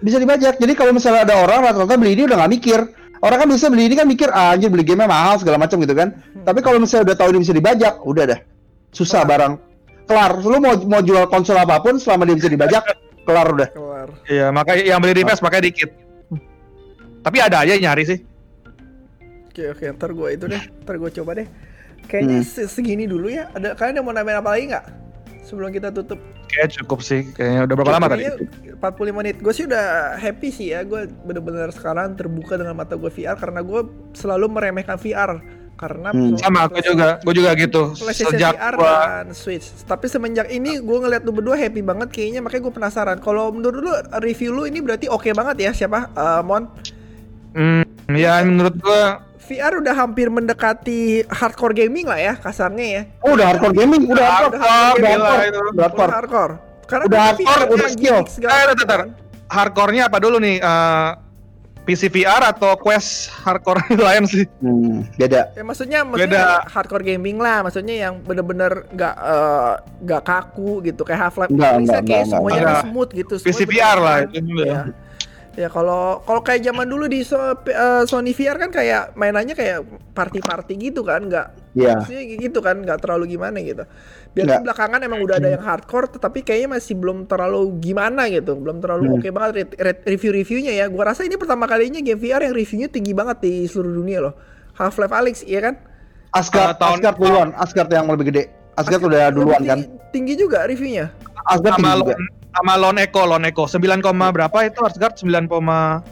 bisa 0.00 0.16
dibajak 0.16 0.56
jadi 0.56 0.72
kalau 0.72 0.90
misalnya 0.90 1.22
ada 1.22 1.38
orang 1.38 1.60
rata-rata 1.62 1.94
beli 1.94 2.12
ini 2.12 2.24
udah 2.24 2.36
nggak 2.36 2.52
mikir 2.52 2.80
orang 3.20 3.38
kan 3.38 3.48
bisa 3.48 3.68
beli 3.68 3.84
ini 3.84 3.94
kan 3.94 4.04
mikir 4.04 4.28
ah, 4.28 4.52
anjir 4.52 4.66
beli 4.66 4.82
game 4.82 5.00
mahal 5.00 5.36
segala 5.36 5.56
macam 5.56 5.76
gitu 5.78 5.92
kan 5.92 6.10
tapi 6.40 6.58
kalau 6.58 6.76
misalnya 6.76 7.12
udah 7.12 7.16
tahu 7.16 7.28
ini 7.30 7.40
bisa 7.40 7.52
dibajak 7.52 7.94
udah 8.00 8.24
dah 8.26 8.40
susah 8.90 9.22
Kelar. 9.22 9.30
barang 9.30 9.52
kelar 10.04 10.32
lu 10.40 10.56
mau 10.58 10.74
mau 10.84 11.00
jual 11.00 11.24
konsol 11.26 11.56
apa 11.56 11.78
pun 11.78 11.96
selama 11.96 12.24
dia 12.24 12.36
bisa 12.36 12.48
dibajak 12.48 12.82
kelar 13.26 13.46
udah 13.48 13.68
Kelar. 13.70 14.08
Iya, 14.24 14.46
makanya 14.50 14.82
yang 14.86 14.98
beli 14.98 15.14
reverse 15.14 15.40
makanya 15.40 15.64
dikit. 15.64 15.88
Tapi 17.20 17.36
ada 17.40 17.64
aja 17.64 17.72
nyari 17.74 18.04
sih. 18.04 18.18
Oke 19.48 19.70
oke, 19.70 19.84
ntar 19.90 20.10
gue 20.10 20.28
itu 20.30 20.44
deh, 20.44 20.60
ntar 20.82 20.96
gue 20.96 21.10
coba 21.14 21.30
deh. 21.34 21.48
Kayaknya 22.04 22.38
Hmm. 22.40 22.46
se- 22.46 22.68
segini 22.68 23.04
dulu 23.04 23.26
ya. 23.26 23.48
Ada 23.50 23.74
kalian 23.74 23.98
yang 23.98 24.06
mau 24.06 24.12
nambahin 24.12 24.38
apa 24.38 24.50
lagi 24.50 24.64
nggak? 24.68 24.86
Sebelum 25.44 25.70
kita 25.70 25.88
tutup. 25.90 26.20
Kayak 26.46 26.70
cukup 26.74 27.00
sih. 27.00 27.26
Kayaknya 27.30 27.60
udah 27.64 27.74
berapa 27.74 27.92
lama 27.92 28.06
tadi? 28.08 28.22
Kayaknya 28.24 28.48
45 28.76 29.12
menit. 29.12 29.36
Gue 29.38 29.52
sih 29.52 29.64
udah 29.64 29.84
happy 30.14 30.48
sih 30.48 30.66
ya. 30.70 30.80
Gue 30.82 31.04
bener-bener 31.20 31.68
sekarang 31.68 32.14
terbuka 32.14 32.54
dengan 32.54 32.74
mata 32.74 32.94
gue 32.94 33.08
VR 33.08 33.34
karena 33.34 33.60
gue 33.60 33.80
selalu 34.12 34.46
meremehkan 34.48 34.96
VR 34.96 35.40
karena 35.74 36.14
Hmm. 36.14 36.38
Sama 36.38 36.64
aku 36.64 36.78
juga, 36.80 37.18
gue 37.18 37.34
juga 37.34 37.50
gitu. 37.54 37.82
Sejak 37.98 38.54
VR 38.54 38.74
gua 38.74 38.94
dan 39.20 39.34
Switch. 39.34 39.68
Tapi 39.82 40.06
semenjak 40.06 40.46
ini 40.48 40.78
gue 40.78 40.98
ngeliat 40.98 41.22
lu 41.22 41.34
berdua 41.34 41.56
happy 41.56 41.82
banget 41.82 42.08
kayaknya 42.08 42.40
makanya 42.40 42.62
gue 42.62 42.74
penasaran. 42.74 43.18
Kalau 43.18 43.50
menurut 43.50 43.80
lu 43.80 43.92
review 44.18 44.54
lu 44.54 44.62
ini 44.64 44.78
berarti 44.78 45.08
oke 45.08 45.28
banget 45.30 45.56
ya 45.60 45.70
siapa? 45.74 46.08
Eh, 46.08 46.42
Mon. 46.42 46.70
hmm, 47.52 47.82
ya 48.10 48.38
menurut 48.42 48.74
gua 48.78 49.18
VR 49.44 49.72
udah 49.76 49.94
hampir 49.94 50.26
mendekati 50.28 51.00
hardcore 51.28 51.76
gaming 51.76 52.04
lah 52.04 52.16
ya 52.16 52.34
kasarnya 52.34 52.86
ya. 52.86 53.02
oh, 53.20 53.32
udah 53.32 53.46
hardcore 53.46 53.74
gaming 53.74 54.02
udah 54.06 54.26
hardcore 54.26 54.56
udah 54.56 54.72
udah 54.94 55.10
hardcore 55.10 55.12
hardcore 55.12 55.20
gila 55.20 55.44
itu. 55.44 55.60
udah 55.60 55.70
Udah 55.70 55.84
hardcore 55.84 56.12
hardcore. 56.12 56.54
Karena 56.84 57.04
Udah 57.04 57.20
hardcore, 57.22 57.64
udah 57.70 57.88
skill. 57.88 58.16
Eh, 58.44 58.64
bentar, 58.74 58.98
kan. 59.00 59.08
hardcore-nya 59.46 60.02
apa 60.06 60.18
dulu 60.18 60.36
nih? 60.36 60.56
Eh, 60.58 61.10
PC 61.84 62.08
VR 62.08 62.40
atau 62.48 62.76
Quest 62.76 63.28
hardcore 63.40 63.76
lain 64.08 64.24
sih? 64.24 64.44
hmm, 64.60 65.04
beda 65.16 65.52
Ya 65.52 65.60
maksudnya 65.62 66.00
maksudnya 66.00 66.44
Beda. 66.56 66.64
hardcore 66.64 67.04
gaming 67.04 67.36
lah, 67.36 67.60
maksudnya 67.60 68.08
yang 68.08 68.20
bener-bener 68.20 68.88
nggak 68.88 69.14
eh, 69.14 69.72
nggak 70.00 70.22
kaku 70.24 70.80
gitu 70.80 71.04
kayak 71.04 71.28
Half 71.28 71.36
Life. 71.40 71.52
Nggak, 71.52 71.72
Bisa 71.76 71.92
nggak, 71.92 72.02
kayak 72.04 72.24
nggak, 72.24 72.32
semuanya 72.32 72.60
nggak. 72.60 72.72
tuh 72.72 72.84
smooth 72.88 73.10
gitu. 73.12 73.34
PC 73.40 73.60
VR 73.64 73.98
lah 74.00 74.16
ya. 74.24 74.80
Ya. 75.54 75.68
Kalau 75.68 76.22
kalau 76.22 76.40
kayak 76.40 76.62
zaman 76.62 76.84
dulu 76.84 77.06
di 77.06 77.22
So- 77.22 77.38
eh, 77.64 78.02
Sony 78.04 78.30
VR 78.30 78.58
kan 78.58 78.68
kayak 78.68 79.14
mainannya 79.14 79.54
kayak 79.54 79.82
party-party 80.10 80.74
gitu 80.80 81.02
kan, 81.02 81.24
nggak 81.24 81.46
maksudnya 81.98 82.22
gitu 82.38 82.58
kan, 82.58 82.76
nggak 82.78 82.98
terlalu 82.98 83.34
gimana 83.34 83.58
gitu. 83.58 83.86
Biar 84.30 84.44
Nggak. 84.44 84.62
belakangan 84.66 85.00
emang 85.00 85.20
udah 85.22 85.36
ada 85.36 85.48
yang 85.48 85.62
hardcore, 85.62 86.10
tetapi 86.10 86.42
kayaknya 86.42 86.74
masih 86.74 86.94
belum 86.94 87.24
terlalu 87.24 87.78
gimana 87.78 88.26
gitu, 88.26 88.54
belum 88.54 88.78
terlalu 88.78 89.02
Hmm. 89.06 89.14
oke 89.16 89.28
banget 89.30 89.50
re- 89.54 89.76
re- 89.80 90.02
review-reviewnya 90.08 90.74
ya. 90.74 90.90
Gua 90.90 91.10
rasa 91.10 91.22
ini 91.22 91.34
pertama 91.34 91.64
kalinya 91.64 91.98
game 91.98 92.18
VR 92.18 92.42
yang 92.42 92.54
reviewnya 92.54 92.90
tinggi 92.90 93.14
banget 93.14 93.38
di 93.40 93.64
seluruh 93.64 93.94
dunia 93.94 94.18
loh. 94.20 94.34
Half 94.74 94.98
Life 94.98 95.14
Alyx, 95.14 95.36
iya 95.42 95.62
kan? 95.62 95.74
Asgard 96.30 96.74
Eh, 96.74 96.78
tahun- 96.82 96.98
Asgard 96.98 97.16
duluan 97.16 97.48
Asgard 97.54 97.90
yang 97.90 98.10
lebih 98.10 98.26
gede 98.26 98.42
Asgard 98.74 99.06
udah 99.06 99.30
Lebih 99.30 99.38
duluan 99.38 99.62
kan 99.62 99.78
tinggi, 100.10 100.34
juga 100.34 100.66
reviewnya. 100.66 101.14
Asgard 101.46 101.78
tinggi 101.78 101.94
juga 101.94 102.14
sama 102.54 102.74
Lone 102.74 103.02
Echo, 103.02 103.22
Lone 103.22 103.46
Echo 103.46 103.64
9, 103.64 103.74
koma 104.00 104.30
berapa 104.30 104.54
itu 104.62 104.78
Asgard 104.80 105.18
9,9an 105.18 106.02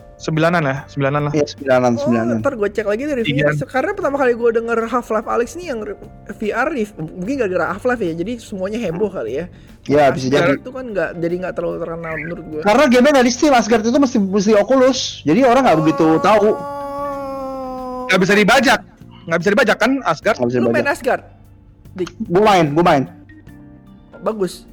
lah, 0.59 0.79
9an 0.87 1.23
lah. 1.23 1.33
Iya 1.33 1.47
sembilanan 1.49 1.93
Oh, 1.93 2.01
sembilanan. 2.01 2.35
ntar 2.39 2.55
gue 2.55 2.69
cek 2.69 2.85
lagi 2.85 3.03
reviewnya. 3.05 3.53
Tiga. 3.53 3.65
Karena 3.65 3.91
pertama 3.93 4.17
kali 4.17 4.33
gue 4.33 4.51
denger 4.53 4.79
Half 4.85 5.09
Life 5.09 5.27
Alyx 5.27 5.49
nih 5.55 5.67
yang 5.69 5.81
VR 6.33 6.69
rev- 6.69 6.95
mungkin 6.99 7.35
gara-gara 7.39 7.67
Half 7.71 7.85
Life 7.85 8.01
ya, 8.01 8.13
jadi 8.13 8.33
semuanya 8.37 8.79
heboh 8.79 9.07
kali 9.09 9.33
ya. 9.35 9.47
Ya 9.85 10.11
bisa 10.11 10.27
jadi. 10.29 10.57
Itu 10.57 10.71
kan 10.71 10.91
nggak 10.91 11.19
jadi 11.19 11.35
nggak 11.41 11.55
terlalu 11.55 11.77
terkenal 11.79 12.15
menurut 12.17 12.45
gue. 12.49 12.63
Karena 12.63 12.85
game 12.87 13.09
nggak 13.09 13.27
di 13.27 13.33
Steam, 13.33 13.51
Asgard 13.53 13.83
itu 13.83 13.95
mesti 13.95 14.19
mesti 14.19 14.53
Oculus. 14.55 15.23
Jadi 15.23 15.43
orang 15.43 15.63
nggak 15.65 15.79
begitu 15.79 16.07
tahu. 16.19 16.49
Oh. 16.49 18.07
Nggak 18.07 18.21
bisa 18.21 18.35
dibajak, 18.35 18.81
nggak 19.25 19.39
bisa 19.39 19.51
dibajak 19.51 19.77
kan 19.77 19.91
Asgard? 20.03 20.37
Bisa 20.39 20.59
Lu 20.59 20.69
main. 20.69 20.85
Asgard? 20.85 21.23
Dik, 21.93 22.09
Gue 22.21 22.41
main, 22.41 22.67
gue 22.69 22.81
main. 22.81 23.05
bagus. 24.21 24.65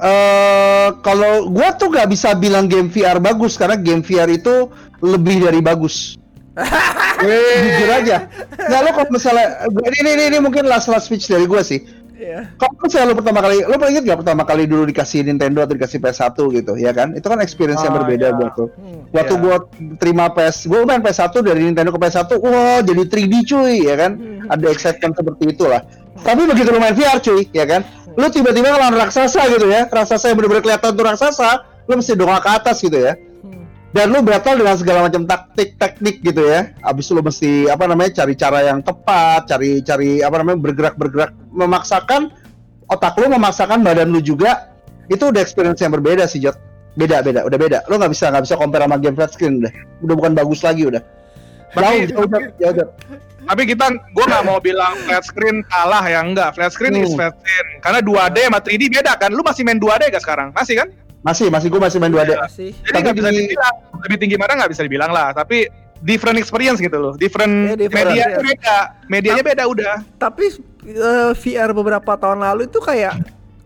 Eh 0.00 0.88
kalau 1.04 1.52
gua 1.52 1.76
tuh 1.76 1.92
nggak 1.92 2.08
bisa 2.08 2.32
bilang 2.32 2.64
game 2.64 2.88
VR 2.88 3.20
bagus 3.20 3.60
karena 3.60 3.76
game 3.76 4.00
VR 4.00 4.32
itu 4.32 4.72
lebih 5.04 5.44
dari 5.44 5.60
bagus. 5.60 6.16
Jujur 7.20 7.90
aja. 7.92 8.26
Nggak 8.56 8.80
lo 8.80 8.90
kalau 8.96 9.08
misalnya 9.12 9.46
ini, 9.68 9.96
ini 10.00 10.10
ini 10.16 10.24
ini 10.32 10.38
mungkin 10.40 10.64
last 10.64 10.88
last 10.88 11.08
speech 11.08 11.28
dari 11.28 11.44
gua 11.44 11.60
sih. 11.60 11.84
Iya. 12.20 12.52
Kalau 12.60 12.76
misalnya 12.84 13.06
lo 13.12 13.16
pertama 13.16 13.40
kali, 13.40 13.64
lo 13.64 13.80
inget 13.88 14.04
gak 14.04 14.20
pertama 14.20 14.44
kali 14.44 14.68
dulu 14.68 14.84
dikasih 14.84 15.24
Nintendo 15.24 15.64
atau 15.64 15.72
dikasih 15.72 16.04
PS1 16.04 16.36
gitu, 16.52 16.72
ya 16.76 16.92
kan? 16.92 17.16
Itu 17.16 17.32
kan 17.32 17.40
experience 17.40 17.80
yang 17.80 17.96
Ah, 17.96 18.04
berbeda 18.04 18.26
iya. 18.28 18.36
buat 18.36 18.52
lo. 18.60 18.66
Hmm. 18.76 19.08
Waktu 19.08 19.34
Iya. 19.36 19.40
gua 19.40 19.56
terima 19.96 20.24
PS, 20.28 20.68
gua 20.68 20.84
main 20.84 21.00
PS1 21.00 21.40
dari 21.40 21.64
Nintendo 21.64 21.88
ke 21.88 21.96
PS1, 21.96 22.36
wah 22.36 22.84
jadi 22.84 23.02
3D 23.08 23.34
cuy, 23.48 23.88
ya 23.88 23.96
kan? 23.96 24.20
Hmm. 24.20 24.52
Ada 24.52 24.66
excitement 24.68 25.16
seperti 25.16 25.44
itulah. 25.48 25.80
Tapi 26.20 26.42
begitu 26.44 26.68
lo 26.70 26.78
main 26.78 26.94
VR 26.94 27.18
cuy, 27.18 27.48
ya 27.50 27.64
kan? 27.64 27.82
Lo 28.18 28.26
tiba-tiba 28.28 28.74
ngelawan 28.74 28.96
raksasa 28.98 29.46
gitu 29.54 29.66
ya, 29.70 29.86
raksasa 29.88 30.30
yang 30.32 30.36
bener-bener 30.36 30.62
kelihatan 30.62 30.92
tuh 30.92 31.04
raksasa, 31.06 31.50
lo 31.88 31.92
mesti 31.96 32.12
dongak 32.18 32.42
ke 32.44 32.50
atas 32.50 32.76
gitu 32.82 32.98
ya. 32.98 33.16
Hmm. 33.40 33.64
Dan 33.94 34.12
lo 34.12 34.20
battle 34.20 34.60
dengan 34.60 34.76
segala 34.76 34.98
macam 35.06 35.24
taktik 35.24 35.80
teknik 35.80 36.20
gitu 36.20 36.44
ya. 36.44 36.74
Abis 36.84 37.08
lo 37.14 37.24
mesti 37.24 37.70
apa 37.70 37.86
namanya 37.88 38.22
cari 38.22 38.34
cara 38.36 38.58
yang 38.66 38.84
tepat, 38.84 39.48
cari 39.48 39.80
cari 39.80 40.20
apa 40.20 40.36
namanya 40.42 40.58
bergerak 40.60 40.94
bergerak 41.00 41.32
memaksakan 41.50 42.30
otak 42.90 43.14
lo 43.16 43.26
memaksakan 43.30 43.80
badan 43.80 44.10
lo 44.10 44.20
juga. 44.20 44.74
Itu 45.10 45.34
udah 45.34 45.42
experience 45.42 45.82
yang 45.82 45.94
berbeda 45.94 46.26
sih 46.26 46.42
Jot. 46.42 46.58
Beda 46.98 47.22
beda, 47.22 47.46
udah 47.46 47.58
beda. 47.58 47.78
Lo 47.86 47.98
nggak 47.98 48.12
bisa 48.12 48.30
nggak 48.30 48.44
bisa 48.46 48.54
compare 48.58 48.84
sama 48.86 48.98
game 48.98 49.14
flat 49.14 49.30
screen 49.34 49.62
udah. 49.62 49.72
Udah 50.02 50.14
bukan 50.18 50.32
bagus 50.34 50.60
lagi 50.66 50.86
udah. 50.86 51.02
Jauh 51.74 52.02
jauh. 52.10 52.26
Jauh, 52.58 52.74
Jot. 52.74 52.90
Tapi 53.40 53.62
kita, 53.64 53.86
gue 53.90 54.24
nggak 54.24 54.44
mau 54.44 54.58
bilang 54.58 54.94
flat 55.00 55.22
screen 55.22 55.64
kalah 55.66 56.02
ya 56.02 56.20
enggak. 56.20 56.52
Flat 56.52 56.70
screen 56.70 56.94
is 56.96 57.10
Hmm. 57.10 57.18
flat 57.18 57.34
screen. 57.34 57.66
Karena 57.78 58.00
2D 58.00 58.36
sama 58.42 58.58
3D 58.58 58.82
beda 58.88 59.12
kan. 59.14 59.30
Lu 59.30 59.40
masih 59.40 59.62
main 59.62 59.76
2D 59.76 60.08
gak 60.08 60.20
sekarang? 60.20 60.48
Masih 60.50 60.74
kan? 60.76 60.88
Masih 61.20 61.48
masih 61.48 61.68
gue 61.68 61.76
masih 61.78 61.98
main 61.98 62.10
2D. 62.10 62.32
Masih. 62.34 62.70
Jadi 62.72 62.90
Tapi 62.90 63.02
nggak 63.02 63.16
bisa 63.16 63.28
di- 63.28 63.38
dibilang 63.44 63.74
lebih 64.00 64.16
tinggi 64.18 64.36
mana 64.36 64.52
nggak 64.56 64.70
bisa 64.70 64.82
dibilang 64.82 65.10
lah. 65.10 65.28
Tapi 65.32 65.68
different 66.00 66.36
experience 66.36 66.78
gitu 66.78 66.96
loh. 66.96 67.12
Different, 67.14 67.52
Iya, 67.66 67.76
different, 67.76 68.08
media 68.08 68.24
iya. 68.26 68.38
beda. 68.38 68.76
Medianya 69.06 69.44
beda 69.44 69.62
udah. 69.66 69.94
Tapi 70.16 70.44
eh, 70.86 71.32
VR 71.34 71.70
beberapa 71.72 72.12
tahun 72.14 72.40
lalu 72.40 72.66
itu 72.66 72.80
kayak 72.80 73.20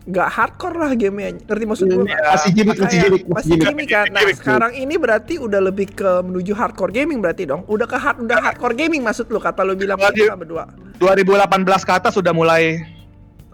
nggak 0.05 0.29
hardcore 0.29 0.77
lah 0.77 0.91
gamenya. 0.93 1.41
Ngerti 1.49 1.65
maksud 1.65 1.85
gue? 1.89 2.05
Iya. 2.05 2.19
Masih 2.37 2.49
gimmick, 2.53 2.77
masih 2.77 2.97
gimmick, 3.01 3.23
masih 3.25 3.49
gimmick. 3.57 3.65
gimmick 3.65 3.89
kan. 3.89 4.05
Nah, 4.13 4.21
Gimmick. 4.21 4.37
sekarang 4.37 4.71
ini 4.77 4.95
berarti 5.01 5.33
udah 5.41 5.61
lebih 5.65 5.87
ke 5.97 6.11
menuju 6.21 6.53
hardcore 6.53 6.93
gaming 6.93 7.19
berarti 7.25 7.49
dong. 7.49 7.65
Udah 7.65 7.89
ke 7.89 7.97
hard, 7.97 8.21
udah 8.21 8.37
hardcore 8.37 8.77
gaming 8.77 9.01
maksud 9.01 9.25
lu 9.33 9.41
kata 9.41 9.65
lu 9.65 9.73
bilang 9.73 9.97
kita 9.97 10.37
berdua. 10.37 10.69
2018 11.01 11.81
ke 11.81 11.91
atas 11.91 12.13
sudah 12.13 12.31
mulai 12.31 12.85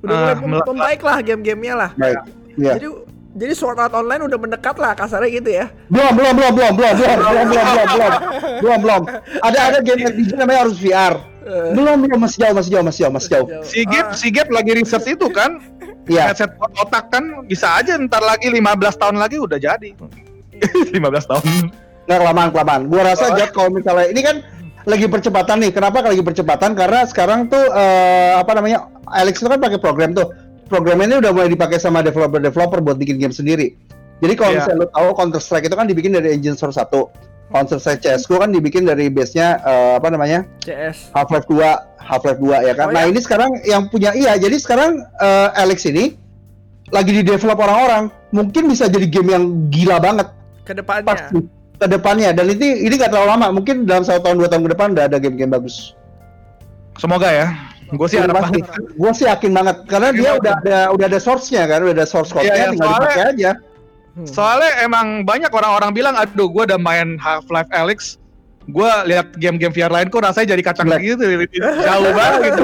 Udah 0.04 0.36
mulai 0.36 0.62
Ah, 0.62 0.66
membaik 0.68 1.02
lah 1.06 1.18
game-gamenya 1.24 1.74
lah. 1.78 1.90
Baik. 1.96 2.20
Iya. 2.60 2.74
Jadi 2.76 2.88
jadi 3.32 3.54
Sword 3.56 3.80
Art 3.80 3.96
Online 3.96 4.28
udah 4.28 4.36
mendekat 4.36 4.76
lah 4.76 4.92
kasarnya 4.92 5.30
gitu 5.32 5.50
ya. 5.56 5.72
Belum, 5.88 6.12
belum, 6.20 6.34
belum, 6.36 6.52
belum, 6.52 6.74
belum, 6.76 6.94
belum, 7.00 7.16
belum, 7.16 7.46
belum, 7.48 7.48
belum, 7.48 7.88
belum, 7.88 8.12
belum, 8.66 8.80
belum. 8.84 9.02
Ada 9.40 9.60
ada 9.72 9.78
game 9.80 10.04
RPG 10.04 10.30
namanya 10.36 10.60
harus 10.68 10.76
VR. 10.76 11.16
Eh, 11.42 11.74
Belum, 11.74 11.98
belum 12.00 12.20
masih 12.22 12.38
jauh, 12.38 12.54
masih 12.54 12.70
jauh, 12.70 12.86
masih 12.86 13.00
jauh, 13.02 13.14
masih 13.14 13.30
jauh. 13.34 13.48
Si 13.66 13.82
Gap, 13.84 14.08
Ah, 14.08 14.14
si 14.14 14.28
Gap 14.30 14.48
lagi 14.48 14.72
research 14.72 15.10
itu 15.10 15.26
kan, 15.28 15.58
Iya. 16.06 16.30
headset 16.30 16.54
otak 16.78 17.10
kan 17.10 17.24
bisa 17.46 17.66
aja 17.76 17.98
ntar 17.98 18.22
lagi 18.22 18.46
15 18.48 18.94
tahun 18.94 19.18
lagi 19.18 19.38
udah 19.38 19.58
jadi. 19.58 19.90
15 20.94 21.26
tahun. 21.26 21.42
Nggak 22.06 22.20
kelamaan 22.20 22.50
kelamaan. 22.50 22.82
Gua 22.86 23.02
rasa 23.04 23.32
Oh. 23.32 23.38
Jat 23.38 23.50
kalau 23.52 23.70
misalnya 23.70 24.06
ini 24.06 24.22
kan 24.22 24.36
lagi 24.84 25.06
percepatan 25.06 25.62
nih. 25.62 25.72
Kenapa 25.72 26.02
lagi 26.02 26.22
percepatan? 26.22 26.74
Karena 26.74 27.06
sekarang 27.06 27.46
tuh 27.48 27.62
eh, 27.64 28.34
apa 28.36 28.52
namanya 28.54 28.86
Alex 29.08 29.42
itu 29.42 29.50
kan 29.50 29.58
pakai 29.58 29.78
program 29.78 30.14
tuh. 30.14 30.30
Program 30.66 31.02
ini 31.02 31.20
udah 31.20 31.32
mulai 31.32 31.50
dipakai 31.50 31.78
sama 31.78 32.00
developer-developer 32.00 32.80
buat 32.80 32.96
bikin 32.96 33.18
game 33.18 33.34
sendiri. 33.34 33.76
Jadi 34.22 34.34
kalau 34.36 34.54
Iya. 34.54 34.58
misalnya 34.62 34.80
lo 34.80 34.88
tahu 34.88 35.08
Counter 35.16 35.42
Strike 35.42 35.66
itu 35.66 35.76
kan 35.76 35.86
dibikin 35.86 36.14
dari 36.14 36.32
engine 36.32 36.54
Source 36.54 36.78
1. 36.78 37.10
Counter 37.52 37.78
Strike 37.78 38.02
CS:GO 38.02 38.36
kan 38.38 38.50
dibikin 38.50 38.84
dari 38.84 39.08
base-nya 39.08 39.60
eh, 39.60 39.94
apa 39.96 40.08
namanya? 40.08 40.48
CS. 40.60 41.12
Half-Life 41.12 41.46
2, 41.46 41.60
Half-Life 42.00 42.40
2 42.40 42.64
ya 42.64 42.74
kan. 42.74 42.88
Oh, 42.88 42.94
nah, 42.94 43.04
ya? 43.04 43.08
ini 43.08 43.20
sekarang 43.20 43.52
yang 43.64 43.86
punya 43.86 44.12
iya. 44.12 44.36
Jadi 44.36 44.56
sekarang 44.56 44.98
eh, 45.00 45.50
Alex 45.54 45.84
ini 45.86 46.16
lagi 46.88 47.12
di 47.12 47.22
develop 47.22 47.60
orang-orang. 47.60 48.08
Mungkin 48.32 48.66
bisa 48.66 48.88
jadi 48.88 49.06
game 49.06 49.30
yang 49.30 49.44
gila 49.68 50.00
banget 50.00 50.28
Ke 50.64 50.72
depannya. 50.72 51.04
pasti 51.06 51.36
ke 51.76 51.88
depannya 51.90 52.30
dan 52.30 52.46
ini 52.48 52.80
ini 52.80 52.94
nggak 52.94 53.10
terlalu 53.10 53.28
lama 53.28 53.48
mungkin 53.52 53.84
dalam 53.84 54.06
satu 54.06 54.22
tahun 54.22 54.38
dua 54.38 54.48
tahun 54.48 54.64
ke 54.64 54.72
depan 54.72 54.88
udah 54.94 55.06
ada 55.10 55.18
game-game 55.18 55.50
bagus 55.50 55.98
Semoga 56.96 57.28
ya. 57.28 57.48
Gue 57.90 58.08
sih 58.08 58.16
harap 58.16 58.40
pasti 58.40 58.62
banget. 58.62 58.88
gue 58.96 59.12
sih 59.12 59.26
yakin 59.26 59.52
banget 59.52 59.76
karena 59.84 60.10
dia 60.14 60.32
udah 60.38 60.54
ada 60.62 60.80
udah 60.94 61.06
ada 61.10 61.20
source-nya 61.20 61.66
kan 61.66 61.82
udah 61.82 61.92
ada 61.92 62.06
source 62.06 62.32
code-nya 62.32 62.48
Iya, 62.48 62.56
iya, 62.56 62.72
tinggal 62.72 62.88
soalnya- 62.88 63.02
dipakai 63.04 63.24
aja 63.28 63.52
Hmm. 64.12 64.28
Soalnya 64.28 64.84
emang 64.84 65.24
banyak 65.24 65.48
orang-orang 65.52 65.96
bilang, 65.96 66.16
aduh 66.20 66.52
gue 66.52 66.68
udah 66.68 66.76
main 66.76 67.16
Half-Life 67.16 67.72
Alyx, 67.72 68.20
gue 68.68 68.92
lihat 69.08 69.34
game-game 69.40 69.72
VR 69.72 69.88
lain 69.88 70.12
kok 70.12 70.20
rasanya 70.20 70.54
jadi 70.54 70.64
kacang 70.68 70.88
Jelek. 70.92 71.16
gitu, 71.16 71.24
jauh 71.64 72.12
banget 72.12 72.40
gitu. 72.52 72.62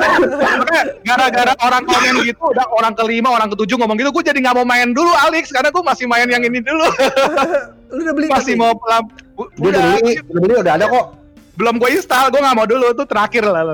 Gara-gara 1.07 1.53
orang 1.63 1.83
komen 1.87 2.15
gitu, 2.27 2.43
udah 2.51 2.67
orang 2.75 2.93
kelima, 2.99 3.31
orang 3.31 3.47
ketujuh 3.55 3.79
ngomong 3.79 3.95
gitu, 3.95 4.11
gue 4.11 4.23
jadi 4.27 4.39
nggak 4.43 4.55
mau 4.59 4.67
main 4.67 4.91
dulu 4.91 5.09
Alex, 5.23 5.55
karena 5.55 5.71
gue 5.71 5.83
masih 5.87 6.05
main 6.05 6.27
yang 6.27 6.43
ini 6.43 6.59
dulu, 6.59 6.85
Lu 7.95 8.03
udah 8.03 8.13
beli 8.13 8.27
masih 8.27 8.59
mau 8.59 8.75
pelam. 8.75 9.07
dia 9.55 9.69
udah 9.71 9.81
beli 10.03 10.13
udah 10.19 10.41
beli 10.43 10.53
udah 10.59 10.73
ada 10.75 10.85
kok 10.91 11.05
belum 11.57 11.81
gue 11.81 11.89
install, 11.97 12.29
gue 12.29 12.41
nggak 12.43 12.57
mau 12.59 12.67
dulu, 12.69 12.93
tuh 12.93 13.07
terakhir 13.09 13.41
lah. 13.41 13.65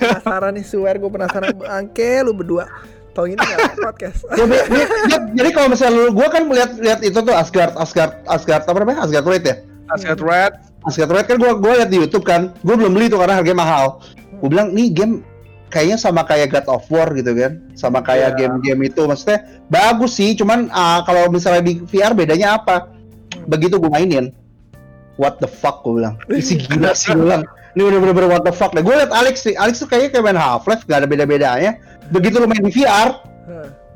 Penasaran 0.00 0.56
nih, 0.56 0.64
swear 0.64 0.96
gue 0.96 1.10
penasaran 1.12 1.52
Angke 1.68 2.24
lu 2.24 2.32
berdua. 2.32 2.64
Tau 3.10 3.26
ini 3.26 3.34
nggak? 3.36 3.74
Podcast? 3.90 4.22
Ya, 4.38 4.44
Bi- 4.46 4.66
jadi 5.34 5.50
kalau 5.50 5.68
misalnya 5.74 5.94
lu 5.98 6.14
gue 6.14 6.28
kan 6.30 6.42
melihat 6.46 6.70
lihat 6.78 7.00
itu 7.02 7.18
tuh 7.18 7.34
Asgard 7.34 7.74
Asgard 7.74 8.22
Asgard 8.30 8.62
apa 8.64 8.78
namanya? 8.78 9.02
Asgard 9.02 9.26
Raid 9.26 9.44
ya? 9.44 9.56
Asset 9.90 10.22
Red, 10.22 10.54
Asgard 10.86 11.10
Raid 11.10 11.26
kan 11.26 11.36
gue 11.42 11.50
gue 11.58 11.72
lihat 11.82 11.90
di 11.90 11.98
YouTube 11.98 12.22
kan. 12.22 12.54
Gue 12.62 12.78
belum 12.78 12.94
beli 12.94 13.10
tuh 13.10 13.18
karena 13.18 13.42
harganya 13.42 13.58
mahal. 13.58 13.98
Gue 14.38 14.48
bilang 14.48 14.70
nih 14.70 14.94
game 14.94 15.26
kayaknya 15.74 15.98
sama 15.98 16.22
kayak 16.22 16.54
God 16.54 16.66
of 16.70 16.86
War 16.86 17.10
gitu 17.10 17.34
kan. 17.34 17.58
Sama 17.74 17.98
kayak 17.98 18.38
Iya. 18.38 18.46
game-game 18.46 18.86
itu. 18.86 19.02
Maksudnya 19.02 19.42
bagus 19.66 20.14
sih. 20.14 20.38
Cuman 20.38 20.70
ah, 20.70 21.02
kalau 21.02 21.26
misalnya 21.26 21.66
di 21.66 21.82
VR 21.82 22.14
bedanya 22.14 22.62
apa? 22.62 22.86
Begitu 23.50 23.82
gue 23.82 23.90
mainin. 23.90 24.30
What 25.18 25.42
the 25.42 25.50
fuck 25.50 25.82
gue 25.82 25.98
bilang. 25.98 26.14
Isi 26.30 26.54
gila 26.62 26.94
sih 26.94 27.10
gue 27.10 27.26
bilang. 27.26 27.42
Ini 27.74 27.82
udah 27.86 27.98
bener-bener 28.02 28.30
what 28.30 28.42
the 28.46 28.54
fuck. 28.54 28.70
Deh 28.70 28.82
gue 28.82 28.94
liat 28.94 29.10
Alex 29.10 29.42
sih. 29.42 29.58
Alex 29.58 29.82
tuh 29.82 29.90
kayaknya 29.90 30.14
kayak 30.14 30.24
main 30.30 30.38
Half-Life. 30.38 30.86
Gak 30.86 31.02
ada 31.02 31.08
beda-bedanya 31.10 31.74
begitu 32.10 32.36
lu 32.36 32.46
main 32.46 32.60
di 32.60 32.72
VR 32.72 33.08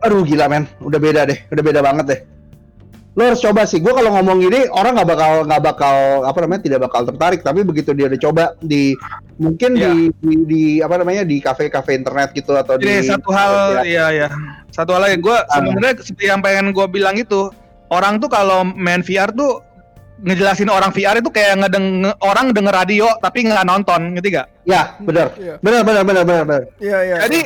aduh 0.01 0.23
gila 0.23 0.47
men 0.47 0.65
udah 0.81 0.99
beda 0.99 1.21
deh 1.25 1.39
udah 1.49 1.63
beda 1.63 1.81
banget 1.81 2.07
deh 2.07 2.21
lo 3.15 3.23
harus 3.25 3.39
coba 3.39 3.63
sih 3.63 3.79
gue 3.79 3.89
kalau 3.89 4.11
ngomong 4.11 4.43
gini 4.43 4.67
orang 4.69 4.99
nggak 4.99 5.07
bakal 5.07 5.33
nggak 5.47 5.63
bakal 5.63 5.97
apa 6.27 6.39
namanya 6.43 6.63
tidak 6.67 6.81
bakal 6.83 7.07
tertarik 7.07 7.41
tapi 7.41 7.63
begitu 7.63 7.95
dia 7.95 8.11
udah 8.11 8.21
coba 8.21 8.45
di 8.59 8.91
mungkin 9.39 9.79
Iya. 9.79 9.87
di, 9.87 9.95
di 10.19 10.33
di 10.45 10.63
apa 10.83 10.99
namanya 10.99 11.23
di 11.23 11.39
kafe-kafe 11.39 11.95
internet 11.95 12.35
gitu 12.35 12.59
atau 12.59 12.75
Ini 12.75 12.83
di 12.83 13.07
satu 13.07 13.31
hal, 13.31 13.53
ya. 13.79 13.83
iya 13.87 14.07
ya. 14.11 14.29
Satu 14.71 14.99
hal 14.99 15.07
lagi, 15.07 15.23
gue 15.23 15.37
sebenarnya 15.47 15.95
seperti 16.03 16.27
yang 16.27 16.43
pengen 16.43 16.75
gue 16.75 16.87
bilang 16.91 17.15
itu, 17.15 17.55
orang 17.87 18.19
tuh 18.19 18.27
kalau 18.27 18.67
main 18.67 18.99
VR 18.99 19.31
tuh 19.31 19.63
ngejelasin 20.19 20.67
orang 20.67 20.91
VR 20.91 21.23
itu 21.23 21.31
kayak 21.31 21.63
ngedeng 21.63 21.87
orang 22.19 22.51
denger 22.51 22.75
radio 22.75 23.07
tapi 23.19 23.47
nggak 23.47 23.63
nonton, 23.63 24.19
ngerti 24.19 24.35
gak? 24.35 24.47
ya 24.67 24.99
benar 24.99 25.31
Iya. 25.39 25.55
benar 25.63 25.87
benar 25.87 26.03
benar 26.03 26.23
benar 26.25 26.43
benar 26.45 26.63
Iya, 26.83 26.99
iya. 27.05 27.17
Jadi 27.31 27.41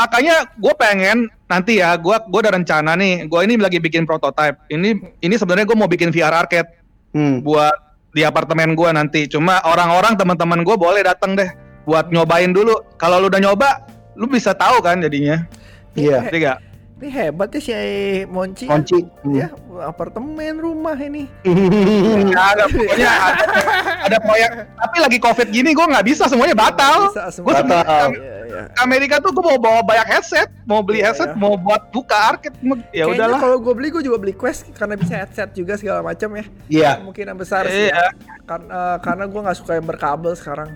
makanya 0.00 0.48
gue 0.56 0.74
pengen 0.80 1.28
nanti 1.44 1.84
ya, 1.84 1.92
gue 2.00 2.16
gue 2.16 2.40
ada 2.40 2.56
rencana 2.56 2.96
nih, 2.96 3.28
gue 3.28 3.40
ini 3.44 3.60
lagi 3.60 3.76
bikin 3.76 4.08
prototype. 4.08 4.56
Ini 4.72 5.20
ini 5.20 5.34
sebenarnya 5.36 5.68
gue 5.68 5.76
mau 5.76 5.90
bikin 5.90 6.08
VR 6.08 6.32
arcade 6.32 6.72
hmm. 7.12 7.44
buat 7.44 7.76
di 8.16 8.24
apartemen 8.24 8.72
gue 8.72 8.88
nanti. 8.96 9.28
Cuma 9.28 9.60
orang-orang 9.68 10.16
teman-teman 10.16 10.64
gue 10.64 10.76
boleh 10.80 11.04
datang 11.04 11.36
deh 11.36 11.52
buat 11.84 12.08
nyobain 12.08 12.48
dulu. 12.56 12.96
Kalau 12.96 13.20
lu 13.20 13.28
udah 13.28 13.40
nyoba, 13.44 13.84
lu 14.16 14.24
bisa 14.24 14.56
tahu 14.56 14.80
kan 14.80 15.04
jadinya, 15.04 15.44
iya 15.92 16.24
gak? 16.24 16.69
Ini 17.00 17.08
hebat 17.08 17.48
ya 17.48 17.60
si 17.64 17.72
Monci. 18.28 18.68
kunci 18.68 19.00
Hmm. 19.24 19.32
Ya, 19.32 19.48
apartemen 19.80 20.60
rumah 20.60 20.92
ini. 21.00 21.24
Ya, 22.28 22.52
ada, 22.52 22.68
pokoknya 22.72 23.08
ada, 23.08 23.44
ada 24.04 24.16
proyek. 24.20 24.50
Tapi 24.76 24.96
lagi 25.00 25.16
covid 25.16 25.48
gini 25.48 25.72
gue 25.72 25.80
nggak 25.80 26.04
bisa 26.04 26.28
semuanya 26.28 26.52
batal. 26.52 27.08
Bisa 27.08 27.32
semua. 27.32 27.56
Batal. 27.56 28.12
ke 28.12 28.20
Iya, 28.20 28.36
iya. 28.44 28.62
Amerika 28.84 29.16
tuh 29.16 29.32
gue 29.32 29.40
mau 29.40 29.56
bawa 29.56 29.80
banyak 29.80 30.12
headset, 30.12 30.52
mau 30.68 30.84
beli 30.84 31.00
Iya, 31.00 31.16
headset, 31.16 31.32
iya. 31.32 31.40
mau 31.40 31.56
buat 31.56 31.88
buka 31.88 32.36
arcade. 32.36 32.56
Ya 32.92 33.08
udahlah. 33.08 33.40
kalau 33.40 33.56
gue 33.56 33.72
beli 33.72 33.88
gue 33.88 34.02
juga 34.04 34.20
beli 34.20 34.36
Quest 34.36 34.68
karena 34.76 35.00
bisa 35.00 35.16
headset 35.16 35.56
juga 35.56 35.80
segala 35.80 36.04
macam 36.04 36.28
ya. 36.36 36.44
iya 36.68 36.90
Kemungkinan 37.00 37.32
besar 37.40 37.64
sih. 37.64 37.88
Iya, 37.88 37.96
Ya. 37.96 38.08
Karena 38.44 39.00
karena 39.00 39.24
gue 39.24 39.40
nggak 39.40 39.56
suka 39.56 39.72
yang 39.80 39.88
berkabel 39.88 40.36
sekarang. 40.36 40.68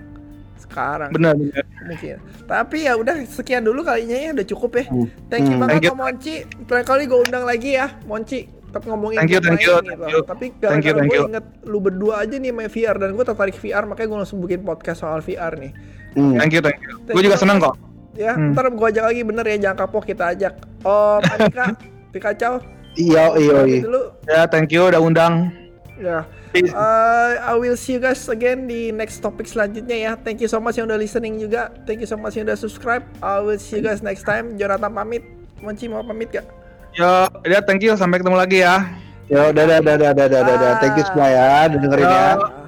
Sekarang 0.67 1.09
benar 1.09 1.33
benar. 1.33 1.63
mungkin. 1.81 2.17
Tapi 2.43 2.77
ya 2.81 2.93
udah 2.93 3.15
sekian 3.23 3.61
dulu 3.61 3.81
kalinya 3.81 4.15
ya 4.15 4.29
udah 4.31 4.47
cukup 4.47 4.71
ya. 4.75 4.85
Hmm. 4.85 5.07
Thank 5.27 5.45
you 5.45 5.53
Hmm. 5.53 5.61
banget 5.61 5.71
Thank 5.71 5.85
you. 5.85 5.91
Om 5.91 5.99
Monci. 5.99 6.35
Terakhir 6.63 6.87
kali 6.87 7.03
gue 7.05 7.19
undang 7.21 7.43
lagi 7.43 7.69
ya, 7.73 7.87
Monci. 8.03 8.39
Tapi 8.67 8.85
ngomongin 8.85 9.17
Thank 9.17 9.31
you, 9.31 9.39
thank 9.39 9.61
you, 9.61 9.71
lain 9.71 9.85
thank 9.85 9.95
gitu. 9.95 10.11
you. 10.11 10.19
Tapi 10.21 10.45
Thank 10.51 10.83
you, 10.83 10.91
gara-gara 10.91 10.97
thank 10.97 11.07
gue 11.07 11.17
you. 11.17 11.29
inget 11.29 11.45
lu 11.63 11.77
berdua 11.79 12.13
aja 12.19 12.35
nih 12.35 12.51
main 12.51 12.67
VR 12.67 12.95
dan 12.97 13.09
gue 13.11 13.23
tertarik 13.23 13.55
VR 13.55 13.83
makanya 13.85 14.07
gue 14.09 14.19
langsung 14.19 14.39
bikin 14.39 14.61
podcast 14.61 14.99
soal 14.99 15.19
VR 15.19 15.53
nih. 15.55 15.71
Hmm. 16.13 16.35
Thank 16.35 16.51
you, 16.51 16.61
thank 16.61 16.79
you. 16.79 16.91
Gue 17.05 17.23
juga 17.23 17.37
seneng 17.37 17.57
kok. 17.57 17.75
Ya, 18.13 18.31
Hmm. 18.31 18.51
ntar 18.51 18.67
gue 18.67 18.83
ajak 18.85 19.05
lagi 19.05 19.21
bener 19.21 19.43
ya 19.45 19.57
jangan 19.61 19.77
kapok 19.81 20.03
kita 20.05 20.27
ajak. 20.29 20.53
Om 20.81 21.21
Andika, 21.25 21.65
Pikacau. 22.13 22.53
iya 22.95 23.27
iya 23.33 23.57
iya 23.65 23.79
Dulu. 23.81 24.01
Ya, 24.23 24.41
thank 24.45 24.67
you 24.69 24.83
udah 24.83 24.99
undang. 24.99 25.51
Ya. 25.95 26.23
Uh, 26.71 27.35
I 27.41 27.53
will 27.59 27.75
see 27.75 27.97
you 27.97 28.01
guys 28.03 28.23
again 28.31 28.69
di 28.69 28.93
next 28.95 29.19
topic 29.19 29.49
selanjutnya 29.49 29.97
ya. 29.97 30.11
Thank 30.15 30.39
you 30.39 30.47
so 30.47 30.63
much 30.63 30.79
yang 30.79 30.87
udah 30.87 30.99
listening 30.99 31.35
juga. 31.41 31.73
Thank 31.83 32.03
you 32.03 32.09
so 32.09 32.15
much 32.15 32.39
yang 32.39 32.47
udah 32.47 32.55
subscribe. 32.55 33.03
I 33.19 33.43
will 33.43 33.59
see 33.59 33.79
you 33.79 33.83
guys 33.83 33.99
next 33.99 34.23
time. 34.23 34.55
Jonathan 34.55 34.91
pamit. 34.91 35.23
Monci 35.59 35.87
mau 35.91 36.03
pamit 36.03 36.31
gak? 36.31 36.45
Yo, 36.95 37.27
ya 37.43 37.59
thank 37.63 37.83
you 37.83 37.95
sampai 37.99 38.23
ketemu 38.23 38.37
lagi 38.39 38.63
ya. 38.63 38.87
ya 39.25 39.49
dadah 39.49 39.81
dadah 39.81 40.11
dadah 40.13 40.41
dadah 40.45 40.71
thank 40.77 40.93
you 41.01 41.05
semua 41.09 41.27
ya 41.33 41.65
udah 41.65 41.79
dengerin 41.81 42.05
ya 42.05 42.25
Yo. 42.37 42.64